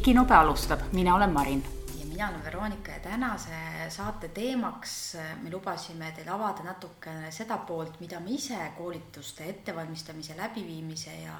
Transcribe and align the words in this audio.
diginobe 0.00 0.32
alustab, 0.34 0.80
mina 0.92 1.14
olen 1.14 1.32
Marin. 1.32 1.64
ja 2.00 2.06
mina 2.06 2.28
olen 2.28 2.44
Veronika 2.44 2.92
ja 2.92 3.00
tänase 3.00 3.50
saate 3.88 4.28
teemaks 4.28 5.16
me 5.42 5.50
lubasime 5.50 6.12
teile 6.16 6.30
avada 6.30 6.64
natukene 6.64 7.28
seda 7.30 7.58
poolt, 7.68 7.98
mida 8.00 8.20
me 8.20 8.30
ise 8.30 8.56
koolituste 8.78 9.44
ettevalmistamise, 9.50 10.36
läbiviimise 10.38 11.18
ja, 11.20 11.34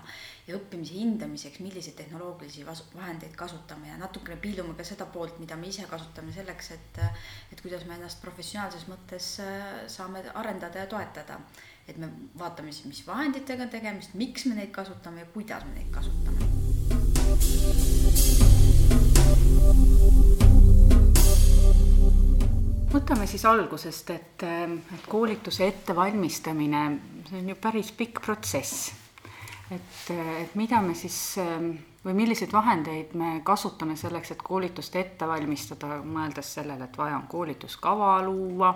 ja 0.46 0.58
õppimise 0.58 0.93
hindamiseks, 0.93 1.61
milliseid 1.64 1.96
tehnoloogilisi 2.02 2.66
vahendeid 2.66 3.32
kasutame. 3.32 3.88
Ja 3.88 3.96
natukene 3.96 4.36
piilume 4.36 4.77
ka 4.77 4.84
seda 4.84 5.08
poolt, 5.08 5.40
mida 5.40 5.57
me 5.57 5.72
ise 5.72 5.88
kasutame 5.88 6.32
selleks, 6.36 6.71
et, 6.77 7.02
et 7.52 7.64
kuidas 7.64 7.88
me 7.88 7.96
ennast 7.96 8.21
professionaalses 8.21 8.85
mõttes 8.93 9.38
saame 9.86 10.27
arendada 10.35 10.85
ja 10.85 10.90
toetada. 10.90 11.40
Et 11.88 11.96
me 11.96 12.13
vaatame 12.38 12.77
siis, 12.77 12.93
mis 12.93 13.07
vahenditega 13.08 13.64
on 13.64 13.72
tegemist, 13.72 14.13
miks 14.21 14.44
me 14.50 14.61
neid 14.61 14.77
kasutame 14.77 15.24
ja 15.24 15.32
kuidas 15.32 15.64
me 15.64 15.79
neid 15.80 15.88
kasutame 15.96 16.50
võtame 22.90 23.26
siis 23.26 23.44
algusest, 23.46 24.11
et, 24.14 24.43
et 24.43 25.07
koolituse 25.08 25.66
ettevalmistamine, 25.66 26.82
see 27.29 27.40
on 27.40 27.49
ju 27.53 27.57
päris 27.58 27.90
pikk 27.96 28.22
protsess. 28.22 28.93
et, 29.71 30.11
et 30.11 30.54
mida 30.58 30.80
me 30.82 30.94
siis 30.94 31.36
või 32.05 32.14
milliseid 32.16 32.53
vahendeid 32.53 33.14
me 33.14 33.41
kasutame 33.44 33.97
selleks, 33.97 34.30
et 34.30 34.42
koolitust 34.42 34.97
ette 34.97 35.28
valmistada, 35.28 36.00
mõeldes 36.05 36.55
sellele, 36.55 36.86
et 36.86 36.98
vaja 36.98 37.18
on 37.18 37.28
koolituskava 37.28 38.16
luua, 38.24 38.72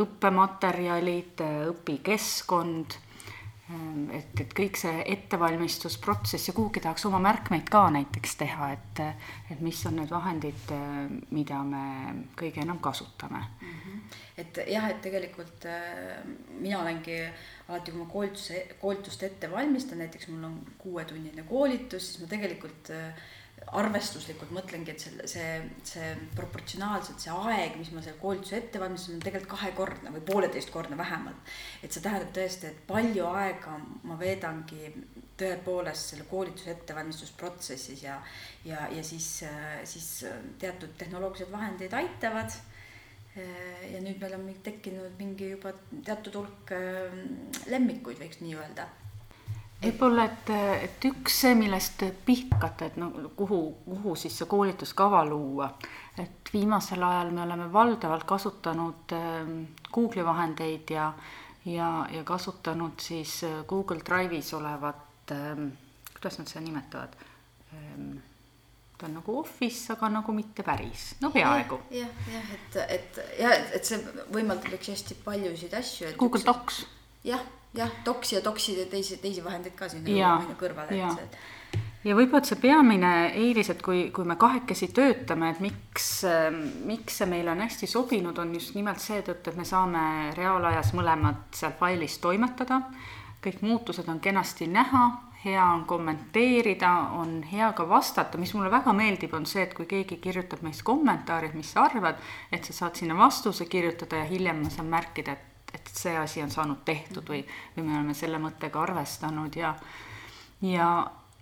õppematerjalid, 0.00 1.44
õpikeskkond 1.74 2.96
Ehm, 2.96 3.09
et, 4.12 4.40
et 4.40 4.54
kõik 4.56 4.78
see 4.80 5.02
ettevalmistusprotsess 5.12 6.50
ja 6.50 6.54
kuhugi 6.56 6.82
tahaks 6.84 7.06
oma 7.08 7.20
märkmeid 7.22 7.68
ka 7.70 7.84
näiteks 7.94 8.36
teha, 8.40 8.72
et, 8.76 9.02
et 9.50 9.60
mis 9.60 9.80
on 9.86 9.96
need 10.00 10.10
vahendid, 10.10 10.74
mida 11.30 11.62
me 11.66 11.84
kõige 12.38 12.64
enam 12.64 12.78
kasutame 12.82 13.38
mm. 13.38 13.68
-hmm. 13.68 13.89
Et 14.40 14.62
jah, 14.70 14.86
et 14.90 15.02
tegelikult 15.04 15.66
äh, 15.68 16.20
mina 16.58 16.80
olengi 16.82 17.18
alati, 17.68 17.92
kui 17.92 18.00
ma 18.00 18.08
koolituse, 18.10 18.62
koolitust 18.80 19.22
ette 19.26 19.50
valmistan, 19.50 20.00
näiteks 20.02 20.30
mul 20.32 20.48
on 20.48 20.56
kuuetunnine 20.80 21.44
koolitus, 21.48 22.08
siis 22.08 22.24
ma 22.24 22.30
tegelikult 22.30 22.90
äh, 22.96 23.28
arvestuslikult 23.76 24.50
mõtlengi, 24.54 24.94
et 24.94 25.02
selle, 25.02 25.26
see, 25.30 25.48
see 25.86 26.10
proportsionaalselt 26.36 27.22
see 27.22 27.34
aeg, 27.34 27.76
mis 27.78 27.90
ma 27.94 28.02
selle 28.02 28.18
koolituse 28.20 28.56
ette 28.58 28.80
valmistan, 28.82 29.18
on 29.18 29.24
tegelikult 29.24 29.52
kahekordne 29.54 30.12
või 30.14 30.24
pooleteistkordne 30.26 30.98
vähemalt. 30.98 31.52
et 31.82 31.92
see 31.92 32.02
tähendab 32.02 32.32
tõesti, 32.36 32.70
et 32.70 32.80
palju 32.88 33.26
aega 33.30 33.76
ma 34.08 34.18
veedangi 34.18 34.94
tõepoolest 35.40 36.12
selle 36.12 36.26
koolituse 36.28 36.72
ettevalmistusprotsessis 36.74 38.02
ja, 38.04 38.18
ja, 38.64 38.88
ja 38.92 39.04
siis, 39.04 39.28
siis 39.88 40.08
teatud 40.60 40.96
tehnoloogilised 40.98 41.52
vahendid 41.52 41.94
aitavad 41.96 42.58
ja 43.36 44.00
nüüd 44.02 44.18
meil 44.20 44.34
on 44.36 44.48
tekkinud 44.64 45.18
mingi 45.18 45.52
juba 45.52 45.72
teatud 46.04 46.40
hulk 46.40 46.72
lemmikuid, 47.70 48.18
võiks 48.18 48.40
nii 48.42 48.56
öelda. 48.58 48.88
Võib-olla, 49.80 50.26
et, 50.28 50.50
et 50.84 51.04
üks 51.08 51.38
see, 51.40 51.54
millest 51.56 52.02
pihta 52.26 52.58
hakata, 52.58 52.90
et 52.90 52.98
no 53.00 53.30
kuhu, 53.38 53.60
kuhu 53.86 54.16
siis 54.18 54.34
see 54.36 54.48
koolituskava 54.50 55.22
luua, 55.24 55.70
et 56.20 56.50
viimasel 56.52 57.06
ajal 57.06 57.30
me 57.32 57.46
oleme 57.46 57.70
valdavalt 57.72 58.26
kasutanud 58.28 59.14
äh, 59.16 59.54
Google'i 59.88 60.26
vahendeid 60.26 60.92
ja, 60.92 61.06
ja, 61.64 61.92
ja 62.12 62.24
kasutanud 62.28 63.00
siis 63.00 63.38
Google 63.70 64.04
Drive'is 64.04 64.52
olevat 64.58 65.32
kuidas 66.20 66.38
nad 66.38 66.48
seda 66.48 66.64
nimetavad 66.64 67.16
ta 69.00 69.08
on 69.08 69.16
nagu 69.20 69.38
Office, 69.40 69.92
aga 69.94 70.10
nagu 70.20 70.34
mitte 70.36 70.66
päris, 70.66 71.14
no 71.24 71.32
peaaegu 71.34 71.80
ja,. 71.90 72.04
jah, 72.04 72.34
jah, 72.34 72.50
et, 72.56 72.82
et 72.98 73.22
ja 73.40 73.54
et 73.78 73.88
see 73.88 74.00
võimaldab 74.34 74.76
üks 74.76 74.92
hästi 74.92 75.16
paljusid 75.24 75.74
asju. 75.80 76.12
Google 76.20 76.42
üks... 76.42 76.50
Docs. 76.50 76.84
jah 77.24 77.48
jah, 77.74 77.90
doksi 78.04 78.36
ja 78.36 78.44
doksi 78.44 78.78
ja 78.78 78.86
teisi, 78.90 79.16
teisi 79.22 79.44
vahendeid 79.44 79.76
ka 79.78 79.88
sinna 79.88 80.56
kõrvale, 80.58 80.96
et 80.96 81.18
see 81.18 81.48
ja 82.04 82.16
võib-olla 82.16 82.48
see 82.48 82.58
peamine 82.60 83.12
eelis, 83.36 83.70
et 83.72 83.82
kui, 83.84 84.06
kui 84.14 84.24
me 84.28 84.36
kahekesi 84.40 84.90
töötame, 84.96 85.50
et 85.52 85.60
miks, 85.60 86.08
miks 86.88 87.20
see 87.20 87.28
meile 87.28 87.52
on 87.52 87.60
hästi 87.64 87.88
sobinud, 87.90 88.38
on 88.40 88.54
just 88.56 88.74
nimelt 88.78 89.02
seetõttu, 89.02 89.52
et 89.52 89.60
me 89.60 89.66
saame 89.68 90.02
reaalajas 90.36 90.94
mõlemad 90.96 91.50
seal 91.56 91.76
failis 91.78 92.18
toimetada. 92.22 92.82
kõik 93.40 93.62
muutused 93.64 94.08
on 94.08 94.20
kenasti 94.20 94.66
näha, 94.68 95.04
hea 95.44 95.64
on 95.64 95.84
kommenteerida, 95.88 96.90
on 97.16 97.42
hea 97.48 97.72
ka 97.72 97.88
vastata, 97.88 98.38
mis 98.38 98.52
mulle 98.54 98.70
väga 98.70 98.92
meeldib, 98.92 99.32
on 99.34 99.46
see, 99.48 99.62
et 99.64 99.72
kui 99.74 99.86
keegi 99.88 100.18
kirjutab 100.20 100.60
meist 100.66 100.84
kommentaari, 100.84 101.48
et 101.48 101.56
mis 101.56 101.70
sa 101.72 101.86
arvad, 101.88 102.20
et 102.52 102.66
sa 102.68 102.76
saad 102.76 103.00
sinna 103.00 103.16
vastuse 103.16 103.64
kirjutada 103.70 104.20
ja 104.20 104.28
hiljem 104.28 104.60
ma 104.64 104.72
saan 104.72 104.92
märkida, 104.92 105.32
et 105.32 105.50
et 105.74 105.90
see 105.94 106.16
asi 106.18 106.42
on 106.42 106.50
saanud 106.50 106.82
tehtud 106.84 107.28
või, 107.30 107.44
või 107.76 107.86
me 107.86 107.96
oleme 107.98 108.14
selle 108.18 108.40
mõttega 108.42 108.82
arvestanud 108.82 109.56
ja, 109.56 109.74
ja, 110.66 110.88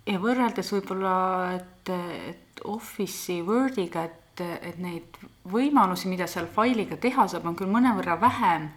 ja 0.05 0.21
võrreldes 0.21 0.71
võib-olla, 0.75 1.15
et, 1.57 1.91
et 2.29 2.63
Office'i 2.69 3.41
Wordiga, 3.45 4.05
et, 4.05 4.43
et 4.71 4.77
neid 4.81 5.19
võimalusi, 5.49 6.09
mida 6.11 6.27
seal 6.29 6.49
failiga 6.53 6.97
teha 7.01 7.27
saab, 7.27 7.47
on 7.49 7.57
küll 7.57 7.71
mõnevõrra 7.71 8.19
vähem, 8.21 8.69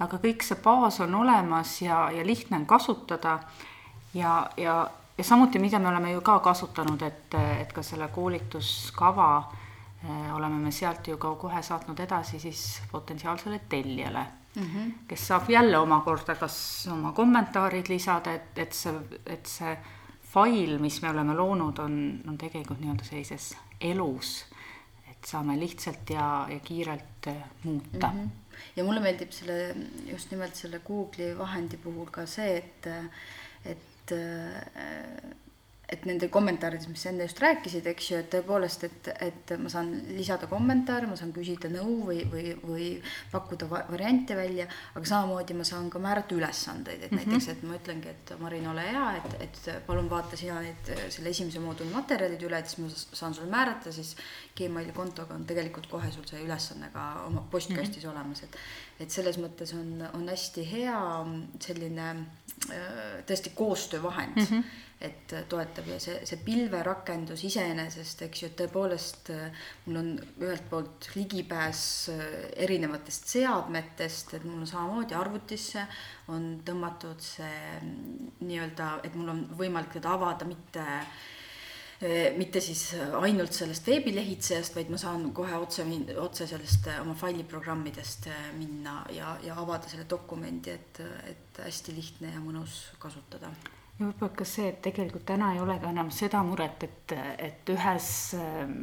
aga 0.00 0.20
kõik 0.22 0.44
see 0.44 0.58
baas 0.64 1.00
on 1.04 1.14
olemas 1.14 1.76
ja, 1.82 2.06
ja 2.12 2.24
lihtne 2.24 2.62
on 2.62 2.68
kasutada 2.68 3.40
ja, 4.16 4.50
ja, 4.56 4.76
ja 5.18 5.24
samuti, 5.24 5.58
mida 5.58 5.78
me 5.78 5.88
oleme 5.88 6.12
ju 6.12 6.20
ka 6.24 6.38
kasutanud, 6.44 7.02
et, 7.02 7.36
et 7.60 7.72
ka 7.72 7.82
selle 7.84 8.08
koolituskava 8.14 9.28
eh, 10.04 10.34
oleme 10.34 10.60
me 10.64 10.72
sealt 10.72 11.08
ju 11.08 11.18
ka 11.20 11.34
kohe 11.40 11.62
saatnud 11.62 12.00
edasi 12.00 12.40
siis 12.40 12.64
potentsiaalsele 12.92 13.60
tellijale 13.68 14.26
mm, 14.56 14.62
-hmm. 14.62 14.92
kes 15.08 15.28
saab 15.28 15.50
jälle 15.50 15.78
omakorda 15.78 16.34
kas 16.34 16.88
oma 16.92 17.12
kommentaarid 17.12 17.88
lisada, 17.88 18.32
et, 18.32 18.58
et 18.58 18.72
see, 18.72 18.94
et 19.26 19.46
see 19.46 19.76
fail, 20.20 20.78
mis 20.78 21.02
me 21.02 21.10
oleme 21.10 21.34
loonud, 21.34 21.78
on, 21.78 22.20
on 22.28 22.38
tegelikult 22.38 22.80
nii-öelda 22.80 23.04
sellises 23.04 23.56
elus, 23.80 24.44
et 25.10 25.24
saame 25.24 25.58
lihtsalt 25.60 26.10
ja, 26.10 26.46
ja 26.50 26.60
kiirelt 26.60 27.28
äh, 27.28 27.36
muuta 27.64 28.06
mm. 28.12 28.24
-hmm. 28.24 28.60
ja 28.76 28.84
mulle 28.84 29.00
meeldib 29.00 29.30
selle, 29.30 29.76
just 30.12 30.30
nimelt 30.30 30.54
selle 30.54 30.80
Google'i 30.88 31.38
vahendi 31.38 31.76
puhul 31.76 32.06
ka 32.10 32.26
see, 32.26 32.56
et, 32.56 32.86
et 33.64 33.95
äh, 34.12 35.45
et 35.86 36.06
nende 36.08 36.26
kommentaarides, 36.32 36.88
mis 36.90 37.02
sa 37.04 37.12
enne 37.12 37.28
just 37.28 37.38
rääkisid, 37.42 37.84
eks 37.86 38.08
ju, 38.10 38.18
et 38.18 38.28
tõepoolest, 38.32 38.86
et, 38.88 39.10
et 39.22 39.52
ma 39.62 39.70
saan 39.70 39.92
lisada 40.16 40.48
kommentaare, 40.50 41.06
ma 41.06 41.14
saan 41.18 41.30
küsida 41.34 41.70
nõu 41.70 42.00
või, 42.08 42.24
või, 42.30 42.54
või 42.58 42.86
pakkuda 43.30 43.68
variante 43.70 44.34
välja, 44.38 44.66
aga 44.98 45.06
samamoodi 45.06 45.54
ma 45.54 45.66
saan 45.68 45.86
ka 45.92 46.02
määrata 46.02 46.34
ülesandeid, 46.34 47.04
et 47.06 47.12
mm 47.12 47.18
-hmm. 47.18 47.36
näiteks, 47.36 47.48
et 47.52 47.62
ma 47.62 47.78
ütlengi, 47.78 48.10
et 48.10 48.32
Marin, 48.40 48.66
ole 48.72 48.86
hea, 48.88 49.04
et, 49.20 49.36
et 49.46 49.86
palun 49.86 50.10
vaata 50.10 50.36
sina 50.36 50.58
neid, 50.64 50.90
selle 51.08 51.30
esimese 51.30 51.62
mooduli 51.62 51.94
materjalid 51.94 52.42
üle, 52.42 52.58
et 52.58 52.66
siis 52.66 52.82
ma 52.82 52.90
saan 53.20 53.34
sulle 53.34 53.50
määrata, 53.50 53.92
siis 53.92 54.16
Gmaili 54.58 54.92
kontoga 54.92 55.34
on 55.34 55.46
tegelikult 55.46 55.86
kohe 55.86 56.10
sul 56.10 56.26
see 56.26 56.42
ülesanne 56.42 56.90
ka 56.90 57.26
oma 57.26 57.46
postkastis 57.50 58.02
mm 58.02 58.10
-hmm. 58.10 58.14
olemas, 58.14 58.42
et 58.42 58.58
et 59.00 59.10
selles 59.10 59.36
mõttes 59.38 59.74
on, 59.76 60.08
on 60.12 60.28
hästi 60.28 60.62
hea 60.72 61.00
selline 61.60 62.06
äh, 62.10 63.24
tõesti 63.28 63.52
koostöövahend 63.54 64.36
mm. 64.36 64.46
-hmm 64.50 64.85
et 65.00 65.32
toetab 65.50 65.90
ja 65.90 65.98
see, 66.00 66.22
see 66.24 66.38
pilverakendus 66.40 67.42
iseenesest, 67.44 68.22
eks 68.26 68.42
ju, 68.42 68.48
et 68.48 68.56
tõepoolest 68.62 69.30
mul 69.84 70.00
on 70.00 70.10
ühelt 70.40 70.64
poolt 70.70 71.10
ligipääs 71.12 71.82
erinevatest 72.64 73.28
seadmetest, 73.34 74.36
et 74.38 74.48
mul 74.48 74.62
on 74.64 74.70
samamoodi 74.70 75.18
arvutisse 75.18 75.84
on 76.32 76.54
tõmmatud 76.64 77.20
see 77.20 77.80
nii-öelda, 78.40 78.90
et 79.04 79.14
mul 79.18 79.34
on 79.34 79.46
võimalik 79.58 79.98
teda 79.98 80.16
avada 80.16 80.48
mitte 80.48 80.86
mitte 82.36 82.60
siis 82.60 82.90
ainult 83.22 83.56
sellest 83.56 83.86
veebilehitsejast, 83.88 84.74
vaid 84.76 84.90
ma 84.92 84.98
saan 85.00 85.30
kohe 85.36 85.56
otse, 85.56 85.86
otse 86.20 86.44
sellest 86.50 86.90
oma 87.00 87.14
failiprogrammidest 87.16 88.28
minna 88.58 88.98
ja, 89.16 89.32
ja 89.44 89.56
avada 89.62 89.88
selle 89.88 90.04
dokumendi, 90.10 90.76
et, 90.76 91.00
et 91.32 91.64
hästi 91.64 91.96
lihtne 91.96 92.36
ja 92.36 92.44
mõnus 92.44 92.82
kasutada 93.00 93.48
ja 93.98 94.04
võib-olla 94.04 94.34
ka 94.36 94.44
see, 94.44 94.68
et 94.72 94.82
tegelikult 94.84 95.24
täna 95.28 95.54
ei 95.54 95.60
ole 95.60 95.78
ka 95.80 95.90
enam 95.90 96.10
seda 96.12 96.42
muret, 96.44 96.84
et, 96.84 97.14
et 97.38 97.72
ühes 97.72 98.10
ähm, 98.36 98.74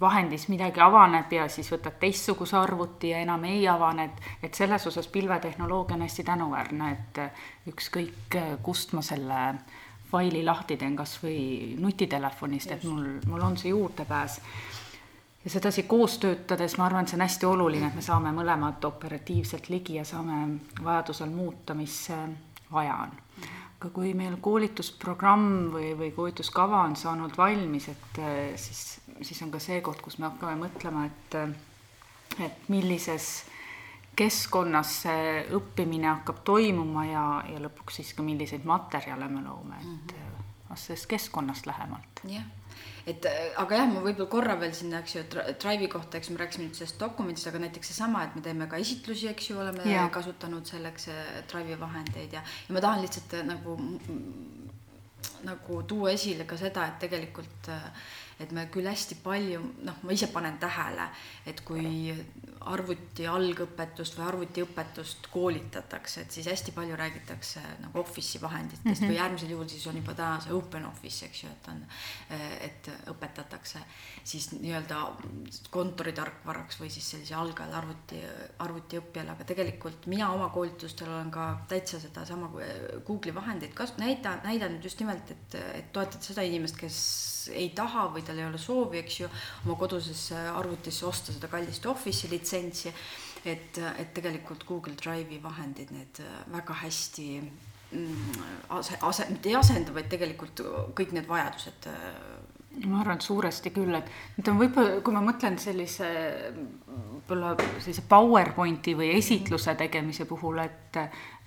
vahendis 0.00 0.48
midagi 0.48 0.80
avaneb 0.80 1.32
ja 1.32 1.46
siis 1.52 1.68
võtad 1.72 1.98
teistsuguse 2.00 2.56
arvuti 2.56 3.12
ja 3.12 3.20
enam 3.20 3.44
ei 3.44 3.66
avane, 3.68 4.08
et, 4.08 4.32
et 4.48 4.56
selles 4.56 4.86
osas 4.88 5.08
pilvetehnoloogia 5.12 5.98
on 5.98 6.06
hästi 6.06 6.24
tänuväärne, 6.24 6.90
et 6.96 7.70
ükskõik, 7.74 8.40
kust 8.64 8.96
ma 8.96 9.04
selle 9.04 9.44
faili 10.10 10.42
lahti 10.44 10.76
teen, 10.80 10.96
kas 10.96 11.18
või 11.22 11.76
nutitelefonist, 11.78 12.72
et 12.74 12.84
mul, 12.88 13.20
mul 13.30 13.44
on 13.46 13.60
see 13.60 13.74
juurdepääs. 13.74 14.40
ja 15.44 15.50
sedasi 15.50 15.82
koos 15.82 16.18
töötades 16.18 16.78
ma 16.78 16.88
arvan, 16.88 17.04
et 17.04 17.12
see 17.12 17.20
on 17.20 17.28
hästi 17.28 17.46
oluline, 17.46 17.92
et 17.92 17.94
me 18.00 18.02
saame 18.02 18.32
mõlemad 18.34 18.84
operatiivselt 18.88 19.68
ligi 19.68 20.00
ja 20.00 20.04
saame 20.04 20.46
vajadusel 20.84 21.30
muuta, 21.30 21.74
mis 21.74 22.06
vaja 22.72 22.96
on 23.04 23.18
aga 23.80 23.88
kui 23.96 24.12
meil 24.12 24.36
koolitusprogramm 24.44 25.70
või, 25.72 25.94
või 25.96 26.10
koolituskava 26.12 26.82
on 26.84 26.98
saanud 27.00 27.32
valmis, 27.38 27.88
et 27.88 28.20
äh, 28.20 28.52
siis, 28.60 29.00
siis 29.22 29.40
on 29.46 29.52
ka 29.54 29.60
see 29.62 29.80
koht, 29.84 30.02
kus 30.04 30.18
me 30.20 30.28
hakkame 30.28 30.66
mõtlema, 30.66 31.06
et, 31.08 31.38
äh, 31.40 32.44
et 32.44 32.68
millises 32.68 33.30
keskkonnas 34.20 34.94
see 35.06 35.34
õppimine 35.56 36.10
hakkab 36.10 36.44
toimuma 36.44 37.06
ja, 37.08 37.26
ja 37.48 37.64
lõpuks 37.64 38.02
siis 38.02 38.12
ka 38.12 38.26
milliseid 38.26 38.68
materjale 38.68 39.30
me 39.32 39.40
loome, 39.46 39.80
et 39.80 40.14
mm 40.14 40.24
-hmm. 40.28 40.76
sellest 40.76 41.08
keskkonnast 41.16 41.66
lähemalt. 41.66 42.26
jah 42.28 42.59
et 43.10 43.26
aga 43.60 43.80
jah, 43.80 43.90
ma 43.90 44.02
võib-olla 44.04 44.30
korra 44.30 44.56
veel 44.60 44.72
sinna, 44.76 45.00
eks 45.02 45.16
ju, 45.16 45.24
Drive'i 45.32 45.90
kohta, 45.92 46.18
eks 46.18 46.30
me 46.32 46.40
rääkisime 46.40 46.68
nüüd 46.68 46.78
sellest 46.78 47.00
dokumendist, 47.00 47.48
aga 47.50 47.62
näiteks 47.64 47.92
seesama, 47.92 48.24
et 48.26 48.38
me 48.38 48.44
teeme 48.44 48.68
ka 48.70 48.80
esitlusi, 48.80 49.28
eks 49.32 49.50
ju, 49.50 49.58
oleme 49.62 49.84
ja. 49.88 50.06
kasutanud 50.12 50.68
selleks 50.68 51.10
Drive'i 51.50 51.78
vahendeid 51.80 52.38
ja, 52.38 52.42
ja 52.42 52.76
ma 52.76 52.82
tahan 52.84 53.04
lihtsalt 53.04 53.36
nagu, 53.48 53.76
nagu 55.48 55.82
tuua 55.88 56.14
esile 56.16 56.46
ka 56.48 56.58
seda, 56.60 56.86
et 56.90 57.00
tegelikult 57.06 57.72
et 58.40 58.52
me 58.56 58.66
küll 58.72 58.88
hästi 58.88 59.18
palju, 59.22 59.60
noh, 59.86 59.98
ma 60.02 60.16
ise 60.16 60.30
panen 60.32 60.58
tähele, 60.60 61.06
et 61.48 61.60
kui 61.66 62.14
arvuti 62.70 63.24
algõpetust 63.28 64.18
või 64.18 64.26
arvutiõpetust 64.28 65.30
koolitatakse, 65.32 66.24
et 66.24 66.34
siis 66.34 66.48
hästi 66.50 66.74
palju 66.76 66.96
räägitakse 66.98 67.62
nagu 67.84 68.00
Office'i 68.02 68.40
vahenditest 68.42 68.84
mm 68.84 68.92
-hmm. 68.92 69.12
või 69.12 69.20
äärmisel 69.24 69.50
juhul 69.54 69.68
siis 69.68 69.86
on 69.86 69.96
juba 69.96 70.14
täna 70.14 70.40
see 70.40 70.52
open 70.52 70.86
office, 70.86 71.26
eks 71.26 71.42
ju, 71.44 71.50
et 71.50 71.68
on, 71.72 71.82
et 72.60 72.90
õpetatakse 73.12 73.80
siis 74.24 74.50
nii-öelda 74.52 75.00
kontoritarkvaraks 75.70 76.80
või 76.80 76.90
siis 76.90 77.10
sellise 77.10 77.34
algajal 77.34 77.74
arvuti, 77.74 78.20
arvutiõppijale, 78.58 79.30
aga 79.30 79.44
tegelikult 79.44 80.06
mina 80.06 80.30
oma 80.32 80.48
koolitustel 80.48 81.08
olen 81.08 81.30
ka 81.30 81.48
täitsa 81.68 82.00
sedasama 82.00 82.50
Google'i 83.06 83.34
vahendeid 83.34 83.72
kas-, 83.74 83.96
näida, 83.98 84.36
näidanud 84.44 84.84
just 84.84 85.00
nimelt, 85.00 85.30
et, 85.30 85.54
et 85.74 85.92
toetada 85.92 86.22
seda 86.22 86.42
inimest, 86.42 86.76
kes 86.76 87.00
ei 87.56 87.70
taha 87.74 88.08
või 88.14 88.22
tal 88.30 88.38
ei 88.38 88.46
ole 88.46 88.60
soovi, 88.62 89.02
eks 89.02 89.20
ju, 89.22 89.30
oma 89.66 89.76
kodusesse 89.80 90.38
arvutisse 90.54 91.06
osta 91.08 91.34
seda 91.34 91.50
kallist 91.50 91.86
Office'i 91.90 92.30
litsentsi. 92.30 92.94
et, 93.40 93.78
et 93.96 94.10
tegelikult 94.12 94.66
Google 94.68 94.92
Drive'i 95.00 95.38
vahendid, 95.40 95.88
need 95.96 96.18
väga 96.52 96.74
hästi 96.82 97.28
mm, 97.40 98.42
ase-, 98.76 98.98
ase-, 99.00 99.30
mitte 99.30 99.48
ei 99.48 99.56
asenda, 99.56 99.94
vaid 99.96 100.10
tegelikult 100.12 100.60
kõik 100.98 101.14
need 101.16 101.28
vajadused 101.28 101.88
ma 102.86 103.00
arvan, 103.00 103.18
et 103.18 103.26
suuresti 103.26 103.72
küll, 103.74 103.94
et 103.98 104.10
nüüd 104.36 104.48
on 104.52 104.58
võib-olla, 104.60 105.00
kui 105.04 105.14
ma 105.14 105.22
mõtlen 105.24 105.58
sellise 105.60 106.06
võib-olla 106.86 107.54
sellise 107.80 108.04
PowerPointi 108.08 108.94
või 108.98 109.10
esitluse 109.18 109.74
tegemise 109.78 110.26
puhul, 110.30 110.62
et 110.64 111.00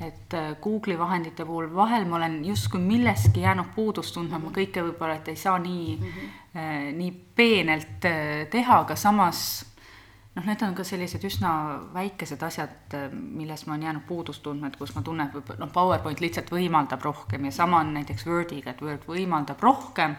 et 0.03 0.35
Google'i 0.63 0.97
vahendite 0.99 1.45
puhul 1.47 1.69
vahel 1.75 2.05
ma 2.09 2.17
olen 2.17 2.39
justkui 2.45 2.81
milleski 2.81 3.43
jäänud 3.43 3.71
puudust 3.75 4.15
tundma 4.15 4.39
ma 4.41 4.51
kõike 4.55 4.83
võib-olla, 4.83 5.19
et 5.19 5.29
ei 5.31 5.39
saa 5.39 5.59
nii 5.63 5.95
mm, 5.95 6.07
-hmm. 6.07 6.33
äh, 6.59 6.89
nii 6.97 7.11
peenelt 7.35 8.05
äh, 8.09 8.47
teha, 8.51 8.79
aga 8.83 8.95
samas 8.95 9.63
noh, 10.35 10.45
need 10.45 10.63
on 10.65 10.75
ka 10.75 10.83
sellised 10.87 11.23
üsna 11.27 11.51
väikesed 11.93 12.41
asjad, 12.43 12.95
milles 13.11 13.65
ma 13.67 13.75
olen 13.75 13.87
jäänud 13.87 14.05
puudust 14.07 14.43
tundma, 14.43 14.67
et 14.67 14.77
kus 14.79 14.95
ma 14.95 15.01
tunnen, 15.05 15.29
et 15.29 15.59
noh, 15.59 15.71
PowerPoint 15.73 16.23
lihtsalt 16.23 16.51
võimaldab 16.51 17.05
rohkem 17.05 17.45
ja 17.45 17.51
sama 17.51 17.83
on 17.83 17.93
näiteks 17.93 18.25
Wordiga, 18.27 18.73
et 18.73 18.81
Word 18.81 19.05
võimaldab 19.07 19.61
rohkem 19.61 20.15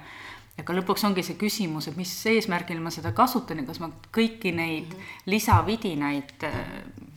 aga 0.58 0.74
lõpuks 0.78 1.04
ongi 1.04 1.22
see 1.26 1.38
küsimus, 1.38 1.88
et 1.88 1.96
mis 1.96 2.12
eesmärgil 2.30 2.80
ma 2.80 2.90
seda 2.94 3.12
kasutan 3.12 3.58
ja 3.58 3.66
kas 3.66 3.80
ma 3.82 3.90
kõiki 4.14 4.52
neid 4.54 4.92
mm 4.92 4.98
-hmm. 4.98 5.22
lisavidinaid 5.26 6.46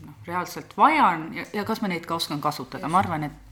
noh, 0.06 0.16
reaalselt 0.28 0.78
vajan 0.78 1.34
ja, 1.34 1.45
ja 1.54 1.63
kas 1.63 1.81
ma 1.81 1.88
neid 1.88 2.06
ka 2.06 2.16
oskan 2.16 2.42
kasutada, 2.42 2.88
ma 2.88 3.00
arvan, 3.00 3.24
et 3.24 3.44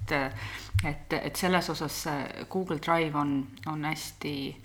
et, 0.83 1.13
et 1.13 1.35
selles 1.35 1.69
osas 1.69 2.05
Google 2.49 2.79
Drive 2.85 3.17
on, 3.17 3.47
on 3.65 3.85
hästi, 3.85 4.61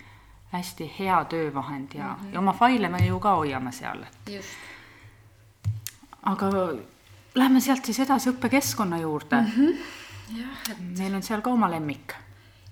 hästi 0.53 0.93
hea 0.99 1.25
töövahend 1.25 1.95
ja 1.95 2.05
mm, 2.05 2.15
-hmm. 2.25 2.33
ja 2.35 2.39
oma 2.39 2.53
faile 2.53 2.89
me 2.89 3.07
ju 3.07 3.21
ka 3.21 3.35
hoiame 3.35 3.73
seal. 3.73 4.05
aga 6.23 6.47
lähme 7.35 7.61
sealt 7.61 7.85
siis 7.85 8.01
edasi 8.01 8.31
õppekeskkonna 8.31 9.01
juurde 9.01 9.37
mm. 9.37 9.47
-hmm. 9.47 9.77
jah, 10.41 10.71
et 10.71 10.99
meil 10.99 11.15
on 11.15 11.23
seal 11.23 11.41
ka 11.41 11.51
oma 11.51 11.71
lemmik 11.71 12.15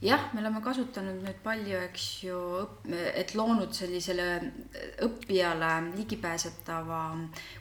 jah, 0.02 0.28
me 0.32 0.40
oleme 0.42 0.60
kasutanud 0.62 1.22
nüüd 1.24 1.40
palju, 1.42 1.78
eks 1.88 2.06
ju, 2.22 2.38
et 3.18 3.34
loonud 3.38 3.74
sellisele 3.74 4.28
õppijale 5.06 5.72
ligipääsetava, 5.96 7.02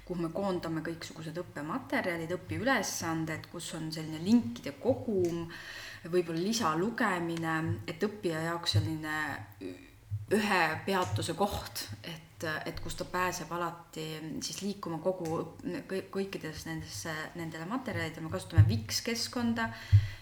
kuhu 0.05 0.27
me 0.27 0.31
koondame 0.35 0.83
kõiksugused 0.85 1.37
õppematerjalid, 1.41 2.35
õpiülesanded, 2.37 3.49
kus 3.51 3.71
on 3.79 3.89
selline 3.93 4.21
linkide 4.25 4.75
kogum, 4.81 5.47
võib-olla 6.07 6.43
lisalugemine, 6.43 7.57
et 7.89 8.05
õppija 8.05 8.45
jaoks 8.51 8.77
selline 8.77 9.17
ühe 10.37 10.63
peatuse 10.85 11.33
koht, 11.39 11.87
et, 12.03 12.26
et 12.65 12.79
kus 12.83 12.93
ta 12.99 13.05
pääseb 13.09 13.49
alati 13.55 14.05
siis 14.45 14.61
liikuma 14.61 14.99
kogu 15.01 15.39
kõikides 16.13 16.67
nendesse, 16.67 17.15
nendele 17.39 17.65
materjalidele, 17.65 18.27
me 18.27 18.33
kasutame 18.33 18.67
Wix 18.69 19.01
keskkonda 19.05 19.71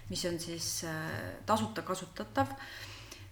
mis 0.09 0.25
on 0.25 0.39
siis 0.39 0.83
äh, 0.83 0.91
tasuta 1.45 1.81
kasutatav, 1.81 2.47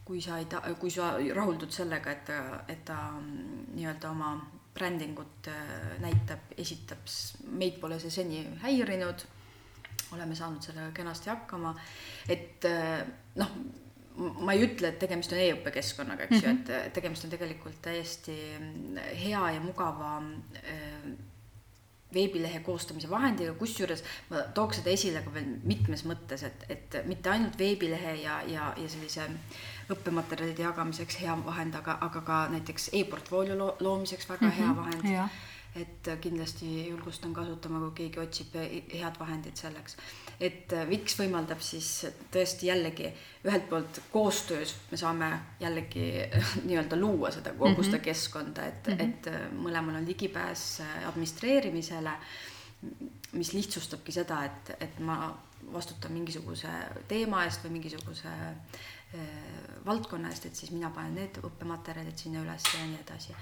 kui 0.06 0.21
sa 0.21 0.38
ei 0.38 0.45
ta-, 0.45 0.63
kui 0.80 0.91
sa 0.91 1.13
rahuldud 1.35 1.71
sellega, 1.71 2.12
et 2.12 2.25
ta, 2.27 2.39
et 2.68 2.83
ta 2.85 2.97
mm, 3.19 3.69
nii-öelda 3.77 4.12
oma 4.12 4.33
brändingut 4.74 5.51
äh, 5.51 5.94
näitab, 6.01 6.51
esitab, 6.57 7.06
meid 7.53 7.79
pole 7.81 8.00
see 8.01 8.12
seni 8.13 8.41
häirinud, 8.63 9.25
oleme 10.13 10.36
saanud 10.38 10.65
sellega 10.65 10.91
kenasti 10.97 11.29
hakkama, 11.29 11.75
et 12.29 12.65
äh, 12.69 13.06
noh, 13.39 13.56
ma 14.15 14.54
ei 14.54 14.65
ütle, 14.68 14.94
et 14.94 15.00
tegemist 15.01 15.33
on 15.33 15.42
e-õppekeskkonnaga, 15.42 16.27
eks 16.27 16.42
ju 16.42 16.48
mm 16.48 16.57
-hmm., 16.57 16.88
et 16.88 16.94
tegemist 16.94 17.25
on 17.25 17.31
tegelikult 17.33 17.81
täiesti 17.81 18.36
mm, 18.60 18.98
hea 19.24 19.45
ja 19.56 19.62
mugava 19.62 20.21
veebilehe 22.13 22.60
koostamise 22.60 23.10
vahendiga, 23.10 23.54
kusjuures 23.57 24.04
ma 24.30 24.44
tooks 24.57 24.80
seda 24.80 24.94
esile 24.94 25.21
ka 25.25 25.33
veel 25.33 25.48
mitmes 25.63 26.06
mõttes, 26.10 26.44
et, 26.48 26.65
et 26.69 26.98
mitte 27.10 27.31
ainult 27.31 27.57
veebilehe 27.60 28.15
ja, 28.21 28.39
ja, 28.50 28.69
ja 28.77 28.89
sellise 28.89 29.25
õppematerjalide 29.94 30.65
jagamiseks 30.65 31.19
hea 31.24 31.38
vahend, 31.45 31.75
aga, 31.80 31.98
aga 32.07 32.21
ka 32.27 32.44
näiteks 32.54 32.92
e-portfoolio 33.00 33.57
lo 33.60 33.74
loomiseks 33.80 34.29
väga 34.29 34.46
mm 34.46 34.51
-hmm, 34.51 34.62
hea 34.62 34.75
vahend. 34.75 35.10
Et 35.75 36.10
kindlasti 36.22 36.89
julgustan 36.89 37.34
kasutama, 37.34 37.80
kui 37.80 37.92
keegi 38.03 38.20
otsib 38.20 38.56
head 38.94 39.20
vahendit 39.20 39.58
selleks 39.58 39.98
et 40.44 40.74
äh, 40.74 40.86
Wix 40.89 41.15
võimaldab 41.20 41.62
siis 41.63 41.89
tõesti 42.34 42.70
jällegi 42.70 43.10
ühelt 43.46 43.68
poolt 43.70 44.00
koostöös 44.12 44.74
me 44.92 45.00
saame 45.00 45.30
jällegi 45.62 46.08
nii-öelda 46.68 47.00
luua 47.00 47.32
seda 47.32 47.53
kogu 47.53 47.70
mm 47.70 47.75
-hmm. 47.75 47.92
seda 47.92 48.00
keskkonda, 48.00 48.65
et 48.65 48.88
mm, 48.88 48.94
-hmm. 48.94 49.10
et 49.10 49.27
äh, 49.27 49.42
mõlemal 49.53 49.98
on 50.01 50.08
ligipääs 50.08 50.82
äh, 50.82 51.08
administreerimisele, 51.08 52.12
mis 53.34 53.53
lihtsustabki 53.53 54.12
seda, 54.12 54.44
et, 54.46 54.72
et 54.80 55.00
ma 55.00 55.38
vastutan 55.74 56.12
mingisuguse 56.12 56.70
teema 57.08 57.44
eest 57.44 57.63
või 57.63 57.77
mingisuguse 57.77 58.30
äh, 58.30 59.20
valdkonna 59.86 60.30
eest, 60.30 60.46
et 60.46 60.56
siis 60.56 60.72
mina 60.72 60.89
panen 60.89 61.15
need 61.15 61.38
õppematerjalid 61.44 62.18
sinna 62.18 62.42
üles 62.42 62.63
ja 62.74 62.86
nii 62.86 63.00
edasi. 63.06 63.36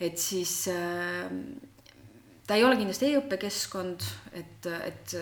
Et 0.00 0.18
siis 0.20 0.68
äh, 0.68 1.30
ta 2.46 2.54
ei 2.54 2.64
ole 2.64 2.76
kindlasti 2.78 3.08
e-õppekeskkond, 3.10 4.04
et, 4.38 4.68
et 4.86 5.14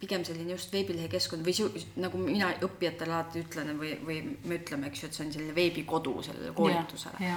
pigem 0.00 0.24
selline 0.26 0.56
just 0.56 0.72
veebilehe 0.74 1.08
keskkond 1.12 1.46
või 1.46 1.54
su, 1.56 1.68
nagu 2.02 2.18
mina 2.20 2.50
õppijatele 2.66 3.14
alati 3.14 3.44
ütlen 3.44 3.74
või, 3.78 3.94
või 4.04 4.18
me 4.48 4.58
ütleme, 4.58 4.90
eks 4.90 5.04
ju, 5.04 5.10
et 5.10 5.18
see 5.18 5.26
on 5.26 5.34
selline 5.36 5.54
veebikodu 5.56 6.16
sellele 6.26 6.54
koolitusele. 6.56 7.34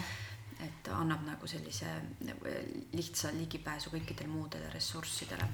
et 0.66 0.88
annab 0.90 1.22
nagu 1.22 1.48
sellise 1.48 1.86
lihtsa 2.98 3.30
ligipääsu 3.36 3.92
kõikidele 3.94 4.28
muudele 4.32 4.72
ressurssidele. 4.74 5.46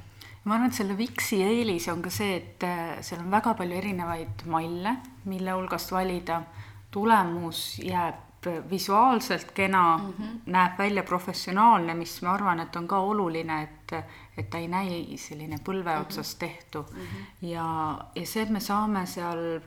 ma 0.45 0.55
arvan, 0.55 0.69
et 0.69 0.77
selle 0.79 0.95
Wixi 0.95 1.41
eelis 1.43 1.89
on 1.91 2.01
ka 2.01 2.09
see, 2.09 2.37
et 2.37 2.63
äh, 2.63 3.01
seal 3.03 3.19
on 3.19 3.31
väga 3.31 3.53
palju 3.59 3.77
erinevaid 3.77 4.45
malle, 4.45 4.95
mille 5.25 5.51
hulgast 5.51 5.91
valida. 5.91 6.43
tulemus 6.91 7.79
jääb 7.83 8.32
visuaalselt 8.69 9.51
kena 9.51 9.97
mm, 9.97 10.13
-hmm. 10.13 10.39
näeb 10.45 10.77
välja 10.77 11.03
professionaalne, 11.03 11.93
mis 11.93 12.21
ma 12.21 12.33
arvan, 12.33 12.59
et 12.59 12.75
on 12.75 12.88
ka 12.88 13.00
oluline, 13.00 13.62
et, 13.63 13.93
et 14.38 14.50
ta 14.50 14.57
ei 14.57 14.67
näi 14.67 15.17
selline 15.17 15.57
põlve 15.63 15.93
mhm. 15.93 16.01
otsas 16.01 16.35
tehtu 16.35 16.81
mm. 16.81 17.00
-hmm. 17.00 17.47
ja, 17.47 17.97
ja 18.15 18.25
see, 18.25 18.43
et 18.43 18.50
me 18.50 18.59
saame 18.59 19.05
seal 19.05 19.62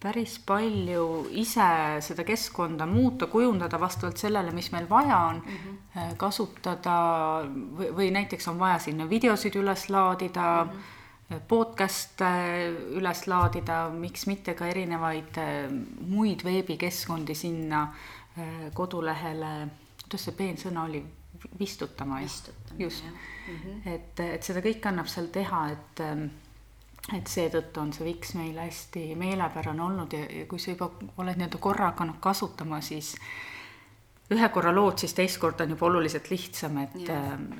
päris 0.00 0.38
palju 0.46 1.26
ise 1.30 2.00
seda 2.00 2.24
keskkonda 2.24 2.86
muuta, 2.86 3.26
kujundada 3.26 3.80
vastavalt 3.80 4.16
sellele, 4.16 4.50
mis 4.52 4.72
meil 4.72 4.88
vaja 4.90 5.18
on 5.18 5.42
mm, 5.46 5.52
-hmm. 5.54 6.16
kasutada 6.16 6.96
või, 7.78 7.88
või 7.96 8.10
näiteks 8.10 8.48
on 8.48 8.58
vaja 8.58 8.78
sinna 8.78 9.08
videosid 9.10 9.56
üles 9.56 9.88
laadida 9.90 10.64
mm. 10.64 10.70
-hmm 10.70 10.93
podcast'e 11.48 12.30
üles 12.98 13.24
laadida, 13.30 13.88
miks 13.90 14.26
mitte 14.28 14.54
ka 14.54 14.68
erinevaid 14.68 15.38
äh, 15.40 15.66
muid 16.08 16.44
veebikeskkondi 16.44 17.34
sinna 17.38 17.86
äh, 17.88 18.70
kodulehele, 18.74 19.52
kuidas 20.04 20.28
see 20.28 20.36
peensõna 20.36 20.84
oli, 20.88 21.02
vistutama, 21.58 22.20
jah? 22.20 22.40
just, 22.78 23.04
mm 23.04 23.56
-hmm. 23.56 23.88
et, 23.94 24.20
et 24.20 24.42
seda 24.42 24.60
kõike 24.60 24.88
annab 24.88 25.08
seal 25.08 25.26
teha, 25.32 25.68
et 25.72 26.04
et 27.12 27.26
seetõttu 27.28 27.80
on 27.80 27.92
see 27.92 28.06
Wix 28.06 28.34
meile 28.34 28.64
hästi 28.64 29.14
meelepärane 29.20 29.82
olnud 29.82 30.12
ja, 30.12 30.22
ja 30.24 30.46
kui 30.48 30.58
sa 30.58 30.70
juba 30.70 30.88
oled 31.20 31.36
nii-öelda 31.36 31.58
korra 31.60 31.90
hakanud 31.90 32.16
kasutama, 32.20 32.80
siis 32.80 33.14
ühe 34.32 34.48
korra 34.48 34.72
lood, 34.72 34.96
siis 35.02 35.12
teist 35.16 35.38
korda 35.42 35.66
on 35.66 35.74
juba 35.74 35.86
oluliselt 35.90 36.30
lihtsam, 36.32 36.78
et, 36.80 36.96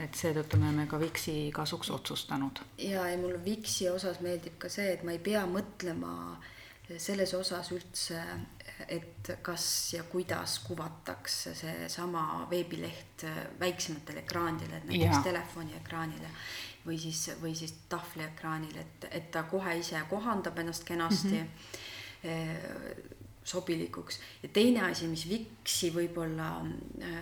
et 0.01 0.17
seetõttu 0.17 0.57
me 0.61 0.71
oleme 0.71 0.87
ka 0.89 0.99
Wixi 1.03 1.37
kasuks 1.55 1.91
otsustanud. 1.93 2.63
ja, 2.79 3.07
ja 3.11 3.19
mulle 3.21 3.41
Wixi 3.45 3.91
osas 3.93 4.21
meeldib 4.25 4.57
ka 4.63 4.73
see, 4.73 4.95
et 4.95 5.05
ma 5.05 5.13
ei 5.13 5.21
pea 5.23 5.45
mõtlema 5.51 6.15
selles 7.01 7.33
osas 7.37 7.71
üldse, 7.73 8.21
et 8.89 9.31
kas 9.43 9.67
ja 9.95 10.03
kuidas 10.09 10.59
kuvatakse 10.67 11.55
seesama 11.57 12.45
veebileht 12.51 13.25
väiksematele 13.61 14.25
ekraanidele, 14.25 14.81
et 14.81 14.89
näiteks 14.91 15.17
ja. 15.17 15.23
telefoni 15.25 15.77
ekraanile 15.79 16.33
või 16.85 16.99
siis, 17.01 17.27
või 17.41 17.55
siis 17.57 17.73
tahvliekraanil, 17.89 18.77
et, 18.81 19.09
et 19.11 19.31
ta 19.33 19.47
kohe 19.49 19.79
ise 19.81 20.01
kohandab 20.11 20.59
ennast 20.61 20.85
kenasti 20.89 21.37
mm. 21.41 21.51
-hmm 22.25 23.23
sobilikuks. 23.45 24.19
Ja 24.43 24.49
teine 24.53 24.87
asi, 24.89 25.09
mis 25.11 25.27
Wixi 25.29 25.93
võib-olla 25.95 26.51
äh, 27.05 27.21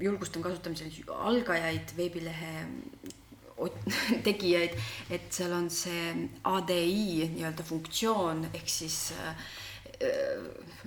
julgustan 0.00 0.44
kasutamisel 0.44 0.92
algajaid 1.08 1.94
veebilehe 1.96 2.54
tegijaid, 4.26 4.74
et 5.14 5.28
seal 5.32 5.52
on 5.54 5.68
see 5.70 6.08
ADI 6.50 7.28
nii-öelda 7.36 7.66
funktsioon 7.66 8.48
ehk 8.52 8.70
siis 8.70 8.98
äh, 9.16 9.46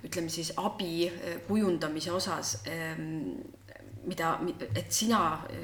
ütleme 0.03 0.29
siis 0.29 0.51
abi 0.59 1.07
kujundamise 1.47 2.11
osas 2.11 2.57
ähm, 2.67 3.39
mida, 4.07 4.33
et 4.75 4.91
sina 4.93 5.21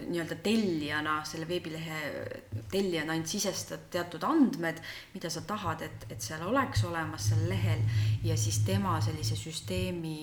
nii-öelda 0.09 0.37
tellijana, 0.43 1.19
selle 1.27 1.47
veebilehe 1.47 1.99
tellijana 2.71 3.15
ainult 3.15 3.31
sisestad 3.31 3.87
teatud 3.93 4.23
andmed, 4.27 4.81
mida 5.13 5.31
sa 5.33 5.43
tahad, 5.47 5.83
et, 5.85 6.07
et 6.11 6.21
seal 6.23 6.43
oleks 6.47 6.83
olemas 6.89 7.29
sel 7.31 7.45
lehel 7.49 7.83
ja 8.27 8.37
siis 8.39 8.61
tema 8.67 8.97
sellise 9.03 9.37
süsteemi 9.39 10.17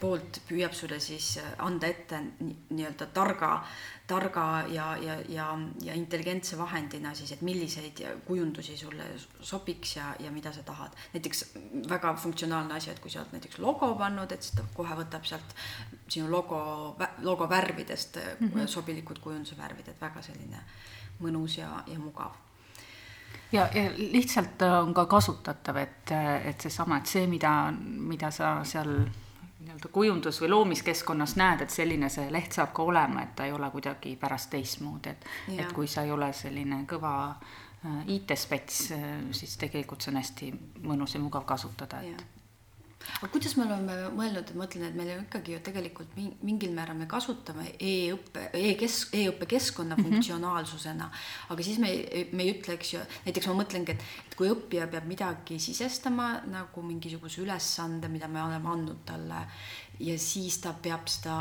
poolt 0.00 0.42
püüab 0.48 0.76
sulle 0.76 1.00
siis 1.00 1.36
anda 1.64 1.88
ette 1.88 2.20
nii-öelda 2.40 3.10
targa 3.16 3.52
targa 4.06 4.64
ja, 4.68 4.96
ja, 4.96 5.16
ja, 5.28 5.58
ja 5.82 5.94
intelligentse 5.94 6.58
vahendina 6.58 7.14
siis, 7.14 7.32
et 7.32 7.42
milliseid 7.42 8.02
kujundusi 8.26 8.76
sulle 8.76 9.08
sobiks 9.40 9.96
ja, 9.96 10.14
ja 10.20 10.30
mida 10.30 10.52
sa 10.52 10.62
tahad. 10.62 10.94
näiteks 11.12 11.44
väga 11.90 12.14
funktsionaalne 12.14 12.74
asi, 12.74 12.90
et 12.90 13.00
kui 13.00 13.10
sa 13.10 13.20
oled 13.20 13.34
näiteks 13.34 13.58
logo 13.58 13.94
pannud, 13.98 14.32
et 14.32 14.42
siis 14.42 14.54
ta 14.56 14.64
kohe 14.74 14.96
võtab 15.02 15.26
sealt 15.26 15.56
sinu 16.08 16.30
logo, 16.30 16.96
logo 17.22 17.48
värvidest 17.50 18.16
mm 18.16 18.48
-hmm. 18.48 18.66
sobilikud 18.66 19.18
kujunduse 19.18 19.56
värvid, 19.56 19.88
et 19.88 20.00
väga 20.00 20.22
selline 20.22 20.62
mõnus 21.20 21.58
ja, 21.58 21.82
ja 21.86 21.98
mugav 21.98 22.46
ja, 23.52 23.68
ja 23.74 23.90
lihtsalt 23.96 24.62
on 24.62 24.94
ka 24.94 25.06
kasutatav, 25.06 25.76
et, 25.76 26.12
et 26.44 26.60
seesama, 26.60 26.98
et 26.98 27.06
see, 27.06 27.26
mida, 27.26 27.72
mida 27.82 28.30
sa 28.30 28.64
seal 28.64 29.06
nii-öelda 29.66 29.88
kujundus- 29.92 30.40
või 30.40 30.50
loomiskeskkonnas 30.50 31.36
näed, 31.36 31.66
et 31.66 31.74
selline 31.74 32.08
see 32.12 32.30
leht 32.32 32.54
saab 32.54 32.72
ka 32.76 32.82
olema, 32.86 33.22
et 33.22 33.34
ta 33.36 33.46
ei 33.46 33.52
ole 33.52 33.70
kuidagi 33.70 34.16
pärast 34.16 34.50
teistmoodi, 34.50 35.10
et, 35.10 35.26
et 35.58 35.72
kui 35.72 35.90
sa 35.90 36.06
ei 36.06 36.10
ole 36.14 36.30
selline 36.32 36.84
kõva 36.86 37.14
äh, 37.34 38.00
IT-spets, 38.06 38.80
äh, 38.94 39.04
siis 39.34 39.56
tegelikult 39.58 40.06
see 40.06 40.14
on 40.14 40.22
hästi 40.22 40.52
mõnus 40.86 41.18
ja 41.18 41.20
mugav 41.20 41.44
kasutada, 41.44 42.00
et 42.06 42.35
aga 43.20 43.28
kuidas 43.32 43.56
me 43.56 43.64
oleme 43.64 43.96
mõelnud, 44.16 44.50
et 44.50 44.58
ma 44.58 44.66
ütlen, 44.68 44.86
et 44.88 44.96
meil 44.98 45.10
ju 45.12 45.18
ikkagi 45.22 45.54
ju 45.54 45.60
tegelikult 45.64 46.16
mingil 46.16 46.74
määral 46.76 46.98
me 46.98 47.08
kasutame 47.10 47.70
e-õppe 47.78 48.48
e, 48.52 48.62
e-kes-, 48.72 49.08
e-õppe 49.16 49.48
keskkonna 49.50 49.96
mm 49.96 50.02
-hmm. 50.02 50.16
funktsionaalsusena, 50.16 51.10
aga 51.48 51.62
siis 51.62 51.78
me, 51.78 51.92
me 52.32 52.42
ei 52.44 52.52
ütle, 52.54 52.74
eks 52.74 52.92
ju, 52.94 53.00
näiteks 53.26 53.48
ma 53.50 53.56
mõtlengi, 53.62 53.96
et, 53.96 54.04
et 54.26 54.36
kui 54.38 54.50
õppija 54.52 54.88
peab 54.92 55.08
midagi 55.08 55.58
sisestama 55.58 56.42
nagu 56.46 56.82
mingisuguse 56.82 57.40
ülesande, 57.42 58.08
mida 58.08 58.28
me 58.28 58.42
oleme 58.42 58.68
andnud 58.68 59.04
talle 59.04 59.46
ja 60.00 60.16
siis 60.20 60.58
ta 60.60 60.74
peab 60.82 61.08
seda 61.08 61.36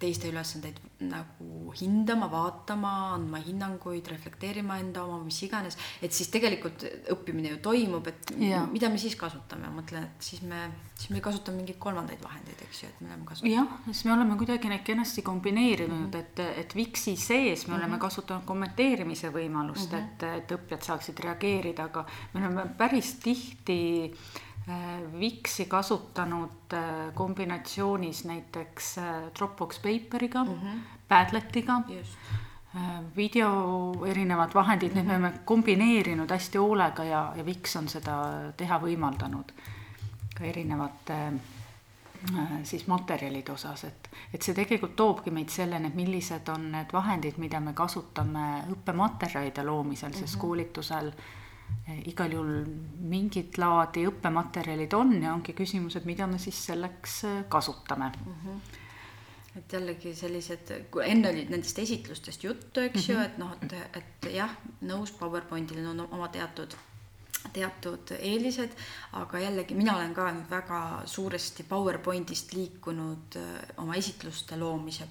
teiste 0.00 0.30
ülesandeid 0.30 0.78
nagu 1.00 1.72
hindama, 1.78 2.26
vaatama, 2.30 2.90
andma 3.14 3.38
hinnanguid, 3.44 4.08
reflekteerima 4.10 4.76
enda 4.82 5.04
oma, 5.06 5.20
mis 5.24 5.38
iganes, 5.46 5.78
et 6.02 6.12
siis 6.12 6.28
tegelikult 6.32 6.84
õppimine 7.14 7.54
ju 7.54 7.60
toimub, 7.64 8.10
et 8.10 8.32
ja. 8.42 8.64
mida 8.70 8.90
me 8.92 9.00
siis 9.00 9.16
kasutame, 9.20 9.68
ma 9.68 9.80
mõtlen, 9.80 10.08
et 10.10 10.26
siis 10.26 10.42
me, 10.46 10.66
siis 10.96 11.14
me 11.14 11.22
kasutame 11.24 11.62
mingeid 11.62 11.78
kolmandaid 11.80 12.20
vahendeid, 12.24 12.66
eks 12.66 12.82
ju, 12.82 12.90
et 12.90 13.00
me 13.04 13.12
oleme 13.12 13.30
kasutanud. 13.30 13.54
jah, 13.54 13.78
siis 13.88 14.04
me 14.08 14.14
oleme 14.16 14.36
kuidagi 14.42 14.74
neid 14.74 14.84
kenasti 14.86 15.24
kombineerinud 15.26 15.96
mm, 15.96 16.10
-hmm. 16.10 16.44
et, 16.44 16.60
et 16.64 16.76
Wixi 16.76 17.16
sees 17.16 17.66
me 17.66 17.72
mm 17.72 17.74
-hmm. 17.74 17.78
oleme 17.78 17.96
mhm. 17.96 18.00
kasutanud 18.00 18.44
kommenteerimise 18.44 19.32
võimalust 19.32 19.92
mm, 19.92 19.98
-hmm. 19.98 20.36
et, 20.36 20.42
et 20.42 20.58
õppijad 20.58 20.82
saaksid 20.82 21.24
reageerida, 21.24 21.84
aga 21.84 22.06
me 22.34 22.40
oleme 22.40 22.66
päris 22.76 23.14
tihti 23.14 23.80
äh, 24.12 24.49
Wixi 25.20 25.64
kasutanud 25.64 26.72
äh, 26.72 27.14
kombinatsioonis 27.14 28.24
näiteks 28.24 28.98
äh, 28.98 29.04
Dropbox 29.38 29.78
Paperiga 29.78 30.44
mm, 30.44 30.50
-hmm. 30.50 30.80
Padletiga, 31.08 31.82
äh, 32.76 32.80
video 33.16 34.04
erinevad 34.06 34.54
vahendid, 34.54 34.94
need 34.94 35.06
me 35.06 35.12
oleme 35.12 35.32
kombineerinud 35.44 36.30
hästi 36.30 36.58
hoolega 36.58 37.04
ja, 37.04 37.32
ja 37.36 37.44
Wix 37.44 37.76
on 37.76 37.88
seda 37.88 38.16
teha 38.56 38.78
võimaldanud 38.78 39.52
ka 40.34 40.44
erinevate 40.44 41.32
siis 42.62 42.86
materjalide 42.86 43.52
osas, 43.52 43.84
et, 43.84 44.10
et 44.34 44.42
see 44.42 44.54
tegelikult 44.54 44.96
toobki 44.96 45.30
meid 45.30 45.48
selleni, 45.48 45.88
et 45.88 45.94
millised 45.94 46.48
on 46.48 46.72
need 46.72 46.92
vahendid, 46.92 47.38
mida 47.38 47.60
me 47.60 47.72
kasutame 47.72 48.64
õppematerjalide 48.70 49.64
loomisel 49.64 50.08
mm, 50.10 50.14
-hmm. 50.14 50.20
sest 50.20 50.36
koolitusel 50.36 51.08
äh, 51.08 51.39
igal 52.06 52.32
juhul 52.34 52.66
mingit 53.10 53.58
laadi 53.58 54.04
õppematerjalid 54.08 54.94
on 54.96 55.16
ja 55.22 55.34
ongi 55.34 55.54
küsimus, 55.56 55.96
et 55.98 56.06
mida 56.08 56.26
me 56.30 56.38
siis 56.38 56.58
selleks 56.70 57.24
eh, 57.24 57.42
kasutame 57.48 58.12
mm. 58.12 58.38
-hmm 58.44 58.78
et 59.58 59.72
jällegi 59.72 60.12
sellised, 60.14 60.68
kui 60.94 61.02
enne 61.10 61.28
oli 61.28 61.40
nendest 61.50 61.78
esitlustest 61.82 62.44
juttu, 62.44 62.80
eks 62.80 63.08
mm 63.08 63.14
-hmm. 63.14 63.18
ju, 63.18 63.24
et 63.24 63.38
noh, 63.38 63.56
et, 63.62 63.72
et 63.98 64.28
jah, 64.34 64.50
nõus, 64.80 65.10
PowerPointil 65.18 65.86
on 65.86 66.00
oma 66.00 66.28
teatud, 66.28 66.76
teatud 67.52 68.12
eelised, 68.18 68.70
aga 69.12 69.38
jällegi 69.38 69.74
mina 69.74 69.96
olen 69.96 70.14
ka 70.14 70.28
nüüd 70.32 70.50
väga 70.50 71.02
suuresti 71.04 71.62
PowerPointist 71.62 72.52
liikunud 72.52 73.36
eh, 73.36 73.74
oma 73.76 73.94
esitluste 73.94 74.56
loomise 74.56 75.08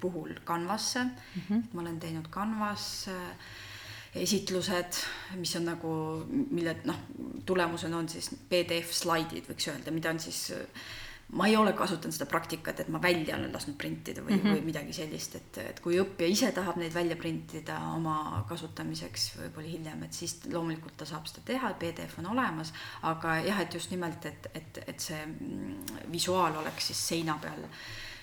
puhul 0.00 0.40
Canvasse 0.44 1.04
mm. 1.04 1.42
-hmm. 1.48 1.62
ma 1.72 1.80
olen 1.80 2.00
teinud 2.00 2.28
Canvas 2.30 3.08
äh, 3.08 3.36
esitlused, 4.14 4.98
mis 5.40 5.54
on 5.56 5.70
nagu, 5.70 5.92
mille 6.28 6.76
noh, 6.84 6.98
tulemusena 7.48 7.96
on 7.96 8.10
siis 8.12 8.28
PDF 8.48 8.92
slaidid, 8.92 9.46
võiks 9.48 9.70
öelda, 9.72 9.94
mida 9.94 10.12
on 10.12 10.20
siis 10.20 10.50
ma 11.32 11.46
ei 11.48 11.56
ole 11.56 11.72
kasutanud 11.72 12.12
seda 12.12 12.26
praktikat, 12.28 12.82
et 12.82 12.90
ma 12.92 13.00
välja 13.02 13.38
olen 13.38 13.52
lasknud 13.54 13.76
printida 13.80 14.20
või 14.20 14.34
mm, 14.34 14.42
-hmm. 14.42 14.56
või 14.58 14.66
midagi 14.68 14.92
sellist, 14.92 15.36
et, 15.38 15.58
et 15.62 15.80
kui 15.80 15.96
õppija 16.00 16.28
ise 16.28 16.50
tahab 16.52 16.76
neid 16.76 16.92
välja 16.94 17.16
printida 17.16 17.78
oma 17.94 18.44
kasutamiseks 18.48 19.30
võib-olla 19.38 19.68
hiljem, 19.68 20.02
et 20.04 20.12
siis 20.12 20.36
loomulikult 20.52 20.96
ta 21.00 21.08
saab 21.08 21.26
seda 21.30 21.46
teha, 21.54 21.72
PDF 21.80 22.18
on 22.20 22.28
olemas, 22.34 22.72
aga 23.08 23.38
jah, 23.46 23.60
et 23.64 23.74
just 23.74 23.90
nimelt, 23.90 24.26
et, 24.28 24.50
et, 24.54 24.82
et 24.86 25.00
see 25.00 25.24
visuaal 26.12 26.60
oleks 26.60 26.92
siis 26.92 27.08
seina 27.08 27.38
peal 27.40 27.64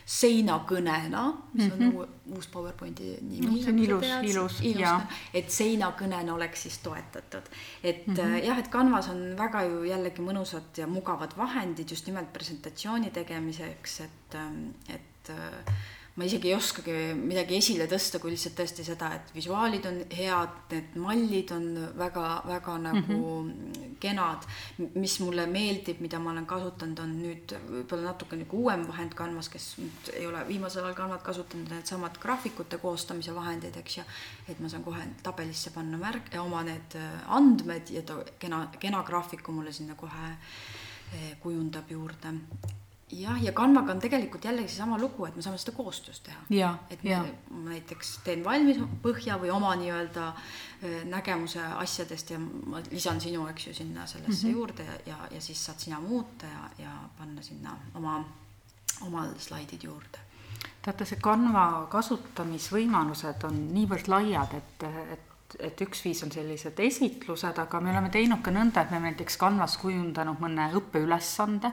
seinakõnena, 0.10 1.24
mis 1.54 1.72
on 1.72 1.80
mm 1.80 1.92
-hmm. 1.92 2.36
uus 2.36 2.48
PowerPointi 2.48 3.18
nimi. 3.22 3.62
see 3.63 3.74
on 3.74 3.80
ilus, 3.80 4.06
ilus, 4.24 4.62
ilus, 4.62 5.20
et 5.34 5.51
seinakõnena 5.54 6.34
oleks 6.34 6.63
siis 6.66 6.78
toetatud. 6.78 7.51
et 7.84 8.08
mm 8.08 8.16
-hmm. 8.16 8.46
jah, 8.46 8.58
et 8.60 8.70
Canvas 8.70 9.10
on 9.10 9.38
väga 9.38 9.63
ju 9.63 9.84
jällegi 9.84 10.22
mõnusad 10.22 10.78
ja 10.78 10.88
mugavad 10.88 11.38
vahendid 11.38 11.92
just 11.92 12.08
nimelt 12.08 12.34
presentatsiooni 12.34 13.12
tegemiseks, 13.12 14.00
et, 14.01 14.36
ähm, 14.36 14.70
et 14.89 15.30
äh, 15.30 15.74
ma 16.20 16.26
isegi 16.28 16.50
ei 16.50 16.56
oskagi 16.58 16.94
midagi 17.16 17.56
esile 17.56 17.86
tõsta, 17.88 18.20
kui 18.20 18.34
lihtsalt 18.34 18.58
tõesti 18.60 18.84
seda, 18.84 19.14
et 19.16 19.30
visuaalid 19.32 19.86
on 19.88 20.00
head, 20.12 20.56
need 20.74 20.98
mallid 21.00 21.54
on 21.56 21.68
väga-väga 21.96 22.74
nagu 22.84 23.14
mm 23.14 23.52
-hmm. 23.52 23.94
kenad. 24.04 24.48
mis 24.96 25.20
mulle 25.20 25.46
meeldib, 25.48 26.02
mida 26.02 26.20
ma 26.20 26.32
olen 26.32 26.46
kasutanud, 26.46 27.00
on 27.00 27.14
nüüd 27.22 27.56
võib-olla 27.70 28.12
natuke 28.12 28.36
nagu 28.36 28.58
uuem 28.58 28.88
vahend 28.88 29.16
Canvas, 29.16 29.50
kes 29.50 29.78
nüüd 29.78 30.12
ei 30.14 30.28
ole 30.28 30.48
viimasel 30.48 30.84
ajal 30.84 30.96
Canvat 30.96 31.24
kasutanud, 31.24 31.70
needsamad 31.70 32.20
graafikute 32.20 32.78
koostamise 32.78 33.36
vahendid, 33.36 33.78
eks 33.78 33.98
ju. 33.98 34.04
et 34.48 34.60
ma 34.60 34.70
saan 34.70 34.84
kohe 34.84 35.08
tabelisse 35.24 35.72
panna 35.72 35.98
märk, 35.98 36.36
oma 36.42 36.64
need 36.64 36.96
äh, 36.96 37.32
andmed 37.36 37.90
ja 37.90 38.02
ta 38.02 38.24
kena, 38.40 38.68
kena 38.80 39.04
graafiku 39.04 39.52
mulle 39.52 39.72
sinna 39.72 39.96
kohe 39.96 40.28
äh, 40.32 41.40
kujundab 41.40 41.92
juurde 41.92 42.34
jah, 43.12 43.44
ja 43.44 43.51
Canvaga 43.51 43.92
on 43.92 44.00
tegelikult 44.00 44.46
jällegi 44.46 44.68
seesama 44.68 44.98
lugu, 45.00 45.25
et 45.25 45.36
me 45.36 45.42
saame 45.42 45.58
seda 45.58 45.72
koostöös 45.78 46.20
teha. 46.25 46.39
et 46.89 47.04
ja. 47.04 47.24
ma 47.50 47.70
näiteks 47.74 48.20
teen 48.24 48.44
valmis 48.46 48.82
põhja 49.04 49.39
või 49.42 49.51
oma 49.54 49.75
nii-öelda 49.80 50.28
äh, 50.30 51.04
nägemuse 51.10 51.63
asjadest 51.84 52.34
ja 52.36 52.39
ma 52.39 52.84
lisan 52.92 53.22
sinu, 53.22 53.48
eks 53.48 53.68
ju, 53.68 53.74
sinna 53.74 54.08
sellesse 54.08 54.48
mm 54.48 54.51
-hmm. 54.51 54.58
juurde 54.58 54.84
ja, 54.84 55.00
ja, 55.06 55.18
ja 55.32 55.42
siis 55.42 55.66
saad 55.66 55.80
sina 55.80 56.00
muuta 56.00 56.46
ja, 56.46 56.70
ja 56.86 56.98
panna 57.18 57.42
sinna 57.42 57.78
oma, 57.94 58.24
oma 59.01 59.28
slaidid 59.38 59.84
juurde 59.84 60.20
teate, 60.82 61.06
see 61.06 61.20
Canva 61.20 61.88
kasutamisvõimalused 61.92 63.44
on 63.44 63.58
niivõrd 63.74 64.08
laiad, 64.08 64.54
et, 64.54 64.84
et 65.13 65.30
et 65.60 65.82
üks 65.82 66.04
viis 66.06 66.20
on 66.24 66.32
sellised 66.32 66.80
esitlused, 66.80 67.58
aga 67.58 67.80
me 67.82 67.89
oleme 67.89 68.12
teinud 68.13 68.44
ka 68.46 68.51
nõnda, 68.54 68.84
et 68.84 68.92
me 68.94 69.00
näiteks 69.08 69.38
Canvas 69.42 69.78
kujundanud 69.82 70.38
mõne 70.44 70.70
õppeülesande. 70.78 71.72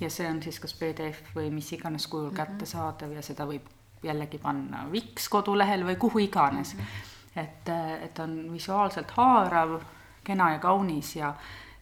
Ja 0.00 0.10
see 0.10 0.28
on 0.30 0.42
siis 0.42 0.60
kas 0.60 0.74
PDF 0.74 1.34
või 1.36 1.50
mis 1.50 1.72
iganes 1.72 2.06
kujul 2.06 2.30
mm 2.30 2.36
-hmm. 2.36 2.36
kättesaadav 2.36 3.12
ja 3.12 3.22
seda 3.22 3.46
võib 3.46 3.68
jällegi 4.02 4.38
panna 4.38 4.86
Wix 4.90 5.28
kodulehel 5.28 5.84
või 5.84 5.96
kuhu 5.96 6.18
iganes 6.18 6.74
mm. 6.74 6.80
-hmm. 6.80 7.42
et, 7.42 7.68
et 8.04 8.18
on 8.18 8.52
visuaalselt 8.52 9.10
haarav, 9.10 9.80
kena 10.24 10.52
ja 10.52 10.58
kaunis 10.58 11.16
ja 11.16 11.34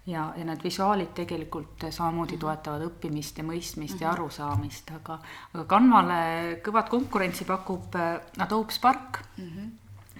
ja, 0.09 0.33
ja 0.37 0.45
need 0.45 0.63
visuaalid 0.65 1.11
tegelikult 1.15 1.85
samamoodi 1.91 2.37
mhm. 2.37 2.41
toetavad 2.41 2.85
õppimist 2.87 3.39
ja 3.39 3.45
mõistmist 3.45 3.95
mm 3.95 3.99
-hmm. 3.99 4.03
ja 4.03 4.09
mhm. 4.09 4.15
arusaamist, 4.15 4.91
aga, 4.97 5.19
aga 5.55 5.65
Canvale 5.65 6.21
kõvat 6.65 6.89
konkurentsi 6.89 7.45
pakub 7.45 7.95
äh, 7.95 8.21
Adobe 8.39 8.73
Spark 8.73 9.21
mm. 9.37 9.45
-hmm. 9.45 9.71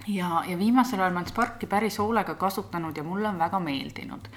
ja, 0.07 0.43
ja 0.47 0.57
viimasel 0.57 0.99
ajal 0.99 1.13
ma 1.13 1.19
olen 1.19 1.29
Sparki 1.29 1.67
päris 1.67 1.97
hoolega 1.97 2.35
kasutanud 2.35 2.97
ja 2.97 3.03
mulle 3.03 3.27
on 3.27 3.39
väga 3.39 3.59
meeldinud. 3.59 4.27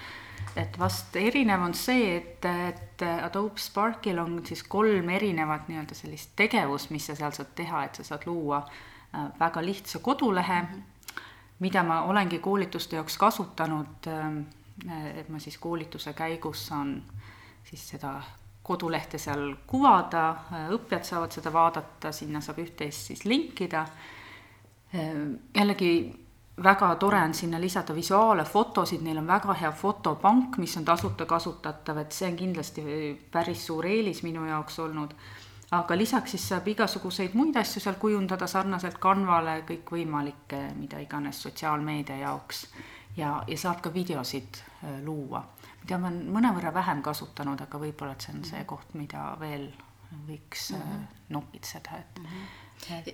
Et 0.56 0.78
vast 0.78 1.16
erinev 1.16 1.62
on 1.64 1.74
see, 1.74 2.16
et, 2.16 2.44
et 2.44 3.04
Adobe 3.22 3.58
Sparkil 3.60 4.18
on 4.18 4.40
siis 4.46 4.62
kolm 4.62 5.08
erinevat 5.08 5.68
nii-öelda 5.68 5.94
sellist 5.96 6.34
tegevust, 6.36 6.90
mis 6.90 7.06
sa 7.06 7.16
seal 7.18 7.32
saad 7.32 7.54
teha, 7.56 7.84
et 7.84 8.00
sa 8.00 8.04
saad 8.12 8.26
luua 8.26 8.62
äh, 8.62 9.28
väga 9.40 9.64
lihtsa 9.64 9.98
kodulehe 10.04 10.62
mida 11.62 11.82
ma 11.86 12.02
olengi 12.10 12.38
koolituste 12.42 12.96
jaoks 12.96 13.16
kasutanud 13.18 14.08
ähm, 14.10 14.38
et 15.14 15.28
ma 15.28 15.38
siis 15.38 15.58
koolituse 15.58 16.12
käigus 16.12 16.66
saan 16.66 16.96
siis 17.64 17.84
seda 17.94 18.16
kodulehte 18.62 19.18
seal 19.18 19.56
kuvada, 19.66 20.24
õppijad 20.74 21.06
saavad 21.06 21.34
seda 21.34 21.50
vaadata, 21.52 22.12
sinna 22.14 22.40
saab 22.40 22.60
üht-teist 22.62 23.08
siis 23.10 23.24
linkida. 23.26 23.86
jällegi 25.56 25.90
väga 26.56 26.94
tore 26.96 27.22
on 27.22 27.34
sinna 27.34 27.60
lisada 27.60 27.94
visuaale, 27.94 28.44
fotosid, 28.44 29.00
neil 29.02 29.18
on 29.18 29.26
väga 29.26 29.54
hea 29.54 29.72
fotopank, 29.72 30.58
mis 30.58 30.76
on 30.76 30.84
tasuta 30.84 31.26
kasutatav, 31.26 32.02
et 32.02 32.12
see 32.12 32.28
on 32.28 32.36
kindlasti 32.36 32.82
päris 33.32 33.66
suur 33.66 33.86
eelis 33.86 34.22
minu 34.22 34.44
jaoks 34.46 34.78
olnud. 34.78 35.14
aga 35.72 35.96
lisaks 35.96 36.30
siis 36.30 36.48
saab 36.48 36.66
igasuguseid 36.68 37.34
muid 37.34 37.56
asju 37.56 37.80
seal 37.80 37.94
kujundada 38.00 38.46
sarnaselt 38.46 38.98
Canvale, 39.00 39.62
kõikvõimalikke, 39.68 40.58
mida 40.76 40.98
iganes 41.00 41.42
sotsiaalmeedia 41.42 42.16
jaoks 42.16 42.66
ja, 43.16 43.42
ja 43.46 43.56
saab 43.58 43.80
ka 43.80 43.94
videosid 43.94 44.60
äh, 44.60 45.00
luua, 45.04 45.40
mida 45.80 45.98
ma 45.98 46.10
olen 46.10 46.26
mõnevõrra 46.34 46.74
vähem 46.74 47.00
kasutanud, 47.02 47.60
aga 47.60 47.80
võib-olla, 47.80 48.12
et 48.12 48.20
see 48.20 48.36
on 48.36 48.44
see 48.44 48.64
koht, 48.68 48.92
mida 48.94 49.30
veel 49.40 49.70
võiks 50.28 50.70
mm 50.74 50.82
-hmm. 50.82 51.08
nokitseda, 51.28 51.96
et 51.96 52.18
mm. 52.18 52.26
-hmm 52.26 52.61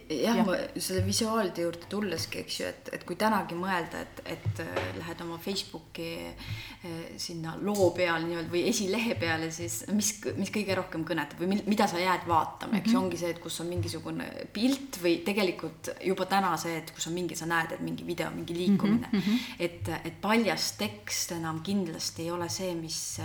jah 0.09 0.37
ja., 0.39 0.45
ma 0.47 0.57
selle 0.77 1.03
visuaalide 1.07 1.65
juurde 1.67 1.89
tulleski, 1.91 2.43
eks 2.45 2.61
ju, 2.61 2.69
et, 2.71 2.91
et 2.97 3.05
kui 3.09 3.19
tänagi 3.21 3.57
mõelda, 3.59 4.01
et, 4.05 4.23
et 4.37 4.63
äh, 4.65 4.79
lähed 4.97 5.21
oma 5.25 5.39
Facebooki 5.43 6.09
äh, 6.25 6.87
sinna 7.21 7.55
loo 7.61 7.91
peal 7.97 8.25
nii-öelda 8.25 8.53
või 8.53 8.65
esilehe 8.71 9.17
peale, 9.21 9.51
siis 9.55 9.83
mis, 9.93 10.15
mis 10.39 10.53
kõige 10.55 10.77
rohkem 10.79 11.05
kõnetab 11.09 11.43
või 11.43 11.61
mida 11.69 11.89
sa 11.91 12.01
jääd 12.01 12.25
vaatama, 12.29 12.79
eks 12.79 12.93
ju 12.93 12.95
mm 12.95 12.97
-hmm., 12.97 13.05
ongi 13.05 13.21
see, 13.21 13.33
et 13.35 13.43
kus 13.45 13.61
on 13.61 13.71
mingisugune 13.73 14.29
pilt 14.53 15.01
või 15.03 15.19
tegelikult 15.27 15.93
juba 16.05 16.29
täna 16.31 16.55
see, 16.61 16.79
et 16.81 16.93
kus 16.95 17.11
on 17.11 17.17
mingi, 17.19 17.37
sa 17.37 17.49
näed, 17.51 17.77
et 17.77 17.85
mingi 17.85 18.07
video, 18.07 18.31
mingi 18.35 18.57
liikumine 18.57 19.09
mm. 19.13 19.21
-hmm. 19.21 19.55
et, 19.59 19.93
et 20.05 20.21
paljas 20.21 20.73
tekst 20.81 21.33
enam 21.37 21.61
kindlasti 21.63 22.25
ei 22.25 22.31
ole 22.31 22.49
see, 22.49 22.73
mis, 22.75 23.21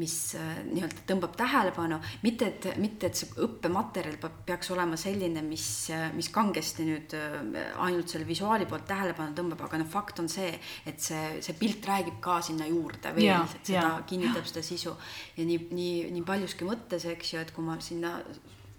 mis 0.00 0.16
äh, 0.40 0.64
nii-öelda 0.70 1.04
tõmbab 1.12 1.36
tähelepanu, 1.36 2.00
mitte 2.22 2.46
et, 2.46 2.72
mitte 2.80 3.06
et 3.06 3.14
see 3.14 3.28
õppematerjal 3.44 4.16
peaks 4.46 4.70
olema 4.70 4.96
selline, 4.96 5.42
mis 5.42 5.73
mis, 5.74 6.14
mis 6.14 6.28
kangesti 6.32 6.86
nüüd 6.86 7.14
äh, 7.16 7.74
ainult 7.82 8.12
selle 8.12 8.26
visuaali 8.28 8.66
poolt 8.70 8.86
tähelepanu 8.88 9.34
tõmbab, 9.36 9.64
aga 9.66 9.80
noh, 9.82 9.90
fakt 9.90 10.20
on 10.22 10.28
see, 10.30 10.52
et 10.86 11.00
see, 11.02 11.40
see 11.44 11.56
pilt 11.58 11.84
räägib 11.88 12.20
ka 12.24 12.40
sinna 12.44 12.68
juurde 12.68 13.14
veel, 13.16 13.44
et 13.44 13.70
seda 13.72 13.80
ja. 13.80 14.02
kinnitab 14.08 14.46
seda 14.48 14.64
sisu. 14.64 14.94
ja 15.36 15.46
nii, 15.48 15.60
nii, 15.74 15.94
nii 16.14 16.26
paljuski 16.26 16.68
mõttes, 16.68 17.06
eks 17.10 17.34
ju, 17.34 17.42
et 17.42 17.54
kui 17.54 17.64
ma 17.66 17.78
sinna 17.82 18.18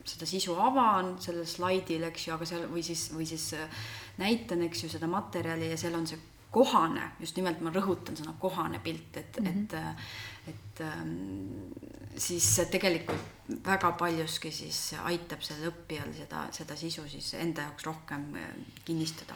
seda 0.05 0.27
sisu 0.29 0.55
avan 0.61 1.15
sellel 1.21 1.47
slaidil, 1.49 2.05
eks 2.11 2.27
ju, 2.27 2.35
aga 2.35 2.47
seal 2.49 2.67
või 2.71 2.85
siis, 2.85 3.09
või 3.15 3.27
siis 3.29 3.51
äh, 3.57 3.83
näitan, 4.21 4.63
eks 4.67 4.85
ju, 4.85 4.93
seda 4.95 5.09
materjali 5.11 5.71
ja 5.73 5.79
seal 5.81 5.97
on 5.97 6.07
see 6.09 6.21
kohane, 6.55 7.09
just 7.19 7.35
nimelt 7.39 7.59
ma 7.63 7.73
rõhutan 7.75 8.15
sõna 8.15 8.35
kohane 8.39 8.79
pilt, 8.83 9.17
et 9.19 9.39
mm, 9.41 9.47
-hmm. 9.47 9.63
et, 9.63 9.73
äh, 9.73 10.53
et 10.53 10.81
ähm, 10.85 11.73
siis 12.17 12.47
tegelikult 12.71 13.51
väga 13.65 13.91
paljuski 13.99 14.51
siis 14.51 14.79
aitab 15.03 15.43
sellel 15.43 15.73
õppijal 15.73 16.13
seda, 16.15 16.47
seda 16.55 16.77
sisu 16.79 17.07
siis 17.11 17.33
enda 17.33 17.67
jaoks 17.67 17.85
rohkem 17.85 18.25
äh, 18.39 18.49
kinnistada. 18.85 19.35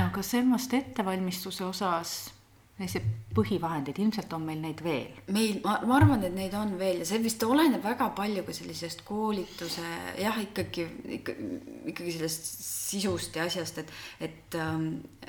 aga 0.00 0.22
semast 0.22 0.74
ettevalmistuse 0.74 1.64
osas 1.64 2.32
selliseid 2.80 3.34
põhivahendeid, 3.34 3.98
ilmselt 4.02 4.32
on 4.34 4.42
meil 4.46 4.58
neid 4.62 4.80
veel? 4.82 5.10
meil, 5.34 5.60
ma, 5.64 5.76
ma 5.86 5.96
arvan, 6.00 6.22
et 6.26 6.34
neid 6.34 6.54
on 6.58 6.72
veel 6.80 7.02
ja 7.02 7.06
see 7.06 7.20
vist 7.22 7.42
oleneb 7.46 7.82
väga 7.84 8.10
palju 8.16 8.42
ka 8.46 8.54
sellisest 8.56 9.04
koolituse 9.06 9.84
jah, 10.18 10.38
ikkagi, 10.42 10.86
ikka, 11.18 11.34
ikkagi 11.92 12.14
sellest 12.16 12.48
sisust 12.90 13.36
ja 13.38 13.46
asjast, 13.46 13.82
et, 13.82 13.92
et 14.26 14.58
ähm, 14.58 14.88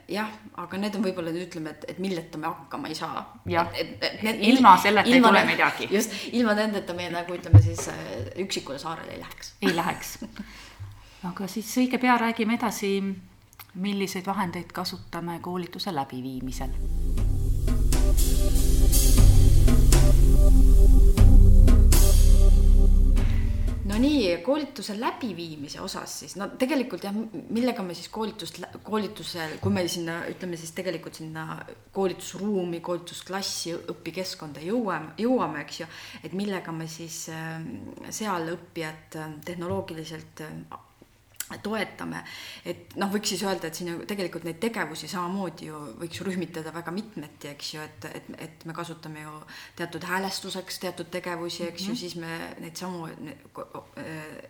jah, 0.09 0.31
aga 0.63 0.79
need 0.81 0.97
on 0.97 1.05
võib-olla 1.05 1.33
ütleme, 1.43 1.75
et, 1.75 1.85
et 1.93 2.01
milleta 2.01 2.41
me 2.41 2.49
hakkama 2.49 2.89
ei 2.89 2.97
saa. 2.97 3.25
ilma 3.45 4.75
selleta 4.81 5.09
ei 5.09 5.21
tule 5.21 5.43
midagi. 5.45 5.89
just, 5.91 6.15
ilma 6.31 6.55
nendeta 6.57 6.97
me 6.97 7.09
nagu 7.13 7.37
ütleme 7.37 7.61
siis 7.63 7.87
äh, 7.93 8.05
üksikule 8.41 8.79
saarele 8.81 9.13
ei 9.17 9.21
läheks. 9.21 9.53
ei 9.61 9.75
läheks. 9.75 10.15
aga 11.29 11.51
siis 11.51 11.69
õige 11.83 12.01
pea 12.01 12.17
räägime 12.17 12.57
edasi, 12.57 12.95
milliseid 13.81 14.25
vahendeid 14.25 14.73
kasutame 14.75 15.37
koolituse 15.43 15.93
läbiviimisel 15.95 16.73
no 23.91 23.97
nii, 23.99 24.37
koolituse 24.45 24.95
läbiviimise 24.99 25.81
osas 25.83 26.13
siis, 26.21 26.35
no 26.39 26.47
tegelikult 26.59 27.03
jah, 27.03 27.15
millega 27.51 27.83
me 27.83 27.95
siis 27.97 28.07
koolitust, 28.13 28.61
koolitusel, 28.85 29.57
kui 29.63 29.73
me 29.73 29.83
sinna, 29.91 30.21
ütleme 30.31 30.59
siis 30.59 30.71
tegelikult 30.77 31.19
sinna 31.19 31.45
koolitusruumi, 31.95 32.79
koolitusklassi, 32.85 33.75
õpikeskkonda 33.95 34.63
jõuame, 34.63 35.15
jõuame, 35.21 35.65
eks 35.65 35.81
ju, 35.83 35.89
et 36.23 36.37
millega 36.37 36.75
me 36.75 36.87
siis 36.91 37.25
ähm, 37.33 37.67
seal 38.09 38.53
õppijat 38.55 39.19
ähm, 39.19 39.37
tehnoloogiliselt 39.45 40.45
toetame, 41.57 42.23
et 42.65 42.95
noh, 42.95 43.11
võiks 43.11 43.33
siis 43.33 43.43
öelda, 43.43 43.67
et 43.67 43.75
siin 43.75 44.03
tegelikult 44.07 44.45
neid 44.47 44.59
tegevusi 44.63 45.07
samamoodi 45.11 45.69
ju 45.69 45.81
võiks 46.01 46.21
rühmitada 46.25 46.73
väga 46.73 46.93
mitmeti, 46.95 47.51
eks 47.51 47.73
ju, 47.73 47.81
et, 47.81 48.07
et, 48.15 48.29
et 48.47 48.65
me 48.65 48.75
kasutame 48.77 49.25
ju 49.25 49.33
teatud 49.79 50.05
häälestuseks 50.07 50.79
teatud 50.85 51.11
tegevusi, 51.11 51.63
eks 51.67 51.81
mm 51.81 51.85
-hmm. 51.85 51.87
ju, 51.87 51.93
mhm. 51.93 51.99
siis 51.99 52.15
me 52.15 52.55
neid 52.59 52.75
samu 52.75 53.07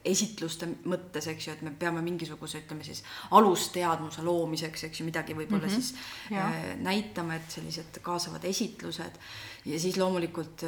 esitluste 0.06 0.68
mõttes, 0.86 1.28
eks 1.28 1.48
ju, 1.48 1.54
et 1.54 1.62
me 1.62 1.72
peame 1.72 2.02
mingisuguse, 2.02 2.64
ütleme 2.66 2.84
siis 2.84 3.04
alusteadmuse 3.32 4.22
loomiseks, 4.22 4.84
eks 4.84 5.00
ju, 5.00 5.06
midagi 5.06 5.34
võib-olla 5.34 5.68
mm 5.68 5.74
-hmm. 5.74 5.82
siis 5.82 5.96
ja. 6.30 6.52
näitama, 6.78 7.36
et 7.36 7.52
sellised 7.52 8.02
kaasavad 8.02 8.44
esitlused 8.46 9.20
ja 9.66 9.80
siis 9.80 9.98
loomulikult 9.98 10.64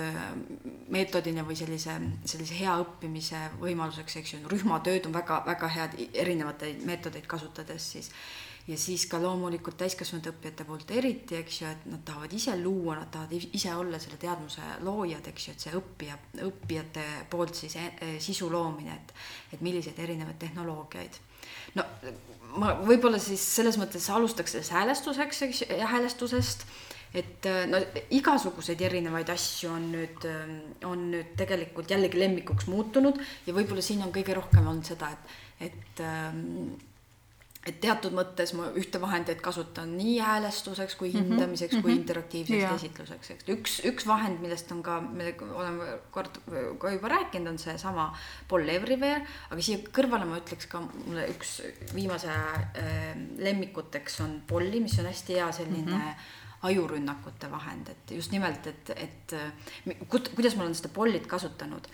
meetodina 0.93 1.43
või 1.48 1.56
sellise, 1.58 1.96
sellise 2.26 2.58
hea 2.60 2.76
õppimise 2.84 3.39
võimaluseks, 3.62 4.17
eks 4.19 4.34
ju, 4.34 4.39
rühmatööd 4.52 5.08
on 5.10 5.15
väga-väga 5.15 5.69
head 5.78 5.98
erinevaid 6.23 6.81
meetodeid 6.88 7.27
kasutades 7.29 7.91
siis 7.95 8.12
ja 8.67 8.77
siis 8.79 9.05
ka 9.12 9.19
loomulikult 9.19 9.75
täiskasvanud 9.81 10.29
õppijate 10.31 10.65
poolt 10.67 10.91
eriti, 10.95 11.36
eks 11.41 11.57
ju, 11.62 11.71
et 11.71 11.88
nad 11.91 12.03
tahavad 12.07 12.33
ise 12.36 12.55
luua, 12.62 12.95
nad 13.01 13.09
tahavad 13.12 13.36
ise 13.59 13.73
olla 13.75 13.99
selle 13.99 14.19
teadmuse 14.21 14.69
loojad, 14.88 15.27
eks 15.33 15.47
ju, 15.47 15.55
et 15.55 15.65
see 15.65 15.73
õppija, 15.79 16.15
õppijate 16.47 17.03
poolt 17.31 17.59
siis 17.59 17.75
e, 17.79 17.89
e, 17.99 18.13
sisu 18.23 18.47
loomine, 18.51 18.95
et, 18.95 19.13
et 19.57 19.65
milliseid 19.65 19.99
erinevaid 19.99 20.39
tehnoloogiaid. 20.45 21.19
no 21.75 21.88
ma 22.62 22.71
võib-olla 22.86 23.19
siis 23.19 23.43
selles 23.57 23.77
mõttes 23.81 24.07
alustaks 24.13 24.55
sellest 24.55 24.75
häälestuseks, 24.77 25.41
eks 25.49 25.63
häälestusest 25.91 26.67
et 27.13 27.45
äh, 27.45 27.65
no 27.69 27.77
igasuguseid 28.15 28.79
erinevaid 28.81 29.29
asju 29.29 29.69
on 29.73 29.91
nüüd, 29.91 30.23
on 30.88 31.09
nüüd 31.12 31.36
tegelikult 31.38 31.91
jällegi 31.91 32.21
lemmikuks 32.21 32.69
muutunud 32.71 33.19
ja 33.45 33.53
võib-olla 33.53 33.83
siin 33.86 34.01
on 34.05 34.13
kõige 34.15 34.38
rohkem 34.39 34.65
olnud 34.71 34.88
seda, 34.88 35.12
et, 35.13 35.36
et 35.67 36.04
ähm, 36.04 36.73
et 37.63 37.78
teatud 37.80 38.12
mõttes 38.15 38.52
ma 38.58 38.65
ühte 38.76 38.99
vahendit 38.99 39.39
kasutan 39.43 39.93
nii 39.95 40.17
häälestuseks 40.19 40.97
kui 40.99 41.13
mhm, 41.13 41.32
hindamiseks 41.32 41.71
mm 41.71 41.78
-hmm. 41.78 41.86
kui 41.86 41.91
mhm. 41.93 42.02
interaktiivseks 42.02 42.60
yeah. 42.60 42.76
esitluseks, 42.76 43.32
eks. 43.32 43.47
üks, 43.56 43.78
üks 43.88 44.08
vahend, 44.08 44.41
millest 44.43 44.71
on 44.76 44.84
ka, 44.84 44.99
me 45.02 45.34
oleme 45.54 45.97
kord 46.12 46.41
ka 46.80 46.91
juba 46.91 47.13
rääkinud, 47.15 47.54
on 47.54 47.58
seesama 47.58 48.10
Paul 48.49 48.67
Everywhere, 48.67 49.23
aga 49.49 49.62
siia 49.62 49.80
kõrvale 49.80 50.28
ma 50.28 50.41
ütleks 50.41 50.67
ka 50.67 50.84
mulle 50.84 51.28
üks 51.32 51.62
viimase 51.95 52.32
äh, 52.32 53.15
lemmikuteks 53.38 54.19
on 54.21 54.41
Polly, 54.47 54.80
mis 54.84 54.99
on 54.99 55.06
hästi 55.12 55.39
hea 55.39 55.52
selline 55.52 55.91
mm 55.91 55.99
-hmm 55.99 56.41
ajurünnakute 56.63 57.52
vahend, 57.52 57.89
et 57.89 58.12
just 58.15 58.32
nimelt, 58.32 58.67
et, 58.67 58.89
et 58.95 59.34
kuidas 60.08 60.56
ma 60.56 60.63
olen 60.63 60.76
seda 60.76 60.88
pollit 60.95 61.28
kasutanud 61.28 61.89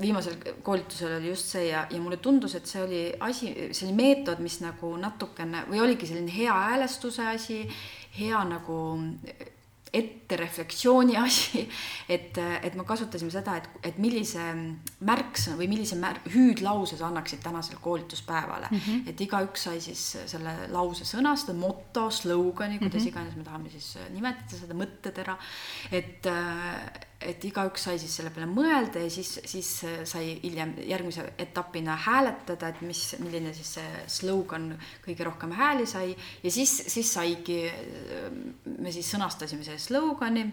viimasel 0.00 0.36
koolitusel 0.62 1.16
oli 1.16 1.28
just 1.28 1.54
see 1.54 1.68
ja, 1.70 1.86
ja 1.90 2.00
mulle 2.00 2.18
tundus, 2.20 2.54
et 2.58 2.68
see 2.68 2.82
oli 2.82 3.02
asi, 3.24 3.52
see 3.72 3.88
oli 3.88 3.96
meetod, 3.96 4.42
mis 4.44 4.58
nagu 4.60 4.94
natukene 5.00 5.64
või 5.70 5.80
oligi 5.84 6.08
selline 6.10 6.32
hea 6.34 6.52
häälestuse 6.52 7.26
asi, 7.32 7.62
hea 8.18 8.44
nagu 8.48 8.78
ettereflektsiooni 9.94 11.16
asi, 11.26 11.62
et, 12.08 12.38
et 12.38 12.74
me 12.74 12.84
kasutasime 12.86 13.30
seda, 13.32 13.56
et, 13.60 13.68
et 13.92 13.98
millise 14.02 14.42
märksõna 15.06 15.58
või 15.60 15.68
millise 15.70 15.98
mär-, 16.00 16.20
hüüdlause 16.34 16.98
sa 16.98 17.08
annaksid 17.08 17.42
tänasele 17.44 17.78
koolituspäevale 17.82 18.70
mm. 18.70 18.80
-hmm. 18.80 19.08
et 19.12 19.20
igaüks 19.20 19.68
sai 19.68 19.80
siis 19.84 20.02
selle 20.26 20.56
lause 20.74 21.06
sõnastada, 21.08 21.56
moto, 21.58 22.08
slogani, 22.10 22.78
kuidas 22.82 23.02
mm 23.02 23.06
-hmm. 23.06 23.12
iganes 23.14 23.36
me 23.36 23.44
tahame 23.44 23.70
siis 23.70 23.94
nimetada 24.10 24.58
seda, 24.58 24.74
mõttetera, 24.74 25.38
et 25.92 26.26
et 27.24 27.44
igaüks 27.48 27.86
sai 27.88 27.98
siis 28.00 28.14
selle 28.18 28.30
peale 28.34 28.48
mõelda 28.50 29.02
ja 29.04 29.10
siis, 29.12 29.38
siis 29.48 29.70
sai 30.10 30.36
hiljem 30.42 30.76
järgmise 30.88 31.26
etapina 31.38 31.96
hääletada, 32.06 32.72
et 32.72 32.82
mis, 32.86 33.02
milline 33.22 33.54
siis 33.56 33.74
see 33.78 34.04
slogan 34.18 34.70
kõige 35.04 35.26
rohkem 35.28 35.54
hääli 35.56 35.86
sai 35.88 36.12
ja 36.14 36.52
siis, 36.52 36.76
siis 36.92 37.12
saigi, 37.16 37.62
me 38.78 38.92
siis 38.94 39.10
sõnastasime 39.14 39.66
selle 39.66 39.82
slogani 39.82 40.46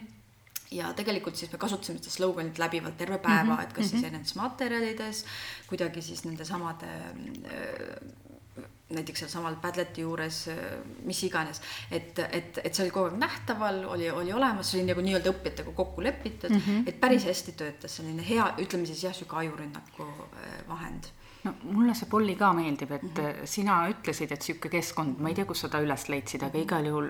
ja 0.71 0.93
tegelikult 0.95 1.35
siis 1.35 1.51
me 1.51 1.59
kasutasime 1.59 1.99
seda 1.99 2.13
sloganit 2.15 2.59
läbivalt 2.61 2.97
terve 2.97 3.19
päeva 3.19 3.43
mm, 3.43 3.57
-hmm. 3.57 3.63
et 3.63 3.73
kas 3.73 3.89
siis 3.89 4.01
mhm. 4.01 4.05
erinevates 4.05 4.35
materjalides, 4.35 5.25
kuidagi 5.67 6.01
siis 6.01 6.25
nende 6.25 6.45
samade 6.45 6.87
näiteks 8.95 9.23
sealsamal 9.23 9.55
Padleti 9.61 10.01
juures, 10.01 10.43
mis 11.05 11.23
iganes, 11.23 11.61
et, 11.91 12.19
et, 12.19 12.59
et 12.63 12.73
see 12.73 12.85
oli 12.85 12.93
kogu 12.93 13.11
aeg 13.11 13.17
nähtaval, 13.21 13.83
oli, 13.95 14.09
oli 14.11 14.33
olemas, 14.33 14.71
see 14.71 14.81
oli 14.81 14.91
nagu 14.91 15.05
nii-öelda 15.05 15.33
õppijatega 15.33 15.73
kokku 15.77 16.03
lepitud 16.03 16.51
mm, 16.51 16.61
-hmm. 16.67 16.83
et 16.89 16.99
päris 16.99 17.25
hästi 17.25 17.55
töötas, 17.57 17.95
selline 17.97 18.25
hea, 18.27 18.53
ütleme 18.61 18.85
siis 18.85 19.03
jah, 19.03 19.15
sihuke 19.15 19.35
ajurünnaku 19.43 20.07
äh, 20.07 20.61
vahend 20.67 21.11
no 21.43 21.53
mulle 21.63 21.95
see 21.97 22.09
Polli 22.09 22.35
ka 22.35 22.53
meeldib, 22.53 22.91
et 22.91 23.03
mm 23.03 23.09
-hmm. 23.17 23.45
sina 23.45 23.81
ütlesid, 23.89 24.31
et 24.31 24.41
sihuke 24.41 24.69
keskkond, 24.69 25.19
ma 25.19 25.29
ei 25.29 25.35
tea, 25.35 25.45
kus 25.45 25.61
sa 25.61 25.69
ta 25.69 25.81
üles 25.81 26.09
leidsid, 26.09 26.43
aga 26.43 26.57
igal 26.59 26.85
juhul 26.85 27.09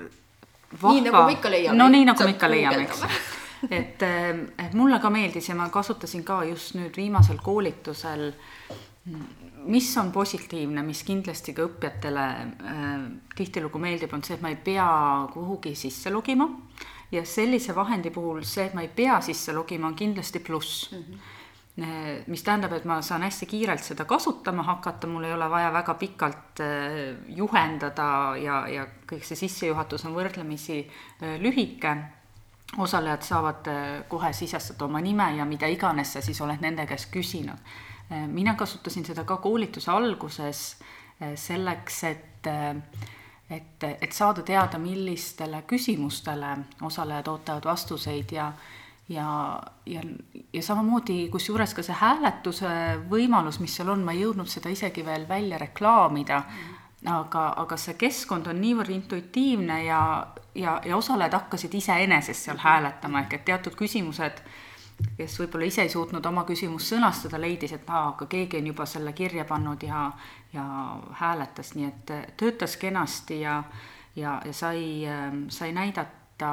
vahva. 0.81 0.93
nii 0.93 1.01
nagu 1.09 1.23
me 1.25 1.31
ikka 1.31 1.51
leiame. 1.51 1.77
no 1.77 1.89
nii 1.89 2.05
nagu 2.05 2.23
me 2.23 2.29
ikka 2.29 2.51
leiame, 2.51 2.83
eks. 2.83 3.03
et, 3.79 4.03
äh, 4.03 4.29
et 4.65 4.73
mulle 4.73 4.99
ka 4.99 5.09
meeldis 5.09 5.49
ja 5.49 5.55
ma 5.55 5.69
kasutasin 5.69 6.23
ka 6.23 6.43
just 6.43 6.75
nüüd 6.75 6.97
viimasel 6.97 7.37
koolitusel 7.43 8.31
mis 9.65 9.97
on 9.97 10.11
positiivne, 10.11 10.83
mis 10.83 11.03
kindlasti 11.03 11.53
ka 11.53 11.65
õppijatele 11.67 12.23
äh, 12.23 12.87
tihtilugu 13.35 13.81
meeldib, 13.81 14.13
on 14.13 14.23
see, 14.25 14.37
et 14.37 14.43
ma 14.43 14.51
ei 14.51 14.57
pea 14.61 14.87
kuhugi 15.33 15.75
sisse 15.75 16.13
logima. 16.13 16.47
Ja 17.11 17.25
sellise 17.27 17.75
vahendi 17.75 18.09
puhul 18.13 18.43
see, 18.47 18.69
et 18.69 18.73
ma 18.77 18.85
ei 18.85 18.91
pea 18.95 19.19
sisse 19.21 19.53
logima, 19.53 19.89
on 19.91 19.95
kindlasti 19.99 20.39
pluss. 20.39 20.89
Mm. 20.91 21.05
-hmm 21.05 21.37
mis 22.27 22.43
tähendab, 22.43 22.73
et 22.73 22.83
ma 22.85 22.97
saan 23.01 23.23
hästi 23.23 23.45
kiirelt 23.45 23.83
seda 23.83 24.03
kasutama 24.05 24.63
hakata, 24.63 25.07
mul 25.07 25.23
ei 25.23 25.33
ole 25.33 25.49
vaja 25.49 25.71
väga 25.73 25.93
pikalt 25.93 26.59
äh, 26.59 27.15
juhendada 27.27 28.35
ja, 28.37 28.67
ja 28.67 28.85
kõik 29.07 29.23
see 29.23 29.39
sissejuhatus 29.39 30.05
on 30.05 30.13
võrdlemisi 30.13 30.81
äh, 30.83 31.39
lühike. 31.39 31.95
Osalejad 32.77 33.23
saavad 33.23 33.69
kohe 34.07 34.33
sisestada 34.33 34.85
oma 34.85 35.01
nime 35.01 35.35
ja 35.37 35.45
mida 35.45 35.67
iganes 35.67 36.13
sa 36.13 36.21
siis 36.21 36.41
oled 36.41 36.61
nende 36.61 36.85
käest 36.85 37.09
küsinud 37.11 37.57
mina 38.11 38.55
kasutasin 38.59 39.05
seda 39.05 39.23
ka 39.23 39.37
koolituse 39.37 39.91
alguses 39.91 40.75
äh, 41.21 41.35
selleks, 41.35 42.03
et 42.03 42.47
äh, 42.47 42.75
et, 43.51 43.83
et 43.83 44.13
saada 44.15 44.45
teada, 44.47 44.79
millistele 44.79 45.63
küsimustele 45.67 46.53
osalejad 46.87 47.27
ootavad 47.27 47.65
vastuseid 47.67 48.31
ja 48.31 48.51
ja, 49.09 49.59
ja, 49.85 50.01
ja 50.53 50.61
samamoodi, 50.63 51.25
kusjuures 51.33 51.73
ka 51.75 51.83
see 51.83 51.95
hääletuse 51.99 52.69
võimalus, 53.11 53.57
mis 53.59 53.73
seal 53.75 53.89
on, 53.91 54.05
ma 54.07 54.13
ei 54.15 54.21
jõudnud 54.21 54.47
seda 54.47 54.71
isegi 54.71 55.03
veel 55.03 55.25
välja 55.27 55.57
reklaamida, 55.59 56.37
aga, 57.11 57.41
aga 57.59 57.77
see 57.81 57.97
keskkond 57.99 58.47
on 58.47 58.61
niivõrd 58.63 58.93
intuitiivne 58.95 59.81
ja, 59.83 60.01
ja, 60.55 60.77
ja 60.87 60.95
osalejad 60.95 61.35
hakkasid 61.41 61.75
iseenesest 61.81 62.47
seal 62.47 62.61
hääletama, 62.63 63.25
ehk 63.25 63.35
et 63.35 63.45
teatud 63.51 63.75
küsimused 63.75 64.39
äh, 64.39 64.55
kes 65.17 65.39
võib-olla 65.39 65.67
ise 65.67 65.85
ei 65.85 65.89
suutnud 65.89 66.25
oma 66.25 66.43
küsimust 66.47 66.93
sõnastada, 66.93 67.39
leidis, 67.41 67.73
et 67.77 67.89
aa, 67.89 68.11
aga 68.13 68.27
keegi 68.31 68.59
on 68.59 68.67
juba 68.71 68.85
selle 68.85 69.13
kirja 69.13 69.45
pannud 69.45 69.83
ja, 69.83 70.09
ja 70.53 70.65
hääletas, 71.21 71.75
nii 71.75 71.87
et 71.87 72.13
töötas 72.37 72.77
kenasti 72.81 73.41
ja, 73.41 73.61
ja, 74.15 74.39
ja 74.45 74.53
sai, 74.53 74.83
sai 75.49 75.71
näidata 75.75 76.51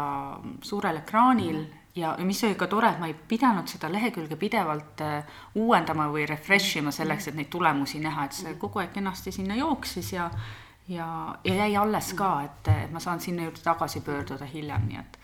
suurel 0.63 1.03
ekraanil 1.03 1.65
ja, 1.99 2.15
mis 2.25 2.45
oli 2.45 2.55
ka 2.55 2.67
tore, 2.67 2.93
et 2.93 3.01
ma 3.01 3.09
ei 3.11 3.17
pidanud 3.29 3.69
seda 3.71 3.91
lehekülge 3.93 4.37
pidevalt 4.37 5.03
äh, 5.05 5.43
uuendama 5.59 6.09
või 6.13 6.27
refresh 6.29 6.79
ima 6.79 6.93
selleks, 6.95 7.29
et 7.29 7.39
neid 7.39 7.51
tulemusi 7.53 8.01
näha, 8.03 8.29
et 8.29 8.39
see 8.39 8.55
kogu 8.61 8.83
aeg 8.83 8.93
kenasti 8.95 9.33
sinna 9.35 9.59
jooksis 9.59 10.13
ja 10.13 10.31
ja, 10.89 11.09
ja 11.45 11.55
jäi 11.55 11.77
alles 11.77 12.13
ka, 12.17 12.31
et 12.45 12.93
ma 12.93 13.01
saan 13.01 13.21
sinna 13.21 13.45
juurde 13.45 13.61
tagasi 13.65 14.01
pöörduda 14.01 14.47
hiljem, 14.49 14.87
nii 14.89 15.01
et 15.01 15.19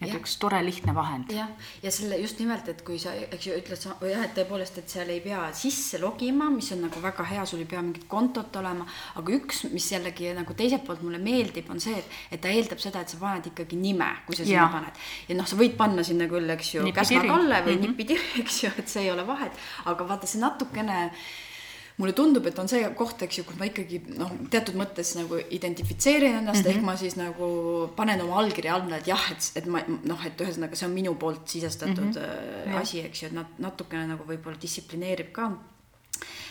et 0.00 0.08
ja. 0.08 0.16
üks 0.16 0.36
tore 0.40 0.60
lihtne 0.64 0.94
vahend. 0.96 1.32
jah, 1.34 1.50
ja 1.84 1.92
selle 1.92 2.16
just 2.22 2.38
nimelt, 2.40 2.68
et 2.72 2.80
kui 2.86 2.98
sa, 3.00 3.12
eks 3.12 3.48
ju, 3.50 3.56
ütled 3.60 3.84
jah, 3.84 4.22
et 4.24 4.32
tõepoolest, 4.36 4.80
et 4.80 4.92
seal 4.92 5.10
ei 5.12 5.20
pea 5.24 5.42
sisse 5.56 6.00
logima, 6.00 6.48
mis 6.54 6.70
on 6.74 6.86
nagu 6.86 7.02
väga 7.04 7.26
hea, 7.28 7.44
sul 7.48 7.60
ei 7.64 7.68
pea 7.68 7.82
mingit 7.84 8.06
kontot 8.10 8.56
olema, 8.60 8.86
aga 9.20 9.34
üks, 9.36 9.66
mis 9.74 9.90
jällegi 9.92 10.32
nagu 10.36 10.56
teiselt 10.56 10.86
poolt 10.86 11.04
mulle 11.04 11.20
meeldib, 11.22 11.68
on 11.72 11.82
see, 11.82 11.98
et, 12.00 12.16
et 12.32 12.42
ta 12.42 12.52
eeldab 12.52 12.80
seda, 12.80 13.04
et 13.04 13.12
sa 13.12 13.20
paned 13.20 13.50
ikkagi 13.52 13.78
nime, 13.80 14.08
kui 14.26 14.38
sa 14.38 14.46
sinna 14.46 14.64
ja. 14.64 14.70
paned. 14.72 15.04
ja 15.28 15.36
noh, 15.36 15.50
sa 15.50 15.60
võid 15.60 15.76
panna 15.80 16.06
sinna 16.06 16.30
küll, 16.30 16.48
eks 16.56 16.74
ju, 16.78 16.88
Käsna 16.96 17.26
Kalle 17.26 17.60
või 17.66 17.76
mm 17.76 17.84
-hmm. 17.84 17.92
Nipitiri, 17.92 18.42
eks 18.44 18.64
ju, 18.64 18.72
et 18.78 18.88
see 18.88 19.04
ei 19.04 19.12
ole 19.12 19.26
vahet, 19.28 19.52
aga 19.84 20.08
vaata, 20.08 20.26
see 20.26 20.40
natukene 20.40 21.10
mulle 22.00 22.14
tundub, 22.16 22.46
et 22.48 22.58
on 22.62 22.68
see 22.70 22.82
koht, 22.98 23.22
eks 23.26 23.40
ju, 23.40 23.46
kus 23.48 23.58
ma 23.60 23.68
ikkagi 23.68 24.00
noh, 24.18 24.32
teatud 24.52 24.78
mõttes 24.80 25.12
nagu 25.18 25.40
identifitseerin 25.56 26.38
ennast 26.40 26.62
mm, 26.62 26.70
-hmm. 26.70 26.78
ehk 26.78 26.86
ma 26.86 26.96
siis 27.00 27.16
nagu 27.20 27.50
panen 27.96 28.22
oma 28.24 28.38
allkirja 28.42 28.78
alla, 28.78 29.00
et 29.00 29.10
jah, 29.10 29.26
et, 29.34 29.50
et 29.60 29.66
ma 29.70 29.82
noh, 29.86 30.26
et 30.26 30.40
ühesõnaga 30.46 30.78
see 30.78 30.88
on 30.88 30.96
minu 30.96 31.14
poolt 31.20 31.48
sisestatud 31.48 32.14
mm 32.14 32.22
-hmm. 32.22 32.80
asi, 32.80 33.04
eks 33.04 33.22
ju, 33.22 33.32
et 33.32 33.36
nat-, 33.36 33.58
natukene 33.58 34.06
nagu 34.14 34.24
võib-olla 34.28 34.60
distsiplineerib 34.62 35.32
ka 35.36 35.52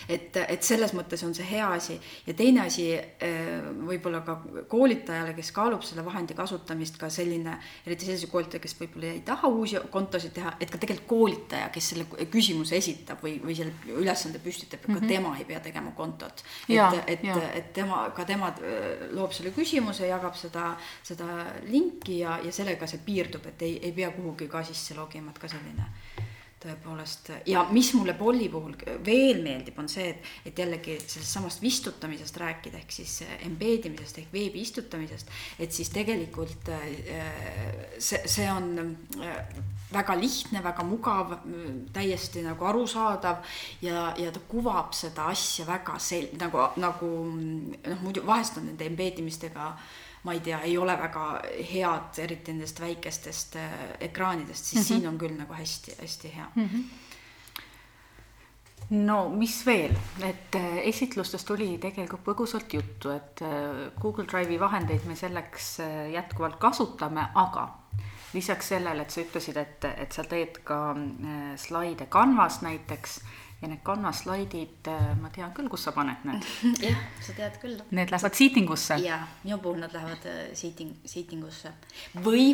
et, 0.10 0.38
et 0.42 0.66
selles 0.66 0.94
mõttes 0.98 1.22
on 1.26 1.34
see 1.38 1.46
hea 1.46 1.68
asi 1.76 1.96
ja 2.26 2.34
teine 2.38 2.64
asi 2.66 2.88
äh, 2.98 3.70
võib-olla 3.86 4.22
ka 4.26 4.38
koolitajale, 4.72 5.36
kes 5.38 5.52
kaalub 5.56 5.86
selle 5.86 6.04
vahendi 6.06 6.36
kasutamist, 6.38 6.98
ka 7.02 7.12
selline, 7.14 7.58
eriti 7.86 8.10
sellise 8.10 8.30
koolitaja, 8.32 8.64
kes 8.64 8.76
võib-olla 8.80 9.14
ei 9.14 9.22
taha 9.26 9.52
uusi 9.54 9.80
kontosid 9.94 10.34
teha, 10.36 10.56
et 10.60 10.72
ka 10.72 10.82
tegelikult 10.82 11.08
koolitaja, 11.10 11.70
kes 11.74 11.92
selle 11.94 12.28
küsimuse 12.32 12.78
esitab 12.78 13.24
või, 13.26 13.38
või 13.44 13.56
selle 13.58 13.96
ülesande 13.96 14.42
püstitab 14.44 14.84
mm, 14.84 14.94
-hmm. 14.94 15.00
ka 15.00 15.06
mhm. 15.06 15.14
tema 15.14 15.36
ei 15.38 15.48
pea 15.50 15.60
tegema 15.64 15.94
kontot. 15.98 16.44
et, 16.70 17.00
et, 17.08 17.26
et 17.62 17.74
tema, 17.74 18.04
ka 18.16 18.26
tema 18.26 18.54
äh, 18.58 19.08
loob 19.16 19.34
selle 19.36 19.54
küsimuse, 19.56 20.08
jagab 20.10 20.36
seda, 20.36 20.74
seda 21.04 21.30
linki 21.70 22.20
ja, 22.24 22.40
ja 22.44 22.52
sellega 22.52 22.88
see 22.88 23.02
piirdub, 23.06 23.46
et 23.46 23.62
ei, 23.62 23.80
ei 23.84 23.92
pea 23.94 24.12
kuhugi 24.16 24.48
ka 24.48 24.64
sisse 24.64 24.98
logima, 24.98 25.32
et 25.32 25.40
ka 25.40 25.48
selline 25.52 25.90
tõepoolest 26.60 27.32
ja 27.48 27.64
mis 27.72 27.92
mulle 27.96 28.14
Polli 28.20 28.50
puhul 28.52 28.76
veel 29.06 29.42
meeldib, 29.44 29.78
on 29.80 29.88
see, 29.92 30.10
et, 30.12 30.30
et 30.50 30.60
jällegi 30.60 30.98
sellest 31.00 31.38
samast 31.38 31.64
vistutamisest 31.64 32.40
rääkida, 32.42 32.82
ehk 32.82 32.92
siis 32.94 33.20
embed 33.46 33.88
imisest 33.88 34.22
ehk 34.22 34.34
veebi 34.34 34.64
istutamisest, 34.66 35.32
et 35.60 35.76
siis 35.76 35.92
tegelikult 35.96 36.72
äh, 36.76 36.84
see, 37.98 38.22
see 38.26 38.50
on 38.52 38.74
äh, 39.24 39.40
väga 39.94 40.18
lihtne, 40.20 40.62
väga 40.64 40.84
mugav, 40.86 41.38
täiesti 41.96 42.44
nagu 42.46 42.68
arusaadav 42.70 43.40
ja, 43.82 44.10
ja 44.20 44.34
ta 44.36 44.44
kuvab 44.52 44.94
seda 44.98 45.30
asja 45.32 45.66
väga 45.70 45.96
sel-, 46.04 46.30
nagu, 46.42 46.68
nagu 46.82 47.16
noh, 47.32 48.04
muidu 48.04 48.26
vahest 48.28 48.60
on 48.60 48.70
nende 48.70 48.86
embed 48.86 49.24
imistega 49.24 49.72
äh, 49.72 49.90
ma 50.24 50.34
ei 50.34 50.40
tea, 50.40 50.62
ei 50.68 50.78
ole 50.78 50.96
väga 51.00 51.26
head, 51.74 52.18
eriti 52.24 52.52
nendest 52.52 52.82
väikestest 52.84 53.56
äh, 53.56 53.76
ekraanidest, 54.10 54.66
siis 54.66 54.76
mm 54.76 54.82
-hmm. 54.82 55.00
siin 55.00 55.08
on 55.08 55.18
küll 55.18 55.38
nagu 55.38 55.54
hästi-hästi 55.54 56.36
hea 56.36 56.48
mm. 56.56 56.70
-hmm 56.74 56.84
no 58.90 59.30
mis 59.30 59.66
veel, 59.66 59.96
et 60.24 60.56
äh, 60.56 60.78
esitlustest 60.78 61.52
oli 61.52 61.78
tegelikult 61.78 62.24
põgusalt 62.24 62.74
juttu, 62.74 63.10
et 63.10 63.42
äh, 63.42 63.92
Google 64.02 64.26
Drive'i 64.26 64.60
vahendeid 64.60 65.06
me 65.06 65.16
selleks 65.16 65.78
jätkuvalt 66.14 66.56
kasutame, 66.56 67.28
aga 67.36 67.70
lisaks 68.34 68.68
sellele, 68.68 69.02
et 69.02 69.10
sa 69.10 69.22
ütlesid, 69.22 69.58
et, 69.58 69.86
et 69.86 70.12
sa 70.12 70.24
teed 70.24 70.58
ka 70.64 70.96
slaide 71.56 72.06
Canvas 72.06 72.62
näiteks 72.62 73.22
ja 73.62 73.68
need 73.68 73.82
kannaslaidid, 73.84 74.88
äh, 74.88 75.08
ma 75.20 75.32
tean 75.36 75.52
küll, 75.56 75.70
kus 75.72 75.84
sa 75.88 75.94
paned 75.96 76.24
need. 76.28 76.46
jah, 76.88 77.00
sa 77.26 77.36
tead 77.38 77.58
küll. 77.62 77.80
Need 77.92 78.14
lähevad 78.14 78.38
seating 78.40 78.70
usse? 78.72 79.00
jaa, 79.04 79.24
minu 79.44 79.60
puhul 79.64 79.82
nad 79.84 79.96
lähevad 79.96 80.30
äh, 80.30 80.44
seating, 80.58 80.96
seating 81.06 81.44
usse 81.48 81.74
või 82.24 82.54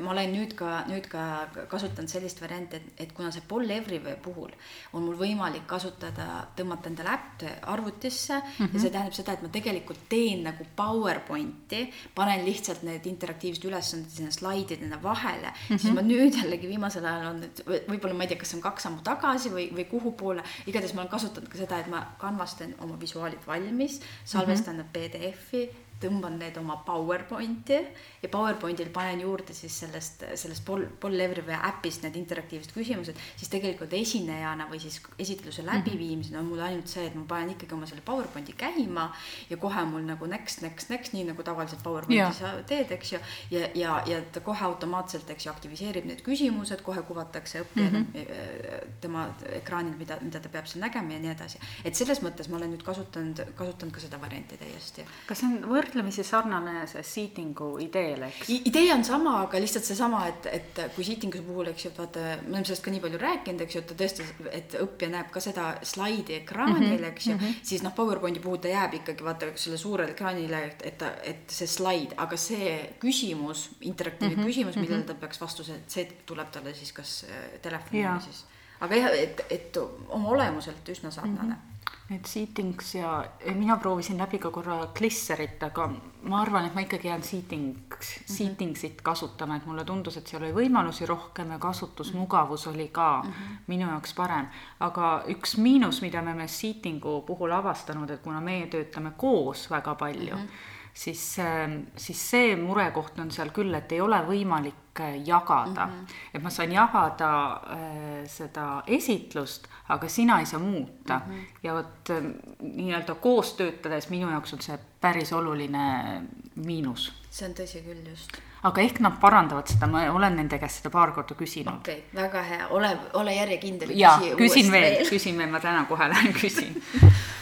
ma 0.00 0.12
olen 0.12 0.30
nüüd 0.30 0.52
ka, 0.54 0.84
nüüd 0.86 1.08
ka 1.10 1.22
kasutanud 1.70 2.10
sellist 2.10 2.38
varianti, 2.42 2.78
et, 2.78 3.02
et 3.02 3.12
kuna 3.14 3.32
see 3.34 3.42
Paul 3.48 3.70
Everywhere 3.74 4.20
puhul 4.22 4.52
on 4.94 5.02
mul 5.02 5.16
võimalik 5.18 5.66
kasutada, 5.66 6.44
tõmmata 6.56 6.90
endale 6.92 7.10
äpp 7.16 7.42
arvutisse 7.72 8.38
mm 8.38 8.44
-hmm. 8.58 8.74
ja 8.74 8.80
see 8.80 8.90
tähendab 8.94 9.16
seda, 9.18 9.32
et 9.32 9.42
ma 9.42 9.48
tegelikult 9.48 10.06
teen 10.08 10.44
nagu 10.46 10.66
PowerPointi, 10.76 11.82
panen 12.14 12.44
lihtsalt 12.46 12.82
need 12.86 13.06
interaktiivsed 13.06 13.64
ülesanded 13.64 14.10
sinna 14.10 14.30
slaididena 14.30 15.02
vahele 15.02 15.50
mm, 15.50 15.74
-hmm. 15.74 15.78
siis 15.78 15.94
ma 15.94 16.02
nüüd 16.02 16.38
jällegi 16.38 16.68
viimasel 16.68 17.04
ajal 17.04 17.26
on, 17.34 17.42
et 17.42 17.64
võib-olla 17.66 18.14
ma 18.14 18.22
ei 18.22 18.28
tea, 18.28 18.38
kas 18.38 18.50
see 18.50 18.56
on 18.56 18.62
kaks 18.62 18.82
sammu 18.82 19.02
tagasi 19.02 19.50
või, 19.50 19.70
või 19.74 19.84
kuhu 19.90 20.12
poole, 20.12 20.42
igatahes 20.66 20.94
ma 20.94 21.02
olen 21.02 21.10
kasutanud 21.10 21.48
ka 21.48 21.58
seda, 21.58 21.78
et 21.78 21.90
ma 21.90 22.06
canvas 22.18 22.54
teen 22.54 22.74
oma 22.78 23.00
visuaalid 23.00 23.46
valmis, 23.46 24.00
salvestan 24.24 24.76
mm 24.76 24.80
-hmm. 24.80 24.84
nad 24.84 24.92
PDF-i 24.92 25.91
tõmban 26.02 26.38
need 26.40 26.56
oma 26.60 26.76
PowerPointi 26.86 27.78
ja 28.22 28.28
PowerPointil 28.32 28.90
panen 28.94 29.20
juurde 29.24 29.54
siis 29.56 29.78
sellest, 29.82 30.24
sellest 30.34 30.64
Paul, 30.66 30.84
Paul 31.00 31.16
Levrive 31.18 31.58
äpist 31.68 32.04
need 32.06 32.16
interaktiivsed 32.20 32.74
küsimused, 32.74 33.18
siis 33.36 33.50
tegelikult 33.52 33.92
esinejana 33.96 34.68
või 34.70 34.80
siis 34.82 35.00
esitluse 35.18 35.62
mhm. 35.62 35.70
läbiviimisena 35.70 36.40
on 36.40 36.50
mul 36.50 36.62
ainult 36.64 36.90
see, 36.90 37.06
et 37.08 37.16
ma 37.18 37.24
panen 37.28 37.54
ikkagi 37.54 37.76
oma 37.76 37.88
selle 37.90 38.04
PowerPointi 38.06 38.56
käima 38.58 39.08
ja 39.50 39.58
kohe 39.60 39.84
mul 39.88 40.06
nagu 40.06 40.26
next, 40.30 40.62
next, 40.66 40.90
next, 40.92 41.16
nii 41.16 41.28
nagu 41.30 41.46
tavaliselt 41.46 41.82
PowerPointis 41.84 42.42
ja. 42.42 42.52
teed, 42.68 42.92
eks 42.98 43.14
ju. 43.16 43.22
ja, 43.54 43.68
ja, 43.78 43.98
ja 44.06 44.20
ta 44.32 44.42
kohe 44.44 44.64
automaatselt, 44.66 45.30
eks 45.34 45.46
ju, 45.46 45.52
aktiviseerib 45.54 46.08
need 46.08 46.22
küsimused, 46.26 46.84
kohe 46.86 47.02
kuvatakse 47.06 47.62
õppijale 47.64 48.02
mm 48.02 48.06
-hmm. 48.14 48.92
tema 49.00 49.28
ekraanil, 49.60 49.96
mida, 49.98 50.18
mida 50.22 50.40
ta 50.40 50.48
peab 50.48 50.66
seal 50.66 50.84
nägema 50.84 51.12
ja 51.12 51.22
nii 51.22 51.34
edasi. 51.34 51.58
et 51.84 51.94
selles 51.94 52.22
mõttes 52.22 52.50
ma 52.50 52.56
olen 52.56 52.74
nüüd 52.74 52.82
kasutanud, 52.86 53.44
kasutanud 53.56 53.94
ka 53.94 54.00
seda 54.00 54.20
varianti 54.20 54.56
täiesti. 54.56 55.06
kas 55.26 55.38
see 55.38 55.50
on 55.50 55.58
võrd-? 55.70 55.91
Võrdlemisi 55.92 56.24
sarnane 56.24 56.86
see 56.88 57.02
seating'u 57.04 57.76
ideele, 57.84 58.30
eks? 58.32 58.50
idee 58.68 58.92
on 58.94 59.04
sama, 59.04 59.34
aga 59.44 59.60
lihtsalt 59.60 59.84
seesama, 59.84 60.22
et, 60.30 60.48
et 60.48 60.80
kui 60.96 61.04
seating'u 61.04 61.42
puhul, 61.44 61.68
eks 61.72 61.84
ju, 61.84 61.92
et 61.92 61.98
vaata, 62.00 62.22
me 62.42 62.54
oleme 62.54 62.68
sellest 62.68 62.84
ka 62.84 62.94
nii 62.94 63.02
palju 63.04 63.20
rääkinud, 63.20 63.64
eks 63.64 63.76
ju, 63.76 63.82
et 63.82 63.90
ta 63.90 63.96
tõesti, 64.00 64.28
et 64.52 64.76
õppija 64.80 65.10
näeb 65.12 65.32
ka 65.34 65.42
seda 65.44 65.66
slaidi 65.86 66.38
ekraanil 66.40 66.78
mm, 66.78 66.94
-hmm, 66.96 67.08
eks 67.10 67.26
ju 67.26 67.34
mm, 67.34 67.40
-hmm. 67.40 67.66
siis 67.72 67.82
noh, 67.84 67.94
PowerPointi 67.96 68.40
puhul 68.40 68.62
ta 68.62 68.72
jääb 68.72 68.94
ikkagi 69.00 69.24
vaata 69.24 69.50
selle 69.54 69.78
suurele 69.78 70.16
ekraanile, 70.16 70.64
et, 70.70 70.86
et 70.86 71.02
et 71.02 71.50
see 71.50 71.66
slaid, 71.66 72.14
aga 72.16 72.36
see 72.36 72.94
küsimus, 73.00 73.68
interaktiivne 73.80 74.36
mm 74.36 74.42
-hmm, 74.42 74.46
küsimus, 74.46 74.76
millele 74.76 75.02
-hmm. 75.02 75.06
ta 75.06 75.14
peaks 75.14 75.40
vastuse, 75.40 75.80
see 75.86 76.08
tuleb 76.26 76.50
talle 76.50 76.74
siis 76.74 76.92
kas 76.92 77.26
äh, 77.28 77.60
telefoni 77.62 78.04
või 78.06 78.22
siis 78.24 78.44
aga 78.80 78.96
jah, 78.96 79.10
et, 79.14 79.44
et 79.50 79.76
oma 80.08 80.28
olemuselt 80.28 80.88
üsna 80.88 81.10
sarnane 81.10 81.42
mm. 81.42 81.52
-hmm 81.52 81.71
Need 82.10 82.26
seatings 82.26 82.94
ja 82.94 83.24
mina 83.54 83.76
proovisin 83.76 84.18
läbi 84.18 84.38
ka 84.38 84.50
korra 84.50 84.86
Glisserit, 84.98 85.62
aga 85.62 85.86
ma 86.28 86.40
arvan, 86.42 86.66
et 86.66 86.74
ma 86.74 86.82
ikkagi 86.84 87.08
jään 87.08 87.22
seatings, 87.22 88.10
mhm. 88.16 88.34
seatingsit 88.34 89.00
kasutama, 89.02 89.56
et 89.56 89.66
mulle 89.66 89.84
tundus, 89.84 90.16
et 90.16 90.26
seal 90.26 90.42
oli 90.42 90.52
võimalusi 90.56 91.06
rohkem 91.08 91.54
ja 91.54 91.58
kasutusmugavus 91.62 92.66
oli 92.66 92.88
ka 92.88 93.22
mm 93.22 93.30
-hmm. 93.30 93.56
minu 93.66 93.88
jaoks 93.88 94.14
parem. 94.14 94.46
aga 94.80 95.24
üks 95.28 95.56
miinus, 95.56 96.02
mida 96.02 96.22
me 96.22 96.30
oleme 96.30 96.48
seatingu 96.48 97.22
puhul 97.26 97.52
avastanud, 97.52 98.10
et 98.10 98.22
kuna 98.22 98.40
meie 98.40 98.66
töötame 98.66 99.12
koos 99.16 99.70
väga 99.70 99.94
palju 99.94 100.36
mm, 100.36 100.42
-hmm 100.42 100.80
siis, 100.94 101.38
ähm, 101.38 101.78
siis 101.96 102.30
see 102.30 102.56
murekoht 102.56 103.18
on 103.18 103.30
seal 103.32 103.50
küll, 103.54 103.72
et 103.74 103.92
ei 103.92 104.00
ole 104.04 104.18
võimalik 104.26 105.00
äh, 105.00 105.16
jagada 105.24 105.86
mm. 105.86 105.92
-hmm. 105.92 106.14
et 106.34 106.42
ma 106.42 106.50
saan 106.50 106.72
jagada 106.72 107.30
äh, 107.52 108.28
seda 108.28 108.82
esitlust, 108.86 109.68
aga 109.88 110.08
sina 110.08 110.38
ei 110.40 110.46
saa 110.46 110.60
muuta 110.60 111.18
mm. 111.18 111.32
-hmm. 111.32 111.44
ja 111.62 111.74
vot 111.74 112.10
äh, 112.10 112.22
nii-öelda 112.60 113.14
koos 113.14 113.54
töötades 113.54 114.10
minu 114.10 114.30
jaoks 114.30 114.52
on 114.52 114.62
see 114.62 114.78
päris 115.00 115.32
oluline 115.32 116.22
miinus. 116.54 117.12
see 117.30 117.48
on 117.48 117.54
tõsi 117.54 117.84
küll, 117.84 118.08
just. 118.10 118.36
aga 118.62 118.80
ehk 118.80 119.00
nad 119.00 119.20
parandavad 119.20 119.66
seda, 119.66 119.86
ma 119.86 120.10
olen 120.12 120.36
nende 120.36 120.58
käest 120.58 120.82
seda 120.82 120.90
paar 120.90 121.12
korda 121.12 121.34
küsinud. 121.34 121.74
okei 121.74 121.98
okay,, 121.98 122.22
väga 122.22 122.42
hea, 122.42 122.68
ole, 122.68 122.98
ole 123.12 123.34
järjekindel. 123.34 123.90
jaa, 123.90 124.20
küsin 124.36 124.72
veel, 124.72 125.06
küsin 125.08 125.38
veel, 125.38 125.50
ma 125.50 125.60
täna 125.60 125.84
kohe 125.84 126.08
lähen 126.08 126.32
küsin 126.32 126.82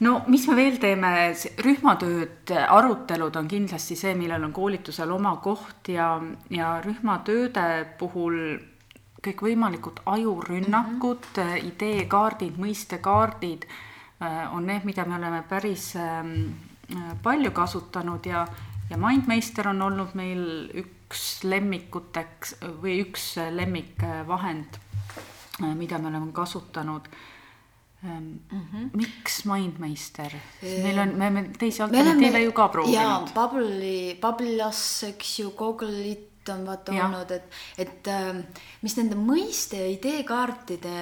no 0.00 0.22
mis 0.26 0.46
me 0.48 0.56
veel 0.58 0.78
teeme, 0.80 1.12
rühmatööd, 1.64 2.52
arutelud 2.68 3.36
on 3.36 3.48
kindlasti 3.50 3.96
see, 3.98 4.14
millel 4.18 4.44
on 4.46 4.54
koolitusel 4.54 5.10
oma 5.14 5.36
koht 5.42 5.90
ja, 5.92 6.16
ja 6.54 6.78
rühmatööde 6.84 7.68
puhul 7.98 8.58
kõikvõimalikud 9.24 10.02
ajurünnakud 10.06 11.26
mm, 11.36 11.42
-hmm. 11.42 11.68
ideekaardid, 11.72 12.58
mõistekaardid 12.58 13.66
äh, 13.66 14.54
on 14.54 14.66
need, 14.66 14.84
mida 14.84 15.04
me 15.04 15.16
oleme 15.16 15.42
päris 15.48 15.96
ähm, 15.96 16.52
palju 17.22 17.50
kasutanud 17.50 18.26
ja, 18.26 18.46
ja 18.90 18.96
Mindmeister 18.96 19.68
on 19.68 19.82
olnud 19.82 20.14
meil 20.14 20.70
üks 20.74 21.44
lemmikuteks 21.44 22.54
või 22.82 23.00
üks 23.02 23.34
lemmikvahend, 23.50 24.78
äh, 25.62 25.74
mida 25.74 25.98
me 25.98 26.08
oleme 26.08 26.32
kasutanud 26.32 27.10
Mm 28.02 28.40
-hmm. 28.50 28.90
miks 28.94 29.44
Mindmeister? 29.44 30.32
meil 30.62 30.98
on, 30.98 31.08
me 31.08 31.26
oleme 31.26 31.50
teisi 31.58 31.82
alternatiive 31.82 32.42
ju 32.42 32.52
ka 32.52 32.68
proovinud. 32.68 32.94
jaa, 32.94 33.26
Bubble'i, 33.34 34.18
Bubble'as, 34.20 35.02
eks 35.08 35.38
ju, 35.38 35.50
Google'it 35.50 36.48
on 36.48 36.66
vaata 36.66 36.92
olnud, 36.92 37.30
et, 37.30 37.52
et 37.78 38.06
ähm, 38.06 38.40
mis 38.82 38.96
nende 38.96 39.16
mõiste 39.16 39.76
ja 39.76 39.88
ideekaartide 39.90 40.94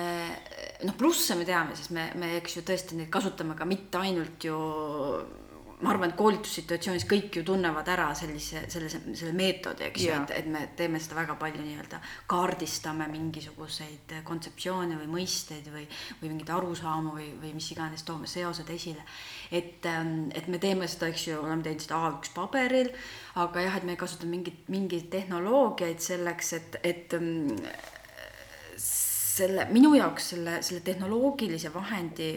noh, 0.84 0.96
plusse 0.98 1.34
me 1.34 1.44
teame, 1.44 1.76
sest 1.76 1.90
me, 1.90 2.10
me, 2.14 2.36
eks 2.40 2.56
ju, 2.56 2.62
tõesti 2.62 2.96
neid 2.96 3.10
kasutame 3.12 3.54
ka 3.54 3.64
mitte 3.64 3.98
ainult 3.98 4.44
ju 4.44 4.56
ma 5.82 5.90
arvan, 5.92 6.08
et 6.08 6.16
koolitussituatsioonis 6.16 7.04
kõik 7.08 7.36
ju 7.36 7.42
tunnevad 7.44 7.88
ära 7.92 8.06
sellise, 8.16 8.62
selle, 8.72 8.88
selle 8.88 9.32
meetodi, 9.36 9.84
eks 9.90 10.06
ju, 10.06 10.14
et, 10.14 10.32
et 10.38 10.48
me 10.48 10.62
teeme 10.78 11.00
seda 11.02 11.18
väga 11.18 11.36
palju 11.40 11.60
nii-öelda, 11.60 12.00
kaardistame 12.30 13.08
mingisuguseid 13.12 14.14
kontseptsioone 14.24 14.96
või 15.02 15.10
mõisteid 15.18 15.68
või, 15.74 15.84
või 16.22 16.32
mingeid 16.32 16.54
arusaamu 16.56 17.12
või, 17.18 17.28
või 17.42 17.52
mis 17.58 17.68
iganes, 17.76 18.06
toome 18.08 18.30
seosed 18.30 18.72
esile. 18.72 19.04
et, 19.50 19.84
ähm, 19.90 20.30
et 20.34 20.48
me 20.48 20.58
teeme 20.62 20.88
seda, 20.88 21.10
eks 21.12 21.28
ju, 21.28 21.38
oleme 21.42 21.66
teinud 21.66 21.84
seda 21.84 22.00
A1 22.08 22.32
paberil, 22.34 22.92
aga 23.44 23.68
jah, 23.68 23.76
et 23.76 23.84
me 23.84 24.00
kasutame 24.00 24.38
mingit, 24.38 24.64
mingeid 24.72 25.10
tehnoloogiaid 25.12 26.00
selleks, 26.00 26.52
et, 26.56 26.80
et 26.84 27.20
ähm, 27.20 27.52
selle, 28.80 29.68
minu 29.76 29.92
jaoks 29.98 30.32
selle, 30.32 30.62
selle 30.64 30.80
tehnoloogilise 30.86 31.74
vahendi 31.74 32.30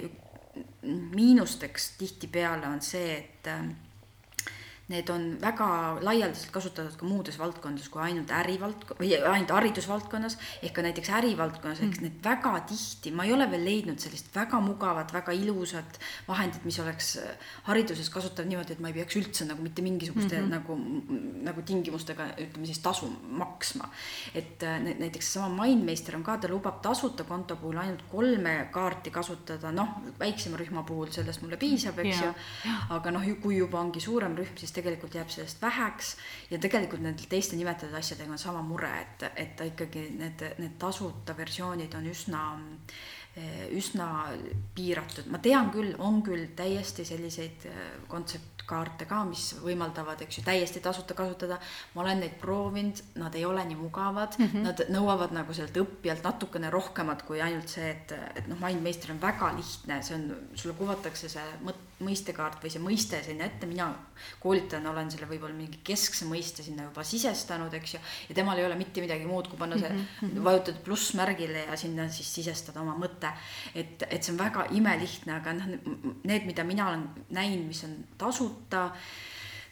miinusteks 0.82 1.92
tihtipeale 1.98 2.68
on 2.68 2.82
see, 2.82 3.18
et 3.18 3.48
äh, 3.48 3.64
need 4.90 5.10
on 5.14 5.26
väga 5.42 5.68
laialdaselt 6.02 6.50
kasutatud 6.54 6.96
ka 6.98 7.06
muudes 7.06 7.38
valdkondades 7.38 7.90
kui 7.94 8.02
ainult 8.02 8.32
ärivaldk- 8.34 8.96
või 8.98 9.12
ainult 9.18 9.52
haridusvaldkonnas 9.54 10.38
ehk 10.64 10.74
ka 10.74 10.86
näiteks 10.86 11.12
ärivaldkonnas 11.20 11.82
mm., 11.84 11.92
eks 11.92 12.02
need 12.02 12.16
väga 12.26 12.56
tihti, 12.72 13.14
ma 13.14 13.28
ei 13.28 13.34
ole 13.36 13.46
veel 13.52 13.68
leidnud 13.68 14.02
sellist 14.02 14.32
väga 14.34 14.58
mugavat, 14.66 15.14
väga 15.14 15.36
ilusat 15.38 16.00
vahendit, 16.28 16.66
mis 16.66 16.80
oleks 16.82 17.12
äh, 17.22 17.52
hariduses 17.68 18.10
kasutav 18.14 18.50
niimoodi, 18.50 18.74
et 18.74 18.82
ma 18.82 18.90
ei 18.90 18.98
peaks 18.98 19.20
üldse 19.22 19.46
nagu 19.50 19.62
mitte 19.66 19.86
mingisuguste 19.86 20.40
mm 20.40 20.48
-hmm. 20.48 20.58
nagu, 20.58 21.44
nagu 21.46 21.62
tingimustega 21.62 22.32
ütleme 22.48 22.66
siis 22.66 22.82
tasu 22.82 23.12
maksma. 23.30 23.90
et 24.34 24.64
äh, 24.64 24.80
näiteks 24.82 25.34
seesama 25.34 25.66
Mindmeister 25.66 26.16
on 26.16 26.24
ka, 26.24 26.38
ta 26.38 26.48
lubab 26.48 26.82
tasuta 26.82 27.24
konto 27.24 27.56
puhul 27.56 27.78
ainult 27.78 28.04
kolme 28.10 28.70
kaarti 28.72 29.12
kasutada, 29.12 29.72
noh, 29.72 30.02
väiksema 30.20 30.58
rühma 30.58 30.84
puhul 30.84 31.12
sellest 31.12 31.42
mulle 31.42 31.58
piisab, 31.58 32.00
eks 32.00 32.22
ju, 32.22 32.34
aga 32.90 33.12
noh, 33.12 33.24
kui 33.42 33.58
juba 33.58 33.80
ongi 33.80 34.00
suurem 34.00 34.36
rühm, 34.36 34.58
siis 34.58 34.72
tegelikult 34.80 35.16
jääb 35.20 35.30
sellest 35.34 35.62
väheks 35.62 36.16
ja 36.50 36.60
tegelikult 36.60 37.04
nende 37.06 37.28
teiste 37.30 37.60
nimetatud 37.60 37.96
asjadega 38.00 38.36
on 38.36 38.42
sama 38.42 38.64
mure, 38.66 38.92
et, 39.02 39.30
et 39.36 39.56
ta 39.60 39.68
ikkagi 39.68 40.10
need, 40.18 40.44
need 40.58 40.76
tasuta 40.82 41.38
versioonid 41.38 41.96
on 42.00 42.10
üsna 42.10 42.44
üsna 43.72 44.08
piiratud, 44.76 45.28
ma 45.32 45.40
tean 45.42 45.70
küll, 45.74 45.94
on 46.02 46.24
küll 46.26 46.48
täiesti 46.58 47.06
selliseid 47.08 47.68
kontsept, 48.10 48.64
kaarte 48.70 49.08
ka, 49.10 49.24
mis 49.26 49.48
võimaldavad, 49.64 50.20
eks 50.22 50.40
ju, 50.40 50.44
täiesti 50.46 50.82
tasuta 50.84 51.16
kasutada. 51.18 51.58
ma 51.96 52.04
olen 52.04 52.20
neid 52.22 52.36
proovinud, 52.42 53.02
nad 53.18 53.36
ei 53.36 53.46
ole 53.46 53.64
nii 53.66 53.78
mugavad 53.80 54.38
mm, 54.38 54.46
-hmm. 54.46 54.68
nad 54.68 54.84
nõuavad 54.94 55.34
nagu 55.34 55.54
sellelt 55.54 55.78
õppijalt 55.82 56.24
natukene 56.24 56.70
rohkemat 56.70 57.24
kui 57.26 57.42
ainult 57.42 57.70
see, 57.70 57.90
et, 57.90 58.14
et 58.36 58.48
noh, 58.48 58.60
Mindmeister 58.62 59.12
on 59.12 59.22
väga 59.22 59.54
lihtne, 59.58 60.02
see 60.04 60.16
on, 60.16 60.28
sulle 60.54 60.76
kuvatakse 60.78 61.30
see 61.30 61.46
mõte 61.66 61.89
mõistekaart 62.04 62.64
või 62.64 62.72
see 62.74 62.82
mõiste 62.84 63.20
sinna 63.26 63.48
ette, 63.50 63.68
mina 63.70 63.90
koolitajana 64.44 64.92
olen 64.92 65.12
selle 65.12 65.28
võib-olla 65.30 65.56
mingi 65.56 65.82
keskse 65.86 66.28
mõiste 66.30 66.64
sinna 66.66 66.88
juba 66.88 67.04
sisestanud, 67.08 67.74
eks 67.80 67.96
ju, 67.96 68.02
ja 68.30 68.38
temal 68.38 68.60
ei 68.60 68.68
ole 68.68 68.78
mitte 68.80 69.04
midagi 69.04 69.28
muud, 69.30 69.50
kui 69.52 69.60
panna 69.60 69.80
see 69.80 69.90
mm, 69.90 70.06
-hmm. 70.20 70.44
vajutada 70.44 70.84
plussmärgile 70.86 71.66
ja 71.66 71.78
sinna 71.78 72.10
siis 72.10 72.34
sisestada 72.40 72.82
oma 72.82 72.96
mõte. 73.00 73.32
et, 73.76 74.04
et 74.10 74.24
see 74.24 74.34
on 74.34 74.40
väga 74.40 74.68
imelihtne, 74.72 75.34
aga 75.40 75.54
noh, 75.54 75.68
need, 76.24 76.46
mida 76.46 76.64
mina 76.64 76.88
olen 76.90 77.10
näinud, 77.30 77.68
mis 77.68 77.84
on 77.84 77.98
tasuta, 78.18 78.90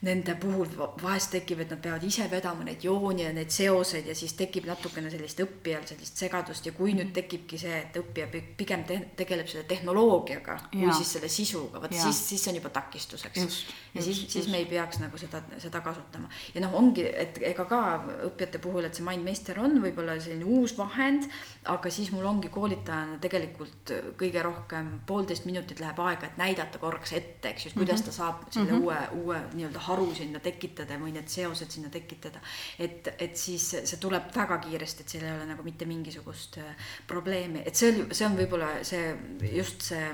nende 0.08 0.36
puhul 0.40 0.70
vahest 1.02 1.32
tekib, 1.36 1.62
et 1.64 1.72
nad 1.74 1.82
peavad 1.84 2.04
ise 2.08 2.28
vedama 2.32 2.66
neid 2.68 2.84
jooni 2.86 3.26
ja 3.26 3.34
neid 3.36 3.52
seoseid 3.54 4.08
ja 4.08 4.16
siis 4.18 4.34
tekib 4.40 4.68
natukene 4.70 5.12
sellist 5.14 5.42
õppijal 5.44 5.86
sellist 5.90 6.22
segadust 6.22 6.66
ja 6.68 6.74
kui 6.76 6.96
nüüd 6.98 7.12
tekibki 7.16 7.60
see, 7.62 7.82
et 7.86 8.00
õppija 8.00 8.28
pigem 8.58 8.86
te 8.88 9.00
tegeleb 9.20 9.50
selle 9.52 9.66
tehnoloogiaga 9.70 10.58
ja. 10.58 10.70
kui 10.72 10.94
siis 11.00 11.14
selle 11.18 11.32
sisuga, 11.32 11.82
vot 11.84 11.94
siis, 11.94 12.22
siis 12.32 12.44
see 12.44 12.54
on 12.54 12.60
juba 12.62 12.72
takistuseks. 12.78 13.42
ja 13.42 13.46
just, 13.48 14.06
siis, 14.06 14.24
siis 14.34 14.50
me 14.52 14.62
ei 14.62 14.68
peaks 14.70 15.02
nagu 15.04 15.20
seda, 15.20 15.42
seda 15.62 15.82
kasutama. 15.86 16.30
ja 16.56 16.64
noh, 16.64 16.76
ongi, 16.80 17.06
et 17.08 17.40
ega 17.52 17.68
ka 17.70 17.82
õppijate 18.30 18.62
puhul, 18.64 18.88
et 18.88 18.98
see 18.98 19.06
MindMeister 19.08 19.60
on 19.64 19.80
võib-olla 19.84 20.18
selline 20.22 20.48
uus 20.58 20.76
vahend, 20.78 21.28
aga 21.74 21.92
siis 21.94 22.12
mul 22.16 22.28
ongi 22.30 22.52
koolitajana 22.54 23.20
tegelikult 23.24 23.94
kõige 24.20 24.44
rohkem 24.46 24.94
poolteist 25.08 25.48
minutit 25.50 25.82
läheb 25.84 26.00
aega, 26.06 26.30
et 26.30 26.40
näidata 26.40 26.82
korraks 26.82 27.14
ette, 27.18 27.52
eks 27.54 27.68
ju, 27.68 27.76
kuidas 27.78 28.02
mhm. 28.02 28.10
ta 28.10 28.18
saab 28.20 28.48
selle 28.50 28.72
mm 28.72 28.78
-hmm. 28.78 28.84
uue, 28.84 29.24
uue 29.24 29.42
nii-öelda 29.54 29.86
haru 29.98 30.16
sinna 30.16 30.42
tekitada 30.44 31.00
või 31.02 31.14
need 31.18 31.30
seosed 31.32 31.74
sinna 31.74 31.92
tekitada. 31.94 32.42
et, 32.80 33.14
et 33.18 33.38
siis 33.38 33.70
see 33.84 34.02
tuleb 34.02 34.32
väga 34.36 34.62
kiiresti, 34.64 35.04
et 35.04 35.16
seal 35.16 35.28
ei 35.28 35.36
ole 35.36 35.50
nagu 35.50 35.66
mitte 35.66 35.90
mingisugust 35.90 36.60
äh, 36.62 36.90
probleemi, 37.10 37.66
et 37.66 37.76
see 37.76 37.92
oli, 37.92 38.10
see 38.14 38.28
on 38.30 38.38
võib-olla 38.38 38.74
see 38.88 39.16
just 39.52 39.90
see 39.90 40.06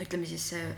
ütleme 0.00 0.24
siis 0.24 0.44
see 0.54 0.68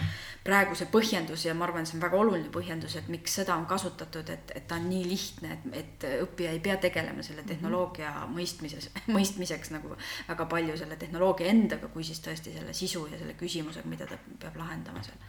praeguse 0.45 0.89
põhjendus 0.91 1.45
ja 1.47 1.55
ma 1.55 1.69
arvan, 1.69 1.87
see 1.87 1.95
on 1.97 2.03
väga 2.03 2.19
oluline 2.19 2.51
põhjendus, 2.55 2.97
et 2.99 3.11
miks 3.13 3.37
seda 3.39 3.55
on 3.55 3.67
kasutatud, 3.71 4.31
et, 4.35 4.51
et 4.59 4.67
ta 4.69 4.79
on 4.81 4.89
nii 4.91 5.05
lihtne, 5.07 5.55
et, 5.55 5.69
et 5.79 6.07
õppija 6.25 6.55
ei 6.55 6.63
pea 6.65 6.77
tegelema 6.83 7.23
selle 7.23 7.45
mhm. 7.45 7.53
tehnoloogia 7.53 8.11
mõistmises, 8.35 8.91
mõistmiseks 9.15 9.71
nagu 9.75 9.95
väga 10.29 10.49
palju 10.51 10.79
selle 10.81 10.99
tehnoloogia 11.01 11.53
endaga, 11.55 11.91
kui 11.95 12.07
siis 12.07 12.23
tõesti 12.25 12.57
selle 12.57 12.75
sisu 12.75 13.07
ja 13.13 13.21
selle 13.21 13.39
küsimusega, 13.39 13.91
mida 13.91 14.11
ta 14.11 14.19
peab 14.43 14.59
lahendama 14.59 15.05
seal 15.07 15.21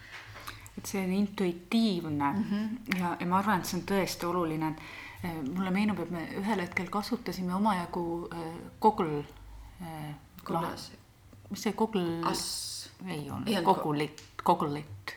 et 0.78 0.86
see 0.86 1.04
on 1.04 1.12
intuitiivne 1.12 2.32
mm 2.32 2.44
-hmm. 2.44 2.98
ja, 3.00 3.16
ja 3.20 3.26
ma 3.26 3.38
arvan, 3.38 3.60
et 3.60 3.66
see 3.66 3.80
on 3.80 3.86
tõesti 3.90 4.26
oluline, 4.26 4.68
et 4.68 5.24
eh, 5.24 5.42
mulle 5.54 5.70
meenub, 5.70 6.00
et 6.00 6.10
me 6.10 6.28
ühel 6.40 6.60
hetkel 6.60 6.88
kasutasime 6.90 7.54
omajagu 7.54 8.28
äh, 8.32 8.38
Google 8.80 9.24
äh,. 9.82 10.14
mis 11.50 11.62
see 11.62 11.72
Google? 11.72 12.20
ei 13.06 13.30
olnud, 13.30 13.62
Google'it, 13.64 14.22
Google'it 14.44 15.16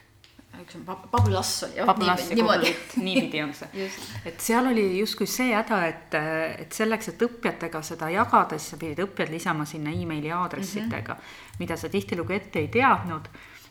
üks 0.61 0.75
on 0.75 0.83
Pabulass 1.11 1.63
oli 1.63 1.77
jah, 1.77 2.19
niimoodi. 2.35 2.75
niipidi 2.97 3.41
on 3.43 3.53
see 3.53 3.87
et 4.29 4.41
seal 4.43 4.67
oli 4.71 4.85
justkui 4.99 5.27
see 5.29 5.53
häda, 5.53 5.79
et, 5.87 6.17
et 6.65 6.75
selleks, 6.75 7.11
et 7.13 7.25
õppijatega 7.29 7.81
seda 7.85 8.09
jagada, 8.13 8.59
siis 8.59 8.75
sa 8.75 8.81
pidid 8.81 9.03
õppijad 9.05 9.31
lisama 9.33 9.67
sinna 9.69 9.93
emaili 9.95 10.31
aadressidega 10.35 11.13
mm, 11.13 11.19
-hmm. 11.19 11.59
mida 11.59 11.77
sa 11.77 11.89
tihtilugu 11.89 12.33
ette 12.33 12.59
ei 12.59 12.67
teadnud. 12.67 13.29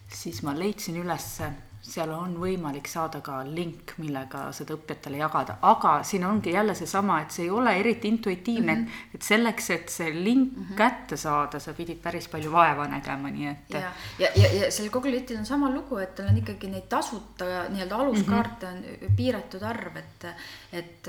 siis 0.09 0.43
ma 0.43 0.55
leidsin 0.59 0.97
ülesse 0.97 1.51
seal 1.89 2.11
on 2.13 2.35
võimalik 2.41 2.89
saada 2.91 3.21
ka 3.25 3.39
link, 3.47 3.95
millega 4.03 4.49
seda 4.57 4.75
õppijatele 4.77 5.21
jagada, 5.21 5.59
aga 5.71 5.95
siin 6.07 6.25
ongi 6.29 6.53
jälle 6.55 6.75
seesama, 6.79 7.21
et 7.23 7.35
see 7.35 7.47
ei 7.47 7.53
ole 7.55 7.75
eriti 7.81 8.11
intuitiivne 8.13 8.75
mm, 8.75 8.85
-hmm. 8.85 9.15
et 9.15 9.29
selleks, 9.29 9.71
et 9.71 9.89
see 9.93 10.13
link 10.15 10.57
mm 10.57 10.65
-hmm. 10.65 10.77
kätte 10.77 11.17
saada, 11.17 11.61
sa 11.61 11.73
pidid 11.75 12.03
päris 12.03 12.29
palju 12.29 12.53
vaeva 12.53 12.87
nägema, 12.89 13.31
nii 13.31 13.49
et. 13.49 13.71
ja, 13.71 13.93
ja, 14.19 14.29
ja, 14.37 14.53
ja 14.61 14.71
sellel 14.71 14.93
Google 14.93 15.11
Litil 15.11 15.39
on 15.39 15.47
sama 15.47 15.71
lugu, 15.71 15.99
et 15.99 16.15
tal 16.15 16.29
on 16.29 16.37
ikkagi 16.37 16.71
neid 16.71 16.89
tasuta 16.89 17.69
nii-öelda 17.69 17.97
aluskaarte 17.97 18.67
mm 18.67 18.83
-hmm. 18.83 19.09
on 19.11 19.17
piiratud 19.17 19.63
arv, 19.63 19.97
et, 19.97 20.27
et, 20.73 21.09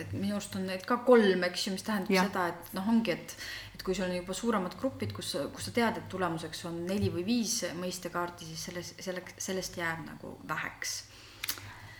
et 0.00 0.12
minu 0.12 0.34
arust 0.34 0.56
on 0.56 0.66
neid 0.66 0.86
ka 0.86 0.96
kolm, 0.96 1.42
eks 1.42 1.66
ju, 1.66 1.72
mis 1.72 1.82
tähendab 1.82 2.10
ja. 2.10 2.22
seda, 2.22 2.46
et 2.48 2.72
noh, 2.72 2.88
ongi, 2.88 3.10
et 3.10 3.36
et 3.82 3.86
kui 3.86 3.96
sul 3.98 4.06
on 4.06 4.14
juba 4.14 4.34
suuremad 4.36 4.76
grupid, 4.78 5.10
kus, 5.10 5.32
kus 5.50 5.66
sa 5.66 5.72
tead, 5.74 5.96
et 5.98 6.04
tulemuseks 6.10 6.60
on 6.68 6.76
neli 6.86 7.08
või 7.10 7.24
viis 7.26 7.64
mõistekaarti, 7.74 8.46
siis 8.46 8.66
selles, 8.68 8.92
selleks, 9.02 9.34
sellest 9.42 9.78
jääb 9.80 10.04
nagu 10.06 10.36
väheks. 10.46 10.92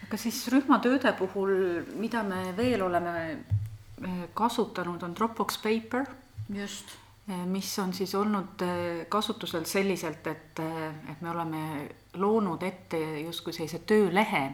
aga 0.07 0.17
siis 0.17 0.39
rühmatööde 0.55 1.13
puhul, 1.19 1.83
mida 1.99 2.23
me 2.23 2.53
veel 2.57 2.83
oleme 2.87 3.15
eh, 3.33 4.25
kasutanud, 4.35 5.03
on 5.03 5.15
Dropbox 5.15 5.59
Paper. 5.59 6.07
just 6.55 6.95
eh, 7.29 7.47
mis 7.47 7.79
on 7.79 7.93
siis 7.93 8.15
olnud 8.15 8.63
eh, 8.63 9.07
kasutusel 9.09 9.65
selliselt, 9.67 10.27
et, 10.27 10.61
et 11.11 11.21
me 11.21 11.31
oleme 11.31 11.89
loonud 12.15 12.63
ette 12.63 13.01
justkui 13.25 13.53
sellise 13.53 13.79
töölehe, 13.79 14.53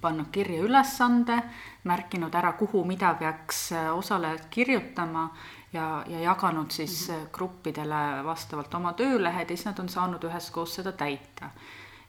pannud 0.00 0.30
kirja 0.30 0.62
ülesande, 0.62 1.40
märkinud 1.84 2.34
ära, 2.34 2.52
kuhu, 2.52 2.84
mida 2.84 3.10
peaks 3.18 3.72
osalejad 3.96 4.46
kirjutama 4.50 5.26
ja, 5.72 6.04
ja 6.08 6.20
jaganud 6.20 6.70
siis 6.70 7.08
mm 7.08 7.14
-hmm. 7.14 7.28
gruppidele 7.32 8.24
vastavalt 8.24 8.74
oma 8.74 8.92
töölehed 8.92 9.50
ja 9.50 9.56
siis 9.56 9.64
nad 9.64 9.78
on 9.78 9.88
saanud 9.88 10.24
üheskoos 10.24 10.74
seda 10.74 10.92
täita. 10.92 11.50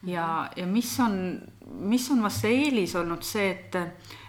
ja, 0.04 0.50
mhm. 0.50 0.60
ja 0.60 0.68
mis 0.68 1.00
on, 1.00 1.42
mis 1.66 2.12
on 2.12 2.24
vast 2.24 2.42
see 2.42 2.64
eelis 2.64 2.96
olnud 2.96 3.24
see, 3.24 3.52
et, 3.52 3.76